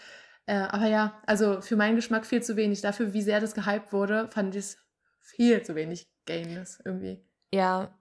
Äh, 0.47 0.55
aber 0.55 0.87
ja, 0.87 1.21
also 1.25 1.61
für 1.61 1.75
meinen 1.75 1.95
Geschmack 1.95 2.25
viel 2.25 2.43
zu 2.43 2.55
wenig. 2.55 2.81
Dafür, 2.81 3.13
wie 3.13 3.21
sehr 3.21 3.39
das 3.39 3.55
gehypt 3.55 3.93
wurde, 3.93 4.27
fand 4.29 4.55
ich 4.55 4.59
es 4.59 4.77
viel 5.19 5.63
zu 5.63 5.75
wenig 5.75 6.07
Gameness 6.25 6.81
irgendwie. 6.83 7.23
Ja, 7.51 7.97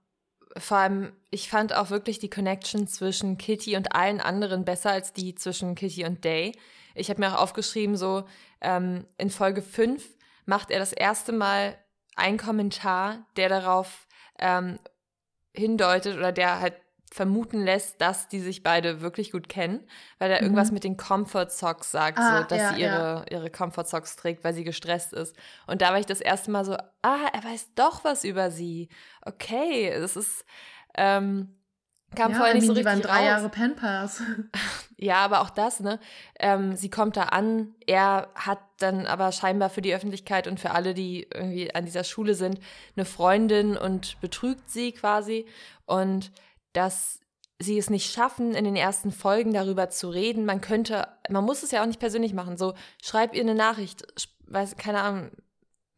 vor 0.57 0.78
allem, 0.78 1.12
ich 1.30 1.48
fand 1.48 1.74
auch 1.74 1.90
wirklich 1.90 2.18
die 2.18 2.30
Connection 2.30 2.86
zwischen 2.86 3.38
Kitty 3.38 3.76
und 3.76 3.94
allen 3.94 4.20
anderen 4.20 4.64
besser 4.64 4.90
als 4.90 5.12
die 5.12 5.34
zwischen 5.34 5.74
Kitty 5.74 6.05
und 6.05 6.24
Day. 6.24 6.52
Ich 6.94 7.11
habe 7.11 7.20
mir 7.20 7.34
auch 7.34 7.42
aufgeschrieben, 7.42 7.96
so 7.96 8.24
ähm, 8.61 9.07
in 9.18 9.30
Folge 9.30 9.62
5 9.62 10.05
macht 10.46 10.70
er 10.70 10.78
das 10.78 10.92
erste 10.92 11.32
Mal 11.32 11.76
einen 12.16 12.38
Kommentar, 12.38 13.26
der 13.36 13.48
darauf 13.48 14.07
ähm, 14.38 14.78
hindeutet 15.52 16.16
oder 16.16 16.32
der 16.32 16.61
halt 16.61 16.74
vermuten 17.14 17.62
lässt, 17.62 18.00
dass 18.00 18.26
die 18.26 18.40
sich 18.40 18.64
beide 18.64 19.00
wirklich 19.00 19.30
gut 19.30 19.48
kennen, 19.48 19.86
weil 20.18 20.32
er 20.32 20.38
mhm. 20.38 20.46
irgendwas 20.46 20.72
mit 20.72 20.82
den 20.82 20.96
Comfort 20.96 21.48
Socks 21.48 21.92
sagt, 21.92 22.18
ah, 22.18 22.38
so, 22.38 22.48
dass 22.48 22.58
ja, 22.58 22.74
sie 22.74 22.80
ihre, 22.80 22.90
ja. 22.90 23.24
ihre 23.30 23.50
Comfort 23.50 23.84
Socks 23.84 24.16
trägt, 24.16 24.42
weil 24.42 24.52
sie 24.52 24.64
gestresst 24.64 25.12
ist. 25.12 25.36
Und 25.68 25.80
da 25.80 25.90
war 25.90 26.00
ich 26.00 26.06
das 26.06 26.20
erste 26.20 26.50
Mal 26.50 26.64
so, 26.64 26.74
ah, 27.02 27.28
er 27.32 27.44
weiß 27.44 27.74
doch 27.76 28.02
was 28.02 28.24
über 28.24 28.50
sie. 28.50 28.88
Okay, 29.22 29.94
das 29.96 30.16
ist, 30.16 30.44
ähm, 30.96 31.54
kam 32.16 32.32
ja, 32.32 32.36
vorher 32.36 32.54
nicht 32.54 32.66
so 32.66 32.72
richtig 32.72 32.82
die 32.82 32.90
waren 32.90 33.00
drei 33.00 33.18
raus. 33.18 33.26
Jahre 33.26 33.48
Penpass. 33.48 34.22
ja, 34.96 35.18
aber 35.18 35.42
auch 35.42 35.50
das, 35.50 35.78
ne? 35.78 36.00
Ähm, 36.40 36.74
sie 36.74 36.90
kommt 36.90 37.16
da 37.16 37.26
an, 37.26 37.76
er 37.86 38.28
hat 38.34 38.58
dann 38.78 39.06
aber 39.06 39.30
scheinbar 39.30 39.70
für 39.70 39.82
die 39.82 39.94
Öffentlichkeit 39.94 40.48
und 40.48 40.58
für 40.58 40.72
alle, 40.72 40.94
die 40.94 41.28
irgendwie 41.32 41.72
an 41.72 41.84
dieser 41.84 42.02
Schule 42.02 42.34
sind, 42.34 42.58
eine 42.96 43.04
Freundin 43.04 43.76
und 43.76 44.20
betrügt 44.20 44.68
sie 44.68 44.90
quasi. 44.90 45.46
Und 45.86 46.32
dass 46.74 47.20
sie 47.58 47.78
es 47.78 47.88
nicht 47.88 48.12
schaffen, 48.12 48.54
in 48.54 48.64
den 48.64 48.76
ersten 48.76 49.10
Folgen 49.10 49.52
darüber 49.52 49.88
zu 49.88 50.10
reden. 50.10 50.44
Man 50.44 50.60
könnte, 50.60 51.08
man 51.28 51.44
muss 51.44 51.62
es 51.62 51.70
ja 51.70 51.82
auch 51.82 51.86
nicht 51.86 52.00
persönlich 52.00 52.34
machen. 52.34 52.56
So, 52.56 52.74
schreib 53.02 53.34
ihr 53.34 53.42
eine 53.42 53.54
Nachricht, 53.54 54.04
weiß, 54.46 54.76
keine 54.76 55.00
Ahnung, 55.00 55.30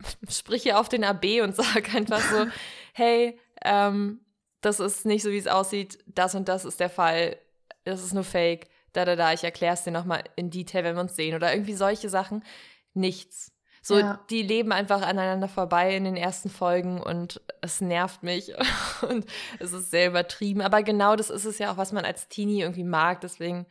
sprich 0.28 0.64
ihr 0.66 0.78
auf 0.78 0.88
den 0.88 1.04
AB 1.04 1.42
und 1.42 1.56
sag 1.56 1.94
einfach 1.94 2.20
so, 2.20 2.46
hey, 2.92 3.38
ähm, 3.64 4.20
das 4.60 4.80
ist 4.80 5.06
nicht 5.06 5.22
so, 5.22 5.30
wie 5.30 5.38
es 5.38 5.48
aussieht, 5.48 5.98
das 6.06 6.34
und 6.34 6.48
das 6.48 6.64
ist 6.64 6.80
der 6.80 6.90
Fall, 6.90 7.36
das 7.84 8.02
ist 8.02 8.14
nur 8.14 8.24
Fake, 8.24 8.68
da, 8.92 9.04
da, 9.04 9.14
da, 9.14 9.32
ich 9.32 9.44
erkläre 9.44 9.74
es 9.74 9.84
dir 9.84 9.90
nochmal 9.90 10.24
in 10.36 10.50
Detail, 10.50 10.84
wenn 10.84 10.96
wir 10.96 11.02
uns 11.02 11.16
sehen 11.16 11.34
oder 11.34 11.52
irgendwie 11.52 11.74
solche 11.74 12.08
Sachen. 12.08 12.42
Nichts. 12.94 13.52
So, 13.86 14.00
ja. 14.00 14.18
die 14.30 14.42
leben 14.42 14.72
einfach 14.72 15.00
aneinander 15.00 15.46
vorbei 15.46 15.94
in 15.94 16.02
den 16.02 16.16
ersten 16.16 16.50
Folgen 16.50 17.00
und 17.00 17.40
es 17.60 17.80
nervt 17.80 18.24
mich 18.24 18.52
und 19.08 19.24
es 19.60 19.72
ist 19.72 19.92
sehr 19.92 20.08
übertrieben. 20.08 20.60
Aber 20.60 20.82
genau 20.82 21.14
das 21.14 21.30
ist 21.30 21.44
es 21.44 21.60
ja 21.60 21.70
auch, 21.70 21.76
was 21.76 21.92
man 21.92 22.04
als 22.04 22.26
Teenie 22.26 22.62
irgendwie 22.62 22.82
mag. 22.82 23.20
Deswegen. 23.20 23.64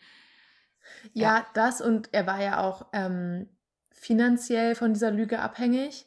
Ja, 1.11 1.39
ja. 1.39 1.45
das 1.53 1.81
und 1.81 2.13
er 2.13 2.25
war 2.27 2.41
ja 2.41 2.61
auch 2.61 2.85
ähm, 2.93 3.49
finanziell 3.91 4.75
von 4.75 4.93
dieser 4.93 5.11
Lüge 5.11 5.39
abhängig 5.39 6.05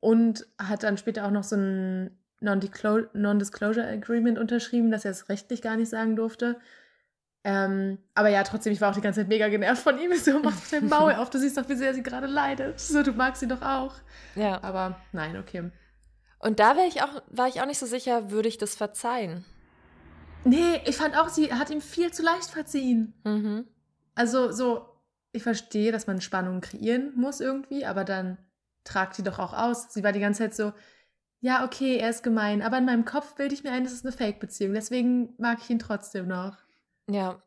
und 0.00 0.46
hat 0.58 0.82
dann 0.82 0.96
später 0.96 1.26
auch 1.26 1.30
noch 1.30 1.44
so 1.44 1.56
ein 1.56 2.18
Non-Disclosure 2.40 3.86
Agreement 3.86 4.38
unterschrieben, 4.38 4.90
dass 4.90 5.04
er 5.04 5.10
es 5.10 5.28
rechtlich 5.28 5.60
gar 5.60 5.76
nicht 5.76 5.90
sagen 5.90 6.16
durfte. 6.16 6.58
Ähm, 7.48 7.98
aber 8.14 8.28
ja, 8.28 8.42
trotzdem, 8.42 8.72
ich 8.72 8.80
war 8.80 8.90
auch 8.90 8.94
die 8.96 9.00
ganze 9.00 9.20
Zeit 9.20 9.28
mega 9.28 9.46
genervt 9.46 9.80
von 9.80 9.96
ihm. 10.00 10.12
So, 10.18 10.40
mach 10.40 10.52
doch 10.52 10.68
dein 10.68 10.88
Maul 10.88 11.12
auf, 11.14 11.30
du 11.30 11.38
siehst 11.38 11.56
doch, 11.56 11.68
wie 11.68 11.76
sehr 11.76 11.94
sie 11.94 12.02
gerade 12.02 12.26
leidet. 12.26 12.80
So, 12.80 13.04
du 13.04 13.12
magst 13.12 13.38
sie 13.38 13.46
doch 13.46 13.62
auch. 13.62 13.94
Ja. 14.34 14.60
Aber 14.64 15.00
nein, 15.12 15.36
okay. 15.36 15.70
Und 16.40 16.58
da 16.58 16.74
ich 16.84 17.02
auch, 17.02 17.22
war 17.28 17.46
ich 17.46 17.60
auch 17.60 17.66
nicht 17.66 17.78
so 17.78 17.86
sicher, 17.86 18.32
würde 18.32 18.48
ich 18.48 18.58
das 18.58 18.74
verzeihen. 18.74 19.44
Nee, 20.42 20.80
ich 20.86 20.96
fand 20.96 21.16
auch, 21.16 21.28
sie 21.28 21.54
hat 21.54 21.70
ihm 21.70 21.80
viel 21.80 22.12
zu 22.12 22.24
leicht 22.24 22.50
verziehen. 22.50 23.14
Mhm. 23.22 23.68
Also, 24.16 24.50
so, 24.50 24.84
ich 25.30 25.44
verstehe, 25.44 25.92
dass 25.92 26.08
man 26.08 26.20
Spannung 26.20 26.60
kreieren 26.60 27.12
muss 27.14 27.38
irgendwie, 27.38 27.86
aber 27.86 28.02
dann 28.02 28.38
tragt 28.82 29.14
sie 29.14 29.22
doch 29.22 29.38
auch 29.38 29.52
aus. 29.52 29.92
Sie 29.92 30.02
war 30.02 30.10
die 30.10 30.20
ganze 30.20 30.42
Zeit 30.42 30.56
so, 30.56 30.72
ja, 31.38 31.64
okay, 31.64 31.98
er 31.98 32.10
ist 32.10 32.24
gemein, 32.24 32.60
aber 32.60 32.78
in 32.78 32.86
meinem 32.86 33.04
Kopf 33.04 33.36
bilde 33.36 33.54
ich 33.54 33.62
mir 33.62 33.70
ein, 33.70 33.84
das 33.84 33.92
ist 33.92 34.04
eine 34.04 34.16
Fake-Beziehung. 34.16 34.74
Deswegen 34.74 35.34
mag 35.38 35.58
ich 35.62 35.70
ihn 35.70 35.78
trotzdem 35.78 36.26
noch. 36.26 36.65
Ja. 37.08 37.42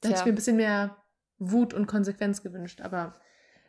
Da 0.00 0.08
hätte 0.08 0.20
ich 0.20 0.26
mir 0.26 0.32
ein 0.32 0.36
bisschen 0.36 0.56
mehr 0.56 0.96
Wut 1.38 1.74
und 1.74 1.86
Konsequenz 1.86 2.42
gewünscht, 2.42 2.80
aber 2.80 3.14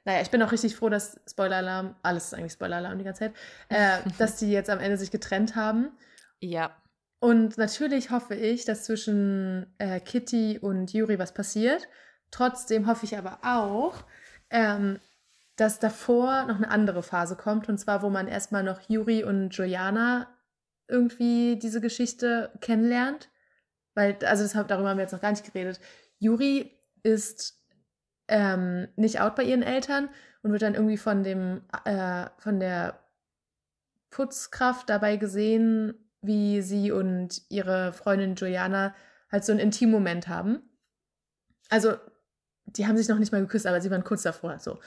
naja, 0.05 0.22
ich 0.22 0.30
bin 0.30 0.41
auch 0.43 0.51
richtig 0.51 0.76
froh, 0.76 0.89
dass 0.89 1.20
Spoiler-Alarm, 1.28 1.95
alles 2.03 2.26
ist 2.26 2.34
eigentlich 2.36 2.53
Spoiler-Alarm 2.53 2.99
die 2.99 3.03
ganze 3.03 3.20
Zeit, 3.20 3.34
äh, 3.70 3.97
dass 4.20 4.38
die 4.38 4.51
jetzt 4.51 4.70
am 4.70 4.80
Ende 4.80 4.97
sich 4.97 5.11
getrennt 5.11 5.55
haben. 5.55 5.91
Ja. 6.39 6.76
Und 7.20 7.57
natürlich 7.57 8.11
hoffe 8.11 8.36
ich, 8.36 8.66
dass 8.66 8.84
zwischen 8.84 9.74
äh, 9.80 9.99
Kitty 9.99 10.59
und 10.59 10.93
Yuri 10.93 11.18
was 11.18 11.34
passiert. 11.34 11.88
Trotzdem 12.30 12.86
hoffe 12.86 13.05
ich 13.05 13.18
aber 13.18 13.39
auch, 13.43 14.03
ähm, 14.51 14.99
dass 15.55 15.80
davor 15.80 16.45
noch 16.45 16.57
eine 16.57 16.70
andere 16.70 17.01
Phase 17.01 17.36
kommt. 17.36 17.68
Und 17.68 17.80
zwar, 17.80 18.03
wo 18.03 18.09
man 18.09 18.28
erstmal 18.28 18.61
noch 18.61 18.82
Yuri 18.89 19.24
und 19.24 19.49
Juliana 19.55 20.28
irgendwie 20.88 21.57
diese 21.57 21.82
Geschichte 21.82 22.51
kennenlernt. 22.61 23.30
Weil, 23.96 24.18
also 24.26 24.43
das, 24.43 24.54
darüber 24.68 24.89
haben 24.89 24.98
wir 24.98 25.04
jetzt 25.04 25.14
noch 25.14 25.22
gar 25.22 25.32
nicht 25.32 25.46
geredet. 25.46 25.80
Juri 26.20 26.72
ist 27.04 27.60
ähm, 28.28 28.88
nicht 28.96 29.20
out 29.20 29.36
bei 29.36 29.43
ihren 29.43 29.64
Eltern 29.64 30.10
und 30.43 30.52
wird 30.52 30.62
dann 30.62 30.76
irgendwie 30.76 30.98
von 30.98 31.24
dem, 31.24 31.62
äh, 31.86 32.28
von 32.38 32.60
der 32.60 33.00
Putzkraft 34.10 34.89
dabei 34.89 35.18
gesehen, 35.18 35.93
wie 36.22 36.62
sie 36.62 36.91
und 36.91 37.41
ihre 37.50 37.93
Freundin 37.93 38.36
Juliana 38.36 38.96
halt 39.32 39.46
so 39.46 39.52
einen 39.52 39.60
Intim-Moment 39.60 40.28
haben. 40.28 40.62
Also, 41.70 41.96
die 42.66 42.88
haben 42.88 42.98
sich 42.98 43.08
noch 43.08 43.20
nicht 43.20 43.32
mal 43.32 43.41
geküsst, 43.41 43.68
aber 43.68 43.82
sie 43.82 43.91
waren 43.91 44.04
kurz 44.04 44.24
davor. 44.24 44.60
So. 44.60 44.80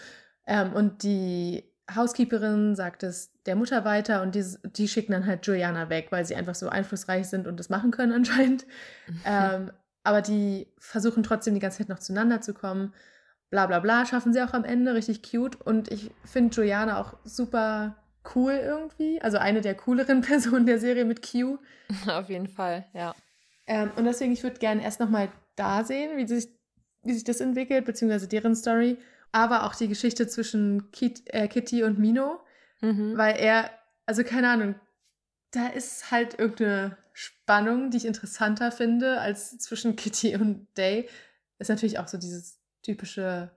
Ähm, 0.46 0.72
und 0.72 1.02
die 1.02 1.67
Housekeeperin 1.94 2.74
sagt 2.76 3.02
es 3.02 3.32
der 3.46 3.56
Mutter 3.56 3.84
weiter 3.84 4.22
und 4.22 4.34
die, 4.34 4.44
die 4.76 4.88
schicken 4.88 5.12
dann 5.12 5.26
halt 5.26 5.46
Juliana 5.46 5.88
weg, 5.88 6.08
weil 6.10 6.24
sie 6.24 6.36
einfach 6.36 6.54
so 6.54 6.68
einflussreich 6.68 7.28
sind 7.28 7.46
und 7.46 7.58
das 7.58 7.70
machen 7.70 7.90
können 7.90 8.12
anscheinend. 8.14 8.66
Mhm. 9.06 9.20
Ähm, 9.24 9.70
aber 10.04 10.22
die 10.22 10.66
versuchen 10.78 11.22
trotzdem 11.22 11.54
die 11.54 11.60
ganze 11.60 11.78
Zeit 11.78 11.88
noch 11.88 11.98
zueinander 11.98 12.40
zu 12.40 12.54
kommen. 12.54 12.94
Bla 13.50 13.66
bla 13.66 13.80
bla, 13.80 14.04
schaffen 14.04 14.32
sie 14.32 14.42
auch 14.42 14.52
am 14.52 14.64
Ende, 14.64 14.94
richtig 14.94 15.22
cute. 15.22 15.60
Und 15.60 15.90
ich 15.90 16.10
finde 16.24 16.54
Juliana 16.54 17.00
auch 17.00 17.14
super 17.24 17.96
cool 18.34 18.52
irgendwie. 18.52 19.20
Also 19.22 19.38
eine 19.38 19.60
der 19.60 19.74
cooleren 19.74 20.20
Personen 20.22 20.66
der 20.66 20.78
Serie 20.78 21.04
mit 21.04 21.28
Q. 21.28 21.58
Auf 22.06 22.28
jeden 22.28 22.48
Fall, 22.48 22.86
ja. 22.92 23.14
Ähm, 23.66 23.90
und 23.96 24.04
deswegen, 24.04 24.32
ich 24.32 24.42
würde 24.42 24.58
gerne 24.58 24.82
erst 24.82 25.00
nochmal 25.00 25.30
da 25.56 25.84
sehen, 25.84 26.16
wie 26.16 26.26
sich, 26.26 26.48
wie 27.02 27.12
sich 27.12 27.24
das 27.24 27.40
entwickelt, 27.40 27.84
beziehungsweise 27.84 28.28
deren 28.28 28.54
Story. 28.54 28.98
Aber 29.32 29.64
auch 29.64 29.74
die 29.74 29.88
Geschichte 29.88 30.26
zwischen 30.26 30.90
Kit, 30.90 31.22
äh, 31.26 31.48
Kitty 31.48 31.82
und 31.82 31.98
Mino. 31.98 32.40
Mhm. 32.80 33.16
Weil 33.16 33.36
er, 33.36 33.70
also 34.06 34.24
keine 34.24 34.50
Ahnung, 34.50 34.74
da 35.50 35.66
ist 35.68 36.10
halt 36.10 36.38
irgendeine 36.38 36.96
Spannung, 37.12 37.90
die 37.90 37.96
ich 37.98 38.06
interessanter 38.06 38.70
finde 38.70 39.20
als 39.20 39.58
zwischen 39.58 39.96
Kitty 39.96 40.36
und 40.36 40.66
Day. 40.76 41.08
Ist 41.58 41.68
natürlich 41.68 41.98
auch 41.98 42.08
so 42.08 42.18
dieses 42.18 42.60
typische 42.82 43.50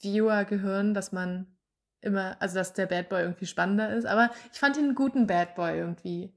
Viewer-Gehirn, 0.00 0.94
dass 0.94 1.12
man 1.12 1.56
immer, 2.00 2.36
also 2.40 2.56
dass 2.56 2.74
der 2.74 2.86
Bad 2.86 3.08
Boy 3.08 3.22
irgendwie 3.22 3.46
spannender 3.46 3.92
ist. 3.94 4.04
Aber 4.04 4.30
ich 4.52 4.58
fand 4.58 4.76
ihn 4.76 4.84
einen 4.84 4.94
guten 4.94 5.26
Bad 5.26 5.54
Boy 5.54 5.78
irgendwie. 5.78 6.32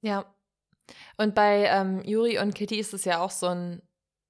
Ja. 0.00 0.32
Und 1.16 1.34
bei 1.34 1.66
ähm, 1.66 2.02
Yuri 2.04 2.38
und 2.38 2.54
Kitty 2.54 2.78
ist 2.78 2.94
es 2.94 3.04
ja 3.04 3.18
auch 3.18 3.30
so 3.30 3.48
ein, 3.48 3.82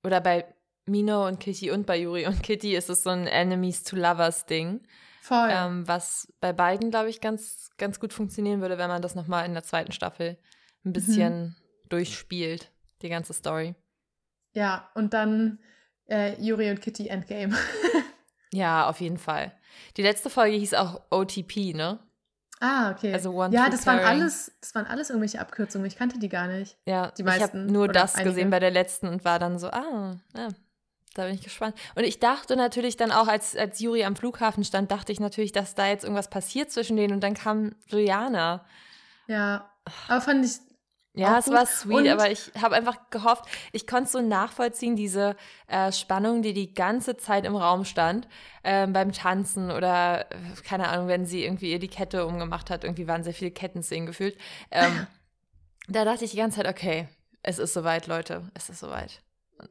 oder 0.03 0.21
bei 0.21 0.47
Mino 0.89 1.27
und 1.27 1.41
Kitty 1.41 1.71
und 1.71 1.87
bei 1.87 1.99
Yuri 1.99 2.27
und 2.27 2.43
Kitty 2.43 2.75
ist 2.75 2.91
es 2.91 3.03
so 3.03 3.11
ein 3.11 3.27
Enemies 3.27 3.85
to 3.85 3.97
Lovers 3.97 4.47
Ding. 4.47 4.81
Voll. 5.23 5.49
Ähm, 5.51 5.87
was 5.87 6.33
bei 6.41 6.53
beiden, 6.53 6.91
glaube 6.91 7.11
ich, 7.11 7.21
ganz, 7.21 7.71
ganz 7.77 8.01
gut 8.01 8.13
funktionieren 8.13 8.61
würde, 8.61 8.79
wenn 8.79 8.89
man 8.89 9.03
das 9.03 9.15
nochmal 9.15 9.45
in 9.45 9.53
der 9.53 9.63
zweiten 9.63 9.93
Staffel 9.93 10.39
ein 10.85 10.93
bisschen 10.93 11.41
mhm. 11.41 11.57
durchspielt, 11.89 12.71
die 13.03 13.09
ganze 13.09 13.35
Story. 13.35 13.75
Ja, 14.53 14.91
und 14.95 15.13
dann 15.13 15.59
äh, 16.09 16.41
Yuri 16.41 16.71
und 16.71 16.81
Kitty 16.81 17.09
Endgame. 17.09 17.55
ja, 18.53 18.89
auf 18.89 19.01
jeden 19.01 19.19
Fall. 19.19 19.53
Die 19.97 20.03
letzte 20.03 20.31
Folge 20.31 20.57
hieß 20.57 20.75
auch 20.75 21.03
OTP, 21.11 21.75
ne? 21.75 22.01
Ah, 22.61 22.91
okay. 22.91 23.13
Also 23.13 23.33
One 23.33 23.55
Ja, 23.55 23.69
das 23.69 23.87
waren 23.87 24.01
alles, 24.01 24.53
das 24.61 24.75
waren 24.75 24.87
alles 24.87 25.11
irgendwelche 25.11 25.41
Abkürzungen. 25.41 25.87
Ich 25.87 25.97
kannte 25.97 26.19
die 26.19 26.29
gar 26.29 26.49
nicht. 26.49 26.77
Ja, 26.87 27.13
die 27.13 27.23
meisten. 27.23 27.45
Ich 27.45 27.49
habe 27.49 27.59
nur 27.59 27.89
das 27.89 28.17
einige. 28.17 28.31
gesehen 28.31 28.51
bei 28.51 28.59
der 28.59 28.71
letzten 28.71 29.07
und 29.09 29.25
war 29.25 29.39
dann 29.39 29.59
so, 29.59 29.69
ah, 29.69 30.17
ja, 30.35 30.49
da 31.15 31.25
bin 31.25 31.35
ich 31.35 31.43
gespannt. 31.43 31.77
Und 31.95 32.05
ich 32.05 32.21
dachte 32.21 32.57
natürlich 32.57 32.97
dann 32.97 33.13
auch, 33.13 33.29
als, 33.29 33.57
als 33.57 33.81
Juri 33.81 34.05
am 34.05 34.17
Flughafen 34.17 34.65
stand, 34.65 34.91
dachte 34.91 35.13
ich 35.13 35.21
natürlich, 35.21 35.53
dass 35.53 35.75
da 35.75 35.87
jetzt 35.87 36.05
irgendwas 36.05 36.31
passiert 36.31 36.71
zwischen 36.71 36.97
denen 36.97 37.15
und 37.15 37.21
dann 37.21 37.35
kam 37.35 37.75
Juliana. 37.87 38.65
Ja, 39.27 39.71
aber 40.09 40.21
fand 40.21 40.45
ich 40.45 40.61
ja, 41.19 41.39
es 41.39 41.51
war 41.51 41.67
sweet, 41.67 41.97
und 41.97 42.09
aber 42.09 42.31
ich 42.31 42.53
habe 42.61 42.77
einfach 42.77 43.11
gehofft, 43.11 43.45
ich 43.73 43.89
konnte 43.89 44.09
so 44.09 44.21
nachvollziehen, 44.21 44.95
diese 44.95 45.35
äh, 45.67 45.91
Spannung, 45.91 46.43
die 46.43 46.53
die 46.53 46.75
ganze 46.75 47.17
Zeit 47.17 47.45
im 47.45 47.57
Raum 47.57 47.85
stand, 47.85 48.29
äh, 48.63 48.87
beim 48.87 49.13
Tanzen 49.13 49.73
oder, 49.73 50.31
äh, 50.31 50.37
keine 50.65 50.89
Ahnung, 50.89 51.09
wenn 51.09 51.27
sie 51.27 51.43
irgendwie 51.43 51.73
ihr 51.73 51.81
die 51.81 51.89
Kette 51.89 52.25
umgemacht 52.25 52.71
hat, 52.71 52.85
irgendwie 52.85 53.09
waren 53.09 53.25
sehr 53.25 53.35
viele 53.35 53.51
Kettenszenen 53.51 54.07
gefühlt. 54.07 54.39
Ähm, 54.71 55.09
da 55.89 56.05
dachte 56.05 56.25
ich 56.25 56.31
die 56.31 56.37
ganze 56.37 56.59
Zeit, 56.59 56.69
okay, 56.69 57.09
es 57.43 57.59
ist 57.59 57.75
soweit, 57.75 58.07
Leute, 58.07 58.49
es 58.55 58.69
ist 58.69 58.79
soweit. 58.79 59.21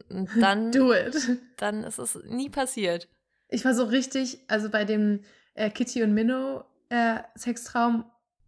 Und 0.09 0.29
dann, 0.39 0.71
Do 0.71 0.93
it. 0.93 1.15
dann 1.57 1.83
ist 1.83 1.99
es 1.99 2.19
nie 2.25 2.49
passiert. 2.49 3.07
Ich 3.49 3.63
war 3.65 3.73
so 3.73 3.85
richtig, 3.85 4.39
also 4.47 4.69
bei 4.69 4.85
dem 4.85 5.21
äh, 5.53 5.69
Kitty 5.69 6.03
und 6.03 6.13
Minnow 6.13 6.65
äh, 6.89 7.19
Sextraum, 7.35 8.05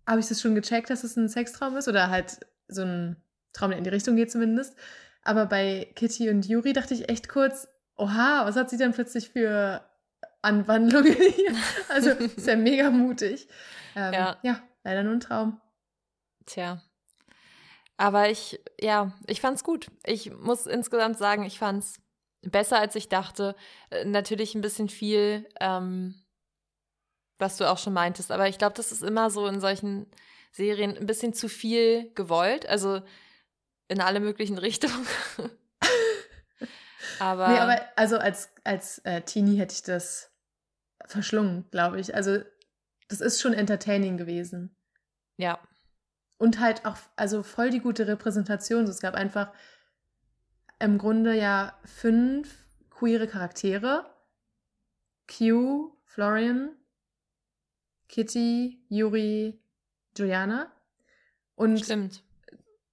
habe 0.07 0.19
ich 0.19 0.27
das 0.27 0.41
schon 0.41 0.55
gecheckt, 0.55 0.89
dass 0.89 1.03
es 1.03 1.15
ein 1.15 1.29
Sextraum 1.29 1.77
ist 1.77 1.87
oder 1.87 2.09
halt 2.09 2.39
so 2.67 2.81
ein 2.81 3.15
Traum, 3.53 3.69
der 3.69 3.77
in 3.77 3.83
die 3.83 3.91
Richtung 3.91 4.15
geht 4.15 4.31
zumindest. 4.31 4.75
Aber 5.23 5.45
bei 5.45 5.91
Kitty 5.95 6.29
und 6.29 6.47
Yuri 6.47 6.73
dachte 6.73 6.93
ich 6.93 7.09
echt 7.09 7.29
kurz, 7.29 7.67
oha, 7.95 8.45
was 8.45 8.55
hat 8.55 8.69
sie 8.69 8.77
denn 8.77 8.93
plötzlich 8.93 9.29
für 9.29 9.83
Anwandlungen 10.41 11.13
hier? 11.35 11.53
Also 11.89 12.11
ist 12.11 12.47
ja 12.47 12.55
mega 12.57 12.89
mutig. 12.89 13.47
Ähm, 13.95 14.13
ja. 14.13 14.37
ja, 14.41 14.61
leider 14.83 15.03
nur 15.03 15.13
ein 15.13 15.19
Traum. 15.19 15.61
Tja. 16.45 16.81
Aber 17.99 18.29
ich, 18.29 18.57
ja, 18.79 19.11
ich 19.27 19.41
fand's 19.41 19.65
gut. 19.65 19.91
Ich 20.05 20.31
muss 20.31 20.67
insgesamt 20.67 21.17
sagen, 21.17 21.43
ich 21.43 21.59
fand's 21.59 21.99
besser, 22.41 22.79
als 22.79 22.95
ich 22.95 23.09
dachte. 23.09 23.57
Äh, 23.89 24.05
natürlich 24.05 24.55
ein 24.55 24.61
bisschen 24.61 24.87
viel, 24.87 25.49
ähm, 25.59 26.15
was 27.39 27.57
du 27.57 27.69
auch 27.69 27.77
schon 27.77 27.91
meintest. 27.91 28.31
Aber 28.31 28.47
ich 28.47 28.57
glaube, 28.57 28.73
das 28.75 28.93
ist 28.93 29.03
immer 29.03 29.29
so 29.29 29.47
in 29.47 29.59
solchen 29.59 30.09
Serien 30.53 30.97
ein 30.97 31.07
bisschen 31.07 31.33
zu 31.33 31.49
viel 31.49 32.13
gewollt. 32.13 32.65
Also 32.69 33.01
in 33.89 33.99
alle 33.99 34.21
möglichen 34.21 34.57
Richtungen. 34.59 35.05
aber. 37.19 37.49
Nee, 37.49 37.59
aber 37.59 37.81
also 37.97 38.17
als, 38.17 38.49
als 38.63 38.99
äh, 38.99 39.23
Teenie 39.23 39.57
hätte 39.57 39.75
ich 39.75 39.83
das 39.83 40.31
verschlungen, 41.05 41.69
glaube 41.69 41.99
ich. 41.99 42.15
Also 42.15 42.39
das 43.09 43.19
ist 43.19 43.41
schon 43.41 43.53
entertaining 43.53 44.15
gewesen. 44.15 44.73
Ja. 45.35 45.59
Und 46.39 46.59
halt 46.59 46.85
auch, 46.85 46.97
also 47.15 47.43
voll 47.43 47.69
die 47.69 47.81
gute 47.81 48.07
Repräsentation. 48.07 48.85
Es 48.85 49.01
gab 49.01 49.13
einfach 49.13 49.51
im 50.79 50.97
Grunde 50.97 51.35
ja 51.35 51.77
fünf 51.83 52.65
queere 52.89 53.27
Charaktere. 53.27 54.09
Q, 55.27 55.91
Florian, 56.05 56.71
Kitty, 58.07 58.81
Yuri, 58.89 59.61
Juliana. 60.17 60.71
Und 61.55 61.81
Stimmt. 61.81 62.23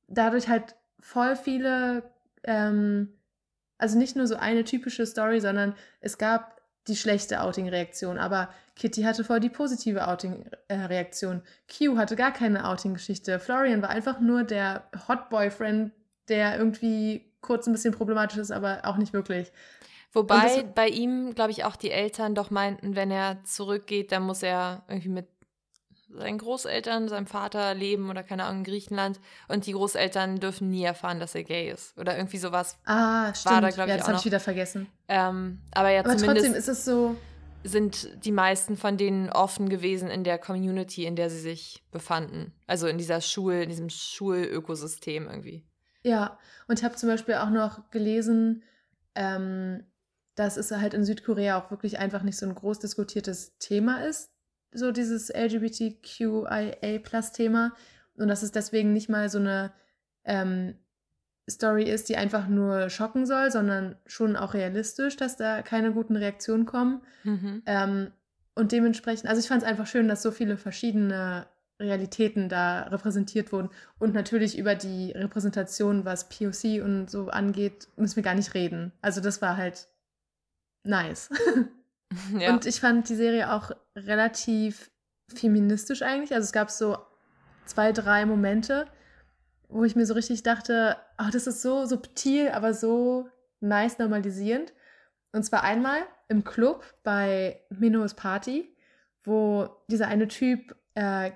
dadurch 0.09 0.49
halt 0.49 0.75
voll 1.01 1.37
viele, 1.37 2.13
ähm, 2.43 3.17
also 3.79 3.97
nicht 3.97 4.17
nur 4.17 4.27
so 4.27 4.37
eine 4.37 4.65
typische 4.65 5.07
Story, 5.07 5.41
sondern 5.41 5.77
es 6.01 6.19
gab 6.19 6.56
die 6.89 6.97
schlechte 6.97 7.41
Outing-Reaktion, 7.41 8.18
aber 8.18 8.49
Kitty 8.76 9.03
hatte 9.03 9.24
voll 9.24 9.41
die 9.41 9.49
positive 9.49 10.07
Outing-Reaktion. 10.07 11.43
Q 11.68 11.97
hatte 11.97 12.16
gar 12.16 12.32
keine 12.32 12.68
Outing-Geschichte. 12.68 13.39
Florian 13.39 13.82
war 13.82 13.91
einfach 13.91 14.20
nur 14.20 14.45
der 14.45 14.84
Hot 15.09 15.28
Boyfriend, 15.30 15.93
der 16.28 16.59
irgendwie 16.59 17.32
kurz 17.41 17.66
ein 17.66 17.72
bisschen 17.72 17.95
problematisch 17.95 18.39
ist, 18.39 18.51
aber 18.51 18.80
auch 18.84 18.97
nicht 18.97 19.12
wirklich. 19.12 19.53
Wobei 20.12 20.62
bei 20.74 20.89
ihm, 20.89 21.34
glaube 21.34 21.51
ich, 21.51 21.64
auch 21.64 21.76
die 21.76 21.91
Eltern 21.91 22.34
doch 22.34 22.51
meinten, 22.51 22.97
wenn 22.97 23.11
er 23.11 23.45
zurückgeht, 23.45 24.12
dann 24.12 24.22
muss 24.22 24.43
er 24.43 24.82
irgendwie 24.89 25.11
mit 25.11 25.28
seinen 26.17 26.39
Großeltern, 26.39 27.09
seinem 27.09 27.27
Vater 27.27 27.75
leben 27.75 28.11
oder 28.11 28.23
keine 28.23 28.45
Ahnung 28.45 28.59
in 28.59 28.64
Griechenland 28.64 29.21
und 29.49 29.67
die 29.67 29.73
Großeltern 29.73 30.41
dürfen 30.41 30.71
nie 30.71 30.85
erfahren, 30.85 31.21
dass 31.21 31.35
er 31.35 31.45
gay 31.45 31.71
ist 31.71 31.97
oder 31.99 32.17
irgendwie 32.17 32.39
sowas. 32.39 32.79
Ah, 32.85 33.35
stimmt. 33.35 33.55
War 33.55 33.61
da, 33.61 33.69
ja, 33.69 33.87
ich, 33.87 33.99
das 33.99 34.09
habe 34.09 34.19
ich 34.19 34.25
wieder 34.25 34.41
vergessen. 34.41 34.87
Ähm, 35.09 35.61
aber 35.73 35.91
ja, 35.91 36.01
aber 36.01 36.17
trotzdem 36.17 36.55
ist 36.55 36.69
es 36.69 36.85
so. 36.85 37.17
Sind 37.64 38.25
die 38.25 38.31
meisten 38.31 38.77
von 38.77 38.97
denen 38.97 39.29
offen 39.29 39.69
gewesen 39.69 40.09
in 40.09 40.23
der 40.23 40.39
Community, 40.39 41.05
in 41.05 41.17
der 41.17 41.31
sie 41.31 41.41
sich 41.41 41.83
befanden. 41.91 42.53
Also 42.69 42.87
in 42.87 42.97
dieser 42.97 43.21
Schul, 43.21 43.55
in 43.55 43.69
diesem 43.69 43.89
Schulökosystem 43.91 45.27
irgendwie. 45.27 45.67
Ja, 46.05 46.39
und 46.69 46.79
ich 46.79 46.85
habe 46.85 46.95
zum 46.95 47.09
Beispiel 47.09 47.35
auch 47.35 47.51
noch 47.51 47.91
gelesen, 47.91 48.62
ähm, 49.17 49.83
dass 50.37 50.57
es 50.57 50.71
halt 50.71 50.95
in 50.95 51.05
Südkorea 51.05 51.59
auch 51.59 51.71
wirklich 51.71 51.99
einfach 51.99 52.23
nicht 52.23 52.39
so 52.39 52.47
ein 52.47 52.55
groß 52.55 52.79
diskutiertes 52.79 53.57
Thema 53.59 54.05
ist, 54.05 54.31
so 54.73 54.93
dieses 54.93 55.31
LGBTQIA-Plus-Thema 55.31 57.73
und 58.17 58.29
dass 58.29 58.43
es 58.43 58.53
deswegen 58.53 58.93
nicht 58.93 59.09
mal 59.09 59.29
so 59.29 59.39
eine 59.39 59.73
ähm, 60.25 60.75
Story 61.49 61.85
ist, 61.85 62.09
die 62.09 62.17
einfach 62.17 62.49
nur 62.49 62.91
schocken 62.91 63.27
soll, 63.27 63.51
sondern 63.51 63.97
schon 64.07 64.37
auch 64.37 64.55
realistisch, 64.55 65.17
dass 65.17 65.37
da 65.37 65.62
keine 65.62 65.93
guten 65.93 66.17
Reaktionen 66.17 66.67
kommen. 66.67 67.03
Mhm. 67.25 67.62
Ähm, 67.67 68.11
und 68.55 68.73
dementsprechend, 68.73 69.29
also 69.29 69.41
ich 69.41 69.49
fand 69.49 69.62
es 69.62 69.69
einfach 69.69 69.87
schön, 69.87 70.09
dass 70.09 70.23
so 70.23 70.33
viele 70.33 70.57
verschiedene 70.57 71.47
Realitäten 71.79 72.49
da 72.49 72.85
repräsentiert 72.85 73.53
wurden. 73.53 73.71
Und 73.99 74.14
natürlich 74.14 74.59
über 74.59 74.75
die 74.75 75.12
Repräsentation, 75.12 76.05
was 76.05 76.29
POC 76.29 76.83
und 76.83 77.11
so 77.11 77.29
angeht, 77.29 77.89
müssen 77.97 78.17
wir 78.17 78.23
gar 78.23 78.35
nicht 78.35 78.55
reden. 78.55 78.93
Also 79.03 79.21
das 79.21 79.43
war 79.43 79.57
halt 79.57 79.89
nice. 80.85 81.29
Ja. 82.39 82.53
Und 82.53 82.67
ich 82.67 82.81
fand 82.81 83.09
die 83.09 83.17
Serie 83.17 83.53
auch 83.53 83.71
relativ 83.97 84.91
feministisch 85.35 86.03
eigentlich. 86.03 86.33
Also 86.33 86.45
es 86.45 86.53
gab 86.53 86.71
so 86.71 86.99
zwei, 87.65 87.93
drei 87.93 88.27
Momente, 88.27 88.87
wo 89.69 89.85
ich 89.85 89.97
mir 89.97 90.07
so 90.07 90.15
richtig 90.15 90.43
dachte, 90.43 90.97
oh, 91.19 91.29
das 91.33 91.47
ist 91.47 91.63
so 91.63 91.85
subtil, 91.85 92.51
aber 92.51 92.75
so 92.75 93.29
nice 93.61 93.99
normalisierend. 93.99 94.73
Und 95.33 95.43
zwar 95.45 95.65
einmal 95.65 95.99
im 96.29 96.45
Club 96.45 96.85
bei 97.03 97.61
Minos 97.71 98.15
Party, 98.15 98.75
wo 99.25 99.69
dieser 99.89 100.09
eine 100.09 100.29
Typ 100.29 100.77
äh, 100.95 101.33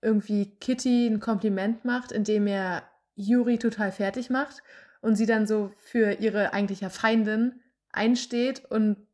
irgendwie 0.00 0.56
Kitty 0.60 1.06
ein 1.06 1.20
Kompliment 1.20 1.84
macht, 1.84 2.12
indem 2.12 2.46
er 2.46 2.84
Yuri 3.16 3.58
total 3.58 3.90
fertig 3.90 4.30
macht 4.30 4.62
und 5.00 5.16
sie 5.16 5.26
dann 5.26 5.46
so 5.46 5.72
für 5.78 6.20
ihre 6.20 6.52
eigentliche 6.52 6.88
Feindin 6.88 7.60
einsteht 7.90 8.64
und 8.66 9.07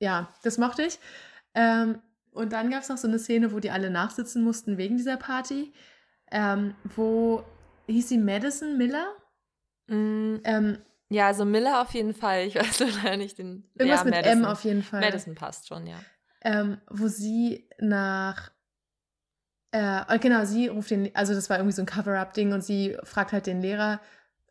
ja, 0.00 0.32
das 0.42 0.58
mochte 0.58 0.82
ich. 0.82 0.98
Ähm, 1.54 2.00
und 2.32 2.52
dann 2.52 2.70
gab 2.70 2.82
es 2.82 2.88
noch 2.88 2.98
so 2.98 3.08
eine 3.08 3.18
Szene, 3.18 3.52
wo 3.52 3.60
die 3.60 3.70
alle 3.70 3.90
nachsitzen 3.90 4.44
mussten 4.44 4.78
wegen 4.78 4.96
dieser 4.96 5.16
Party, 5.16 5.72
ähm, 6.30 6.74
wo 6.84 7.42
hieß 7.86 8.10
sie 8.10 8.18
Madison 8.18 8.76
Miller? 8.76 9.06
Mm, 9.86 10.36
ähm, 10.44 10.78
ja, 11.10 11.26
also 11.26 11.44
Miller 11.44 11.80
auf 11.80 11.94
jeden 11.94 12.14
Fall. 12.14 12.46
Ich 12.46 12.54
weiß 12.54 12.80
leider 13.02 13.16
nicht 13.16 13.38
den. 13.38 13.64
Irgendwas 13.74 14.00
ja, 14.00 14.04
mit 14.04 14.14
Madison. 14.14 14.38
M 14.38 14.44
auf 14.44 14.64
jeden 14.64 14.82
Fall. 14.82 15.00
Madison 15.00 15.34
passt 15.34 15.68
schon, 15.68 15.86
ja. 15.86 15.98
Ähm, 16.42 16.80
wo 16.88 17.08
sie 17.08 17.68
nach 17.78 18.52
Äh, 19.70 20.18
genau, 20.18 20.44
sie 20.44 20.68
ruft 20.68 20.90
den, 20.90 21.14
also 21.14 21.34
das 21.34 21.50
war 21.50 21.58
irgendwie 21.58 21.74
so 21.74 21.82
ein 21.82 21.86
Cover-up-Ding 21.86 22.52
und 22.52 22.62
sie 22.62 22.96
fragt 23.02 23.32
halt 23.32 23.46
den 23.46 23.60
Lehrer, 23.60 24.00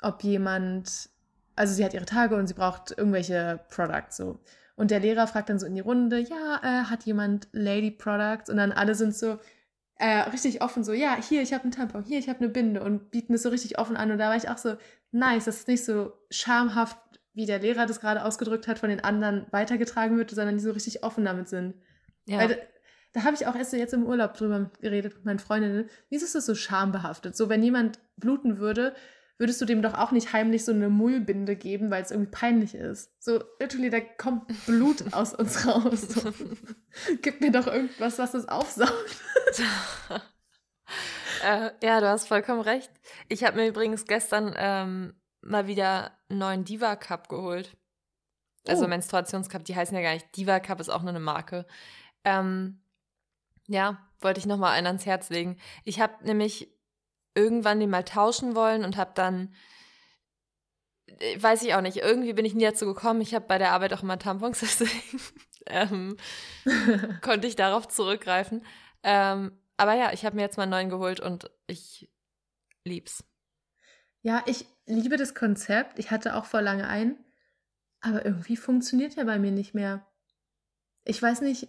ob 0.02 0.24
jemand, 0.24 1.10
also 1.56 1.74
sie 1.74 1.84
hat 1.84 1.93
ihre 1.93 2.06
Tage 2.06 2.36
und 2.36 2.48
sie 2.48 2.54
braucht 2.54 2.91
irgendwelche 2.91 3.60
Products 3.70 4.18
so. 4.18 4.39
Und 4.78 4.91
der 4.91 4.99
Lehrer 4.99 5.25
fragt 5.25 5.49
dann 5.49 5.59
so 5.59 5.65
in 5.65 5.73
die 5.73 5.82
Runde, 5.82 6.19
ja, 6.19 6.61
äh, 6.61 6.84
hat 6.86 7.03
jemand 7.03 7.49
Lady 7.51 7.91
Products? 7.91 8.49
Und 8.49 8.57
dann 8.57 8.71
alle 8.71 8.93
sind 8.93 9.15
so 9.15 9.39
äh, 9.95 10.19
richtig 10.30 10.61
offen, 10.61 10.84
so, 10.84 10.93
ja, 10.93 11.17
hier, 11.19 11.41
ich 11.41 11.51
habe 11.51 11.63
einen 11.63 11.71
Tampon, 11.71 12.03
hier, 12.03 12.19
ich 12.19 12.30
habe 12.30 12.39
eine 12.39 12.49
Binde 12.49 12.84
und 12.84 13.09
bieten 13.09 13.34
es 13.34 13.41
so 13.41 13.49
richtig 13.49 13.80
offen 13.80 13.97
an. 13.97 14.11
Und 14.11 14.19
da 14.19 14.30
war 14.30 14.36
ich 14.36 14.49
auch 14.49 14.59
so, 14.59 14.78
nice, 15.11 15.45
dass 15.45 15.61
es 15.61 15.67
nicht 15.67 15.84
so 15.84 16.13
schamhaft, 16.30 16.97
wie 17.34 17.47
der 17.47 17.59
Lehrer 17.59 17.88
das 17.88 17.99
gerade 17.99 18.23
ausgedrückt 18.23 18.67
hat, 18.67 18.78
von 18.78 18.89
den 18.89 19.03
anderen 19.03 19.47
weitergetragen 19.49 20.15
wird, 20.17 20.30
sondern 20.30 20.57
die 20.57 20.63
so 20.63 20.71
richtig 20.71 21.03
offen 21.03 21.25
damit 21.25 21.49
sind. 21.49 21.73
Ja. 22.28 22.38
Weil, 22.38 22.61
da 23.13 23.23
habe 23.23 23.36
ich 23.36 23.47
auch 23.47 23.55
erst 23.55 23.73
jetzt 23.73 23.95
im 23.95 24.05
Urlaub 24.05 24.36
drüber 24.36 24.69
geredet 24.80 25.15
mit 25.15 25.25
meinen 25.25 25.39
Freundinnen. 25.39 25.89
Wieso 26.09 26.25
ist 26.25 26.36
das 26.36 26.45
so 26.45 26.53
schambehaftet? 26.53 27.36
So, 27.36 27.49
wenn 27.49 27.63
jemand 27.63 27.99
bluten 28.17 28.59
würde, 28.59 28.93
würdest 29.38 29.61
du 29.61 29.65
dem 29.65 29.81
doch 29.81 29.93
auch 29.93 30.11
nicht 30.11 30.33
heimlich 30.33 30.65
so 30.65 30.71
eine 30.71 30.89
Mullbinde 30.89 31.55
geben, 31.55 31.91
weil 31.91 32.01
es 32.01 32.11
irgendwie 32.11 32.31
peinlich 32.31 32.73
ist. 32.73 33.11
So, 33.23 33.43
literally, 33.59 33.89
da 33.89 33.99
kommt 33.99 34.47
Blut 34.65 35.03
aus 35.13 35.33
uns 35.33 35.65
raus. 35.65 36.01
So. 36.01 36.33
Gib 37.21 37.41
mir 37.41 37.51
doch 37.51 37.67
irgendwas, 37.67 38.17
was 38.17 38.31
das 38.31 38.47
aufsaugt. 38.47 39.17
äh, 41.45 41.69
ja, 41.83 41.99
du 42.01 42.09
hast 42.09 42.27
vollkommen 42.27 42.61
recht. 42.61 42.91
Ich 43.29 43.43
habe 43.43 43.57
mir 43.57 43.67
übrigens 43.67 44.05
gestern 44.05 44.55
ähm, 44.57 45.13
mal 45.41 45.67
wieder 45.67 46.17
einen 46.29 46.39
neuen 46.39 46.65
Diva 46.65 46.95
Cup 46.95 47.29
geholt. 47.29 47.77
Also 48.67 48.85
oh. 48.85 48.88
Menstruationscup, 48.88 49.63
die 49.63 49.75
heißen 49.75 49.95
ja 49.95 50.03
gar 50.03 50.13
nicht. 50.13 50.35
Diva 50.35 50.59
Cup 50.59 50.79
ist 50.79 50.89
auch 50.89 51.01
nur 51.01 51.11
eine 51.11 51.19
Marke. 51.19 51.65
Ähm, 52.23 52.81
ja, 53.67 53.99
wollte 54.19 54.39
ich 54.39 54.45
nochmal 54.45 54.73
einen 54.73 54.88
ans 54.88 55.05
Herz 55.05 55.29
legen. 55.29 55.57
Ich 55.83 55.99
habe 55.99 56.25
nämlich 56.25 56.73
irgendwann 57.38 57.79
den 57.79 57.89
mal 57.89 58.03
tauschen 58.03 58.55
wollen 58.55 58.83
und 58.83 58.97
habe 58.97 59.11
dann, 59.13 59.53
äh, 61.05 61.41
weiß 61.41 61.61
ich 61.63 61.75
auch 61.75 61.81
nicht, 61.81 61.97
irgendwie 61.97 62.33
bin 62.33 62.45
ich 62.45 62.55
nie 62.55 62.63
dazu 62.63 62.85
gekommen. 62.85 63.21
Ich 63.21 63.35
habe 63.35 63.45
bei 63.45 63.59
der 63.59 63.71
Arbeit 63.71 63.93
auch 63.93 64.03
immer 64.03 64.17
Tampons, 64.17 64.59
deswegen 64.61 65.21
ähm, 65.67 66.17
konnte 67.21 67.47
ich 67.47 67.55
darauf 67.55 67.88
zurückgreifen. 67.88 68.65
Ähm, 69.03 69.57
aber 69.77 69.93
ja, 69.93 70.11
ich 70.11 70.25
habe 70.25 70.35
mir 70.35 70.41
jetzt 70.41 70.57
mal 70.57 70.63
einen 70.63 70.71
neuen 70.71 70.89
geholt 70.89 71.19
und 71.19 71.51
ich 71.67 72.09
lieb's. 72.83 73.23
Ja, 74.23 74.43
ich 74.47 74.65
liebe 74.88 75.17
das 75.17 75.35
Konzept. 75.35 75.99
Ich 75.99 76.09
hatte 76.09 76.35
auch 76.35 76.45
vor 76.45 76.61
lange 76.61 76.88
einen, 76.88 77.23
aber 78.01 78.25
irgendwie 78.25 78.57
funktioniert 78.57 79.15
er 79.17 79.25
bei 79.25 79.38
mir 79.38 79.51
nicht 79.51 79.75
mehr. 79.75 80.05
Ich 81.03 81.21
weiß 81.21 81.41
nicht, 81.41 81.67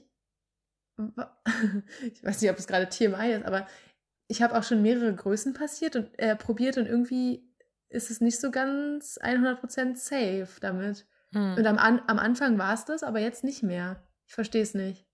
ich 0.99 2.25
weiß 2.25 2.41
nicht, 2.41 2.51
ob 2.51 2.59
es 2.59 2.67
gerade 2.67 2.89
TMI 2.89 3.33
ist, 3.33 3.45
aber 3.45 3.69
ich 4.29 4.43
habe 4.43 4.57
auch 4.57 4.63
schon 4.63 4.83
mehrere 4.83 5.15
Größen 5.15 5.55
passiert 5.55 5.97
und 5.97 6.19
äh, 6.19 6.37
probiert 6.37 6.77
und 6.77 6.87
irgendwie 6.87 7.43
ist 7.89 8.11
es 8.11 8.21
nicht 8.21 8.39
so 8.41 8.51
ganz 8.51 9.19
100% 9.21 9.97
safe 9.97 10.61
damit. 10.61 11.07
Hm. 11.33 11.55
Und 11.57 11.67
am, 11.67 11.79
an, 11.79 12.03
am 12.07 12.19
Anfang 12.19 12.59
war 12.59 12.75
es 12.75 12.85
das, 12.85 13.03
aber 13.03 13.21
jetzt 13.21 13.43
nicht 13.43 13.63
mehr. 13.63 14.03
Ich 14.27 14.35
verstehe 14.35 14.63
es 14.63 14.75
nicht. 14.75 15.07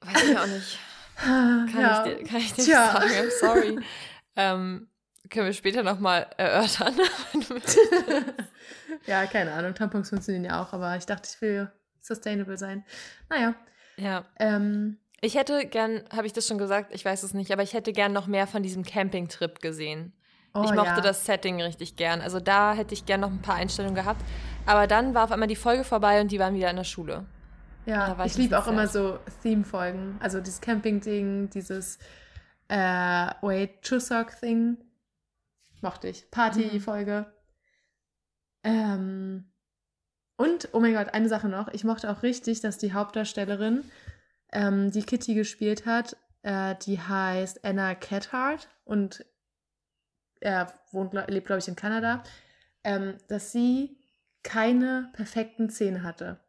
Weiß 0.00 0.24
ich 0.24 0.38
auch 0.38 0.46
nicht. 0.46 0.78
kann, 1.16 1.68
ja. 1.78 2.06
ich 2.06 2.16
dir, 2.16 2.24
kann 2.24 2.38
ich 2.38 2.52
dir 2.54 2.64
Tja. 2.64 2.92
sagen, 2.92 3.10
I'm 3.10 3.30
sorry. 3.40 3.78
ähm, 4.36 4.88
können 5.28 5.46
wir 5.46 5.52
später 5.52 5.82
nochmal 5.82 6.28
erörtern. 6.36 6.94
ja, 9.06 9.26
keine 9.26 9.52
Ahnung. 9.52 9.74
Tampons 9.74 10.08
funktionieren 10.08 10.44
ja 10.44 10.62
auch, 10.62 10.72
aber 10.72 10.96
ich 10.96 11.06
dachte, 11.06 11.28
ich 11.32 11.40
will 11.40 11.70
sustainable 12.00 12.56
sein. 12.56 12.84
Naja. 13.28 13.54
Ja. 13.96 14.24
Ähm, 14.38 14.98
ich 15.20 15.34
hätte 15.34 15.66
gern, 15.66 16.02
habe 16.14 16.26
ich 16.26 16.32
das 16.32 16.46
schon 16.46 16.58
gesagt? 16.58 16.94
Ich 16.94 17.04
weiß 17.04 17.22
es 17.22 17.34
nicht, 17.34 17.52
aber 17.52 17.62
ich 17.62 17.74
hätte 17.74 17.92
gern 17.92 18.12
noch 18.12 18.26
mehr 18.26 18.46
von 18.46 18.62
diesem 18.62 18.84
Campingtrip 18.84 19.60
gesehen. 19.60 20.12
Oh, 20.54 20.62
ich 20.64 20.72
mochte 20.72 20.96
ja. 20.96 21.00
das 21.00 21.26
Setting 21.26 21.60
richtig 21.62 21.96
gern. 21.96 22.20
Also 22.20 22.40
da 22.40 22.74
hätte 22.74 22.94
ich 22.94 23.06
gern 23.06 23.20
noch 23.20 23.30
ein 23.30 23.42
paar 23.42 23.54
Einstellungen 23.54 23.94
gehabt. 23.94 24.22
Aber 24.66 24.86
dann 24.86 25.14
war 25.14 25.24
auf 25.24 25.32
einmal 25.32 25.48
die 25.48 25.56
Folge 25.56 25.84
vorbei 25.84 26.20
und 26.20 26.32
die 26.32 26.38
waren 26.38 26.54
wieder 26.54 26.70
in 26.70 26.76
der 26.76 26.84
Schule. 26.84 27.24
Ja, 27.86 28.16
ich, 28.24 28.32
ich 28.32 28.38
liebe 28.38 28.58
auch 28.58 28.66
immer 28.66 28.86
so 28.86 29.18
Theme-Folgen. 29.42 30.16
Also 30.20 30.40
dieses 30.40 30.60
Camping-Ding, 30.60 31.50
dieses 31.50 31.98
äh, 32.68 33.30
Wait, 33.42 33.82
Chuseok-Thing. 33.82 34.78
Mochte 35.82 36.08
ich. 36.08 36.30
Party-Folge. 36.30 37.26
Mhm. 38.64 38.70
Ähm, 38.70 39.52
und, 40.36 40.68
oh 40.72 40.80
mein 40.80 40.94
Gott, 40.94 41.14
eine 41.14 41.28
Sache 41.28 41.48
noch. 41.48 41.68
Ich 41.68 41.84
mochte 41.84 42.10
auch 42.10 42.22
richtig, 42.22 42.60
dass 42.60 42.78
die 42.78 42.92
Hauptdarstellerin 42.92 43.84
ähm, 44.52 44.90
die 44.90 45.02
Kitty 45.02 45.34
gespielt 45.34 45.86
hat, 45.86 46.16
äh, 46.42 46.74
die 46.82 46.98
heißt 46.98 47.64
Anna 47.64 47.94
Cathart 47.94 48.68
und 48.84 49.24
er 50.40 50.72
wohnt, 50.92 51.12
lebt, 51.28 51.46
glaube 51.46 51.60
ich, 51.60 51.68
in 51.68 51.76
Kanada, 51.76 52.22
ähm, 52.84 53.16
dass 53.28 53.52
sie 53.52 53.98
keine 54.42 55.10
perfekten 55.12 55.68
Zähne 55.68 56.02
hatte. 56.02 56.40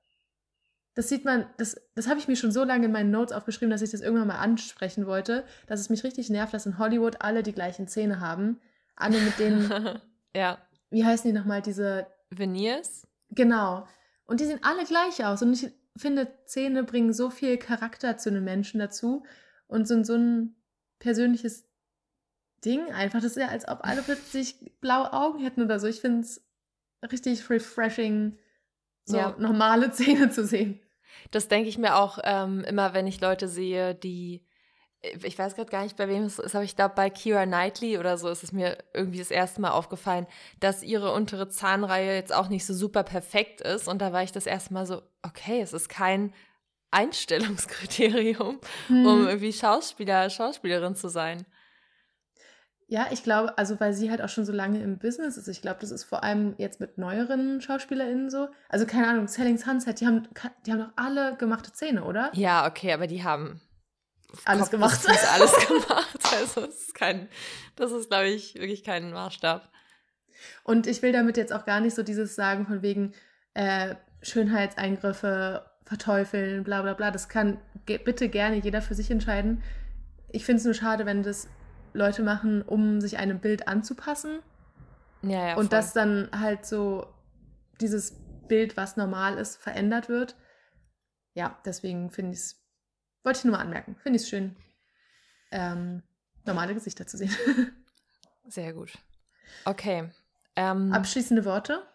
Das 0.93 1.07
sieht 1.07 1.23
man, 1.23 1.45
das, 1.57 1.75
das 1.95 2.07
habe 2.07 2.19
ich 2.19 2.27
mir 2.27 2.35
schon 2.35 2.51
so 2.51 2.63
lange 2.63 2.85
in 2.85 2.91
meinen 2.91 3.11
Notes 3.11 3.33
aufgeschrieben, 3.33 3.71
dass 3.71 3.81
ich 3.81 3.91
das 3.91 4.01
irgendwann 4.01 4.27
mal 4.27 4.39
ansprechen 4.39 5.07
wollte, 5.07 5.45
dass 5.67 5.79
es 5.79 5.89
mich 5.89 6.03
richtig 6.03 6.29
nervt, 6.29 6.53
dass 6.53 6.65
in 6.65 6.77
Hollywood 6.77 7.21
alle 7.21 7.43
die 7.43 7.53
gleichen 7.53 7.87
Zähne 7.87 8.19
haben. 8.19 8.59
Alle 8.95 9.19
mit 9.19 9.39
denen. 9.39 9.99
ja. 10.35 10.57
Wie 10.89 11.05
heißen 11.05 11.31
die 11.31 11.37
nochmal, 11.37 11.61
diese. 11.61 12.07
Veneers? 12.29 13.07
Genau. 13.29 13.87
Und 14.25 14.41
die 14.41 14.45
sehen 14.45 14.59
alle 14.63 14.83
gleich 14.85 15.25
aus. 15.25 15.41
Und 15.41 15.53
ich 15.53 15.71
finde, 15.97 16.31
Zähne 16.45 16.83
bringen 16.83 17.13
so 17.13 17.29
viel 17.29 17.57
Charakter 17.57 18.17
zu 18.17 18.29
einem 18.29 18.43
Menschen 18.43 18.79
dazu 18.79 19.25
und 19.67 19.87
sind 19.87 20.05
so 20.05 20.15
ein 20.15 20.55
persönliches 20.99 21.67
Ding 22.63 22.91
einfach. 22.91 23.21
Das 23.21 23.31
ist 23.31 23.41
ja, 23.41 23.47
als 23.47 23.67
ob 23.67 23.79
alle 23.83 24.01
plötzlich 24.01 24.55
blaue 24.79 25.11
Augen 25.13 25.39
hätten 25.39 25.63
oder 25.63 25.79
so. 25.79 25.87
Ich 25.87 26.01
finde 26.01 26.21
es 26.21 26.45
richtig 27.11 27.49
refreshing, 27.49 28.37
so 29.05 29.17
ja. 29.17 29.35
normale 29.39 29.91
Zähne 29.91 30.29
zu 30.29 30.45
sehen. 30.45 30.79
Das 31.31 31.47
denke 31.47 31.69
ich 31.69 31.77
mir 31.77 31.97
auch 31.97 32.19
ähm, 32.23 32.63
immer, 32.63 32.93
wenn 32.93 33.07
ich 33.07 33.19
Leute 33.19 33.47
sehe, 33.47 33.95
die 33.95 34.45
ich 35.01 35.37
weiß 35.37 35.55
gerade 35.55 35.71
gar 35.71 35.83
nicht, 35.83 35.97
bei 35.97 36.07
wem 36.07 36.23
es 36.23 36.37
ist, 36.37 36.55
aber 36.55 36.63
ich 36.63 36.75
glaube, 36.75 36.93
bei 36.95 37.09
Kira 37.09 37.45
Knightley 37.45 37.97
oder 37.97 38.17
so 38.17 38.29
ist 38.29 38.43
es 38.43 38.51
mir 38.51 38.77
irgendwie 38.93 39.17
das 39.17 39.31
erste 39.31 39.59
Mal 39.59 39.71
aufgefallen, 39.71 40.27
dass 40.59 40.83
ihre 40.83 41.11
untere 41.13 41.49
Zahnreihe 41.49 42.13
jetzt 42.13 42.33
auch 42.33 42.49
nicht 42.49 42.65
so 42.65 42.73
super 42.73 43.03
perfekt 43.03 43.61
ist. 43.61 43.87
Und 43.87 44.01
da 44.01 44.13
war 44.13 44.23
ich 44.23 44.31
das 44.31 44.45
erste 44.45 44.73
Mal 44.73 44.85
so, 44.85 45.01
okay, 45.23 45.61
es 45.61 45.73
ist 45.73 45.89
kein 45.89 46.33
Einstellungskriterium, 46.91 48.59
hm. 48.87 49.05
um 49.05 49.27
irgendwie 49.27 49.53
Schauspieler, 49.53 50.29
Schauspielerin 50.29 50.95
zu 50.95 51.09
sein. 51.09 51.45
Ja, 52.87 53.07
ich 53.09 53.23
glaube, 53.23 53.57
also 53.57 53.79
weil 53.79 53.93
sie 53.93 54.11
halt 54.11 54.21
auch 54.21 54.29
schon 54.29 54.45
so 54.45 54.51
lange 54.51 54.83
im 54.83 54.99
Business 54.99 55.37
ist. 55.37 55.47
Ich 55.47 55.61
glaube, 55.61 55.79
das 55.79 55.91
ist 55.91 56.03
vor 56.03 56.23
allem 56.25 56.55
jetzt 56.57 56.81
mit 56.81 56.97
neueren 56.97 57.61
SchauspielerInnen 57.61 58.29
so. 58.29 58.49
Also 58.67 58.85
keine 58.85 59.07
Ahnung, 59.07 59.29
Selling 59.29 59.57
Sunset, 59.57 60.01
die 60.01 60.05
haben, 60.05 60.27
die 60.65 60.73
haben 60.73 60.79
doch 60.79 60.91
alle 60.97 61.37
gemachte 61.37 61.71
Zähne, 61.71 62.03
oder? 62.03 62.29
Ja, 62.33 62.67
okay, 62.67 62.91
aber 62.91 63.07
die 63.07 63.23
haben 63.23 63.61
alles 64.45 64.63
Kopf 64.63 64.71
gemacht. 64.71 65.05
Ist 65.05 65.31
alles 65.31 65.67
gemacht. 65.67 66.19
Also 66.33 66.61
es 66.65 66.87
ist 66.87 66.95
kein, 66.95 67.27
das 67.75 67.91
ist, 67.91 68.09
glaube 68.09 68.27
ich, 68.27 68.55
wirklich 68.55 68.83
kein 68.83 69.11
Maßstab. 69.11 69.69
Und 70.63 70.87
ich 70.87 71.01
will 71.01 71.11
damit 71.11 71.37
jetzt 71.37 71.53
auch 71.53 71.65
gar 71.65 71.79
nicht 71.79 71.95
so 71.95 72.03
dieses 72.03 72.35
sagen 72.35 72.65
von 72.65 72.81
wegen 72.81 73.13
äh, 73.53 73.95
Schönheitseingriffe 74.21 75.65
verteufeln, 75.83 76.63
bla 76.63 76.81
bla 76.81 76.93
bla. 76.93 77.11
Das 77.11 77.29
kann 77.29 77.59
ge 77.85 77.97
bitte 77.97 78.29
gerne 78.29 78.57
jeder 78.57 78.81
für 78.81 78.95
sich 78.95 79.11
entscheiden. 79.11 79.63
Ich 80.29 80.45
finde 80.45 80.59
es 80.59 80.65
nur 80.65 80.73
schade, 80.73 81.05
wenn 81.05 81.23
das 81.23 81.49
Leute 81.93 82.23
machen, 82.23 82.61
um 82.61 83.01
sich 83.01 83.17
einem 83.17 83.39
Bild 83.39 83.67
anzupassen. 83.67 84.39
Ja, 85.23 85.49
ja, 85.49 85.57
und 85.57 85.73
dass 85.73 85.93
dann 85.93 86.29
halt 86.31 86.65
so 86.65 87.05
dieses 87.79 88.19
Bild, 88.47 88.77
was 88.77 88.97
normal 88.97 89.37
ist, 89.37 89.57
verändert 89.57 90.09
wird. 90.09 90.35
Ja, 91.33 91.59
deswegen 91.65 92.09
finde 92.11 92.33
ich 92.33 92.39
es 92.39 92.60
wollte 93.23 93.39
ich 93.39 93.45
nur 93.45 93.53
mal 93.53 93.61
anmerken. 93.61 93.95
Finde 94.01 94.17
ich 94.17 94.23
es 94.23 94.29
schön, 94.29 94.55
ähm, 95.51 96.03
normale 96.45 96.73
Gesichter 96.73 97.07
zu 97.07 97.17
sehen. 97.17 97.35
Sehr 98.47 98.73
gut. 98.73 98.97
Okay. 99.65 100.09
Ähm, 100.55 100.91
Abschließende 100.93 101.45
Worte? 101.45 101.85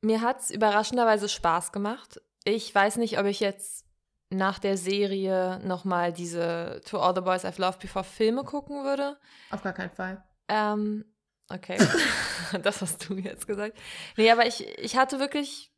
Mir 0.00 0.20
hat 0.20 0.40
es 0.40 0.50
überraschenderweise 0.50 1.28
Spaß 1.28 1.72
gemacht. 1.72 2.20
Ich 2.44 2.74
weiß 2.74 2.96
nicht, 2.96 3.18
ob 3.18 3.26
ich 3.26 3.40
jetzt 3.40 3.86
nach 4.30 4.58
der 4.58 4.76
Serie 4.76 5.60
nochmal 5.64 6.12
diese 6.12 6.80
To 6.86 6.98
All 6.98 7.14
the 7.14 7.20
Boys 7.20 7.44
I've 7.44 7.60
Loved 7.60 7.80
Before 7.80 8.04
Filme 8.04 8.44
gucken 8.44 8.84
würde. 8.84 9.18
Auf 9.50 9.62
gar 9.62 9.72
keinen 9.72 9.90
Fall. 9.90 10.22
Ähm, 10.48 11.04
okay. 11.48 11.78
das 12.62 12.82
hast 12.82 13.08
du 13.08 13.14
jetzt 13.14 13.46
gesagt. 13.46 13.78
Nee, 14.16 14.30
aber 14.30 14.46
ich, 14.46 14.66
ich 14.78 14.96
hatte 14.96 15.18
wirklich 15.18 15.73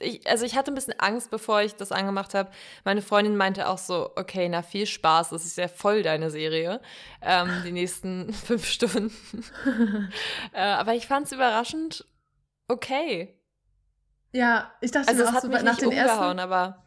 ich, 0.00 0.26
also 0.28 0.44
ich 0.44 0.56
hatte 0.56 0.70
ein 0.72 0.74
bisschen 0.74 0.98
Angst, 0.98 1.30
bevor 1.30 1.62
ich 1.62 1.74
das 1.76 1.92
angemacht 1.92 2.34
habe. 2.34 2.50
Meine 2.84 3.02
Freundin 3.02 3.36
meinte 3.36 3.68
auch 3.68 3.78
so, 3.78 4.10
okay, 4.16 4.48
na 4.48 4.62
viel 4.62 4.86
Spaß, 4.86 5.30
das 5.30 5.44
ist 5.44 5.56
ja 5.56 5.68
voll 5.68 6.02
deine 6.02 6.30
Serie, 6.30 6.80
ähm, 7.22 7.48
die 7.64 7.72
nächsten 7.72 8.32
fünf 8.32 8.66
Stunden. 8.66 9.12
äh, 10.52 10.60
aber 10.60 10.94
ich 10.94 11.06
fand 11.06 11.26
es 11.26 11.32
überraschend 11.32 12.04
okay. 12.68 13.36
Ja, 14.32 14.72
ich 14.80 14.92
dachte, 14.92 15.08
also 15.08 15.24
es 15.24 15.32
hat 15.32 15.42
so 15.42 15.48
mich 15.48 15.62
nach 15.62 15.72
nicht 15.72 15.82
den 15.82 15.88
umgehauen, 15.88 16.38
ersten, 16.38 16.38
aber 16.40 16.84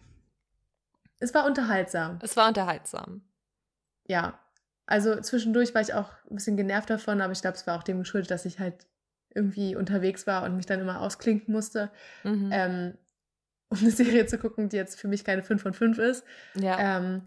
Es 1.20 1.34
war 1.34 1.46
unterhaltsam. 1.46 2.20
Es 2.22 2.38
war 2.38 2.48
unterhaltsam. 2.48 3.22
Ja. 4.08 4.40
Also 4.86 5.20
zwischendurch 5.22 5.74
war 5.74 5.82
ich 5.82 5.94
auch 5.94 6.10
ein 6.30 6.36
bisschen 6.36 6.58
genervt 6.58 6.90
davon, 6.90 7.22
aber 7.22 7.32
ich 7.34 7.42
glaube, 7.42 7.56
es 7.56 7.66
war 7.68 7.78
auch 7.78 7.84
dem 7.84 8.00
geschuldet, 8.00 8.32
dass 8.32 8.46
ich 8.46 8.60
halt 8.60 8.86
irgendwie 9.36 9.76
unterwegs 9.76 10.28
war 10.28 10.44
und 10.44 10.56
mich 10.56 10.66
dann 10.66 10.80
immer 10.80 11.02
ausklinken 11.02 11.54
musste, 11.54 11.90
Mhm. 12.24 12.50
ähm, 12.52 12.98
um 13.74 13.80
eine 13.80 13.92
Serie 13.92 14.26
zu 14.26 14.38
gucken, 14.38 14.70
die 14.70 14.78
jetzt 14.78 15.00
für 15.00 15.08
mich 15.08 15.24
keine 15.24 15.44
5 15.44 15.62
von 15.62 15.74
5 15.74 15.98
ist. 15.98 16.24
ja. 16.56 16.98
Ähm, 16.98 17.24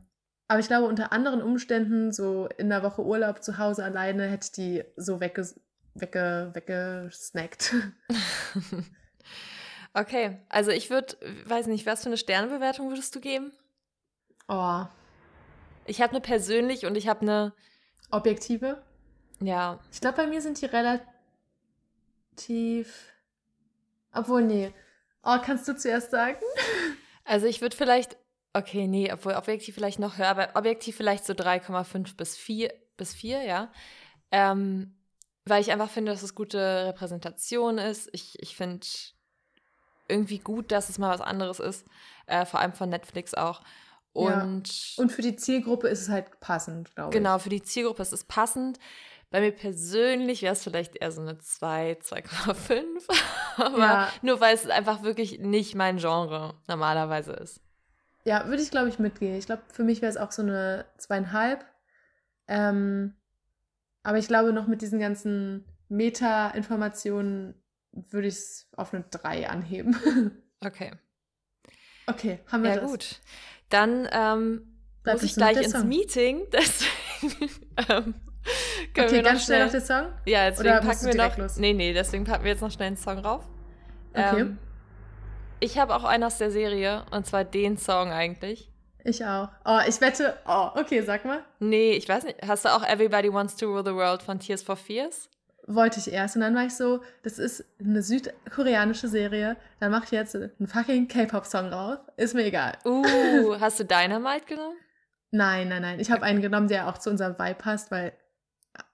aber 0.48 0.60
ich 0.60 0.68
glaube, 0.68 0.86
unter 0.86 1.10
anderen 1.12 1.42
Umständen, 1.42 2.12
so 2.12 2.46
in 2.56 2.68
der 2.68 2.84
Woche 2.84 3.04
Urlaub 3.04 3.42
zu 3.42 3.58
Hause 3.58 3.82
alleine, 3.84 4.28
hätte 4.28 4.44
ich 4.46 4.52
die 4.52 4.84
so 4.96 5.18
wegges 5.20 5.60
wegge 5.94 6.50
weggesnackt. 6.52 7.74
okay, 9.94 10.38
also 10.48 10.70
ich 10.70 10.88
würde, 10.88 11.16
weiß 11.46 11.66
nicht, 11.66 11.84
was 11.84 12.02
für 12.02 12.06
eine 12.10 12.16
Sternebewertung 12.16 12.90
würdest 12.90 13.12
du 13.16 13.20
geben? 13.20 13.50
Oh, 14.46 14.84
Ich 15.86 16.00
habe 16.00 16.12
eine 16.12 16.20
persönlich 16.20 16.86
und 16.86 16.96
ich 16.96 17.08
habe 17.08 17.22
eine, 17.22 17.52
Objektive. 18.12 18.80
ja, 19.40 19.80
Ich 19.90 20.00
glaube, 20.00 20.18
bei 20.18 20.26
mir 20.28 20.40
sind 20.40 20.60
die 20.60 20.66
relativ. 20.66 21.04
Obwohl, 24.12 24.42
nee. 24.42 24.72
Oh, 25.26 25.38
kannst 25.44 25.66
du 25.66 25.76
zuerst 25.76 26.12
sagen? 26.12 26.38
also 27.24 27.46
ich 27.46 27.60
würde 27.60 27.76
vielleicht, 27.76 28.16
okay, 28.52 28.86
nee, 28.86 29.12
obwohl 29.12 29.34
objektiv 29.34 29.74
vielleicht 29.74 29.98
noch 29.98 30.18
höher, 30.18 30.28
aber 30.28 30.50
objektiv 30.54 30.96
vielleicht 30.96 31.26
so 31.26 31.32
3,5 31.32 32.16
bis 32.16 32.36
4, 32.36 32.72
bis 32.96 33.12
4, 33.12 33.42
ja. 33.42 33.72
Ähm, 34.30 34.94
weil 35.44 35.60
ich 35.60 35.72
einfach 35.72 35.90
finde, 35.90 36.12
dass 36.12 36.22
es 36.22 36.36
gute 36.36 36.86
Repräsentation 36.86 37.78
ist. 37.78 38.08
Ich, 38.12 38.40
ich 38.40 38.56
finde 38.56 38.86
irgendwie 40.08 40.38
gut, 40.38 40.70
dass 40.70 40.88
es 40.88 40.98
mal 40.98 41.12
was 41.12 41.20
anderes 41.20 41.58
ist, 41.58 41.84
äh, 42.26 42.46
vor 42.46 42.60
allem 42.60 42.72
von 42.72 42.88
Netflix 42.88 43.34
auch. 43.34 43.62
Ja. 44.14 44.42
Und 44.42 44.94
Und 44.96 45.10
für 45.10 45.22
die 45.22 45.36
Zielgruppe 45.36 45.88
ist 45.88 46.02
es 46.02 46.08
halt 46.08 46.38
passend, 46.38 46.94
glaube 46.94 47.10
ich. 47.10 47.18
Genau, 47.18 47.38
für 47.38 47.50
die 47.50 47.62
Zielgruppe 47.62 48.02
ist 48.02 48.12
es 48.12 48.24
passend. 48.24 48.78
Bei 49.30 49.40
mir 49.40 49.50
persönlich 49.50 50.42
wäre 50.42 50.52
es 50.52 50.62
vielleicht 50.62 50.96
eher 50.96 51.10
so 51.10 51.20
eine 51.20 51.38
2, 51.38 51.98
2,5. 52.00 52.84
Aber 53.56 53.78
Ja. 53.78 54.12
nur 54.22 54.40
weil 54.40 54.54
es 54.54 54.68
einfach 54.68 55.02
wirklich 55.02 55.38
nicht 55.38 55.74
mein 55.74 55.98
Genre 55.98 56.54
normalerweise 56.68 57.32
ist. 57.32 57.60
Ja, 58.24 58.46
würde 58.48 58.62
ich, 58.62 58.70
glaube 58.70 58.88
ich, 58.88 58.98
mitgehen. 58.98 59.36
Ich 59.36 59.46
glaube, 59.46 59.62
für 59.72 59.84
mich 59.84 60.02
wäre 60.02 60.10
es 60.10 60.16
auch 60.16 60.32
so 60.32 60.42
eine 60.42 60.84
zweieinhalb. 60.98 61.64
Ähm, 62.48 63.14
aber 64.02 64.18
ich 64.18 64.28
glaube, 64.28 64.52
noch 64.52 64.66
mit 64.66 64.82
diesen 64.82 64.98
ganzen 64.98 65.64
Meta-Informationen 65.88 67.54
würde 67.92 68.28
ich 68.28 68.34
es 68.34 68.68
auf 68.76 68.92
eine 68.92 69.04
3 69.10 69.48
anheben. 69.48 69.96
Okay. 70.64 70.90
okay, 72.06 72.40
haben 72.50 72.62
wir 72.62 72.70
Ja, 72.70 72.80
das. 72.80 72.90
gut. 72.90 73.20
Dann 73.68 74.08
ähm, 74.10 74.80
muss 75.04 75.22
ich 75.22 75.34
gleich 75.34 75.58
ins. 75.60 75.84
Meeting. 75.84 76.46
Deswegen 76.52 77.66
ähm, 77.88 78.14
können 78.94 79.06
Okay, 79.06 79.16
wir 79.16 79.22
noch 79.22 79.30
ganz 79.30 79.44
schnell 79.44 79.64
auf 79.64 79.70
den 79.72 79.80
Song. 79.80 80.06
Ja, 80.24 80.50
deswegen 80.50 80.68
Oder 80.70 80.80
packen 80.80 81.06
wir 81.06 81.14
noch. 81.14 81.36
los? 81.38 81.56
Nee, 81.56 81.72
nee, 81.72 81.92
deswegen 81.92 82.24
packen 82.24 82.44
wir 82.44 82.52
jetzt 82.52 82.60
noch 82.60 82.70
schnell 82.70 82.88
einen 82.88 82.96
Song 82.96 83.18
rauf. 83.18 83.44
Okay. 84.12 84.40
Ähm, 84.40 84.58
ich 85.60 85.78
habe 85.78 85.94
auch 85.94 86.04
einen 86.04 86.24
aus 86.24 86.38
der 86.38 86.50
Serie 86.50 87.04
und 87.10 87.26
zwar 87.26 87.44
den 87.44 87.76
Song 87.78 88.10
eigentlich. 88.10 88.70
Ich 89.04 89.24
auch. 89.24 89.48
Oh, 89.64 89.78
ich 89.86 90.00
wette. 90.00 90.36
Oh, 90.46 90.70
okay, 90.74 91.00
sag 91.02 91.24
mal. 91.24 91.44
Nee, 91.60 91.92
ich 91.92 92.08
weiß 92.08 92.24
nicht. 92.24 92.38
Hast 92.46 92.64
du 92.64 92.70
auch 92.70 92.82
Everybody 92.82 93.32
Wants 93.32 93.56
to 93.56 93.66
Rule 93.66 93.84
the 93.84 93.94
World 93.94 94.22
von 94.22 94.40
Tears 94.40 94.62
for 94.62 94.76
Fears? 94.76 95.30
Wollte 95.68 96.00
ich 96.00 96.12
erst. 96.12 96.36
Und 96.36 96.42
dann 96.42 96.54
war 96.54 96.64
ich 96.66 96.74
so, 96.74 97.00
das 97.22 97.38
ist 97.38 97.64
eine 97.80 98.02
südkoreanische 98.02 99.08
Serie. 99.08 99.56
Dann 99.80 99.90
mache 99.92 100.04
ich 100.04 100.10
jetzt 100.10 100.34
einen 100.34 100.66
fucking 100.66 101.08
K-Pop-Song 101.08 101.66
raus. 101.72 101.98
Ist 102.16 102.34
mir 102.34 102.44
egal. 102.44 102.72
Uh, 102.84 103.56
hast 103.60 103.78
du 103.80 103.84
Dynamite 103.84 104.46
genommen? 104.46 104.76
Nein, 105.30 105.68
nein, 105.68 105.82
nein. 105.82 106.00
Ich 106.00 106.10
habe 106.10 106.22
einen 106.22 106.40
genommen, 106.40 106.68
der 106.68 106.88
auch 106.88 106.98
zu 106.98 107.10
unserem 107.10 107.38
Vibe 107.38 107.56
passt, 107.56 107.90
weil, 107.90 108.12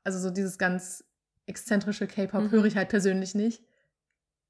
also 0.05 0.19
so 0.19 0.31
dieses 0.31 0.59
ganz 0.59 1.05
exzentrische 1.47 2.07
K-Pop 2.07 2.43
Mhm. 2.45 2.51
höre 2.51 2.65
ich 2.67 2.77
halt 2.77 2.89
persönlich 2.89 3.35
nicht. 3.35 3.63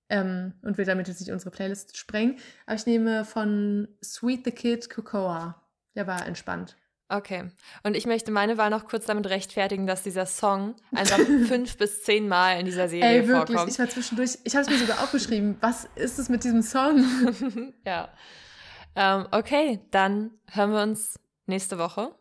Ähm, 0.09 0.53
und 0.63 0.77
will 0.77 0.85
damit 0.85 1.09
jetzt 1.09 1.21
nicht 1.21 1.31
unsere 1.33 1.51
Playlist 1.51 1.97
sprengen. 1.97 2.37
Aber 2.67 2.77
ich 2.77 2.85
nehme 2.87 3.25
von 3.25 3.89
Sweet 4.05 4.45
the 4.45 4.51
Kid 4.51 4.91
Cocoa. 4.91 5.63
Der 5.95 6.07
war 6.07 6.27
entspannt. 6.27 6.77
Okay. 7.09 7.51
Und 7.83 7.95
ich 7.97 8.07
möchte 8.07 8.31
meine 8.31 8.57
Wahl 8.59 8.71
noch 8.71 8.87
kurz 8.87 9.07
damit 9.07 9.27
rechtfertigen, 9.29 9.87
dass 9.87 10.03
dieser 10.03 10.27
Song 10.27 10.77
einfach 10.95 11.19
fünf 11.19 11.77
bis 11.79 12.03
zehn 12.03 12.29
Mal 12.29 12.59
in 12.61 12.67
dieser 12.67 12.89
Serie 12.89 13.23
Ey, 13.23 13.29
wirklich, 13.29 13.55
vorkommt. 13.57 13.73
ich 13.73 13.79
war 13.79 13.89
zwischendurch, 13.89 14.39
ich 14.45 14.55
habe 14.55 14.65
es 14.65 14.71
mir 14.71 14.79
sogar 14.79 15.03
aufgeschrieben. 15.03 15.57
Was 15.61 15.87
ist 15.95 16.19
es 16.19 16.29
mit 16.29 16.45
diesem 16.45 16.63
Song? 16.63 17.05
ja. 17.87 18.09
Ähm, 18.95 19.27
okay, 19.31 19.81
dann 19.91 20.31
hören 20.51 20.73
wir 20.73 20.83
uns 20.83 21.19
nächste 21.47 21.79
Woche. 21.79 22.15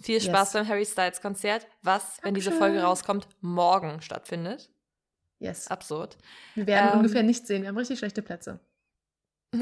Viel 0.00 0.20
Spaß 0.20 0.48
Yes. 0.48 0.52
beim 0.52 0.68
Harry 0.68 0.84
Styles 0.84 1.20
Konzert, 1.22 1.66
was, 1.82 2.18
wenn 2.22 2.34
diese 2.34 2.50
Dankeschön. 2.50 2.58
Folge 2.74 2.82
rauskommt, 2.86 3.28
morgen 3.40 4.02
stattfindet. 4.02 4.70
Yes. 5.38 5.68
Absurd. 5.68 6.16
Wir 6.54 6.66
werden 6.66 6.90
Ähm, 6.92 6.98
ungefähr 6.98 7.22
nichts 7.22 7.46
sehen. 7.48 7.62
Wir 7.62 7.68
haben 7.68 7.76
richtig 7.78 7.98
schlechte 7.98 8.22
Plätze. 8.22 8.60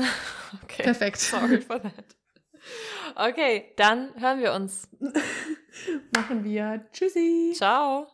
Okay. 0.63 0.83
Perfekt. 0.85 1.19
Sorry 1.19 1.61
for 1.61 1.81
that. 1.83 2.17
Okay, 3.17 3.73
dann 3.77 4.15
hören 4.21 4.39
wir 4.41 4.53
uns. 4.55 4.89
Machen 6.15 6.45
wir. 6.45 6.87
Tschüssi. 6.93 7.53
Ciao. 7.57 8.07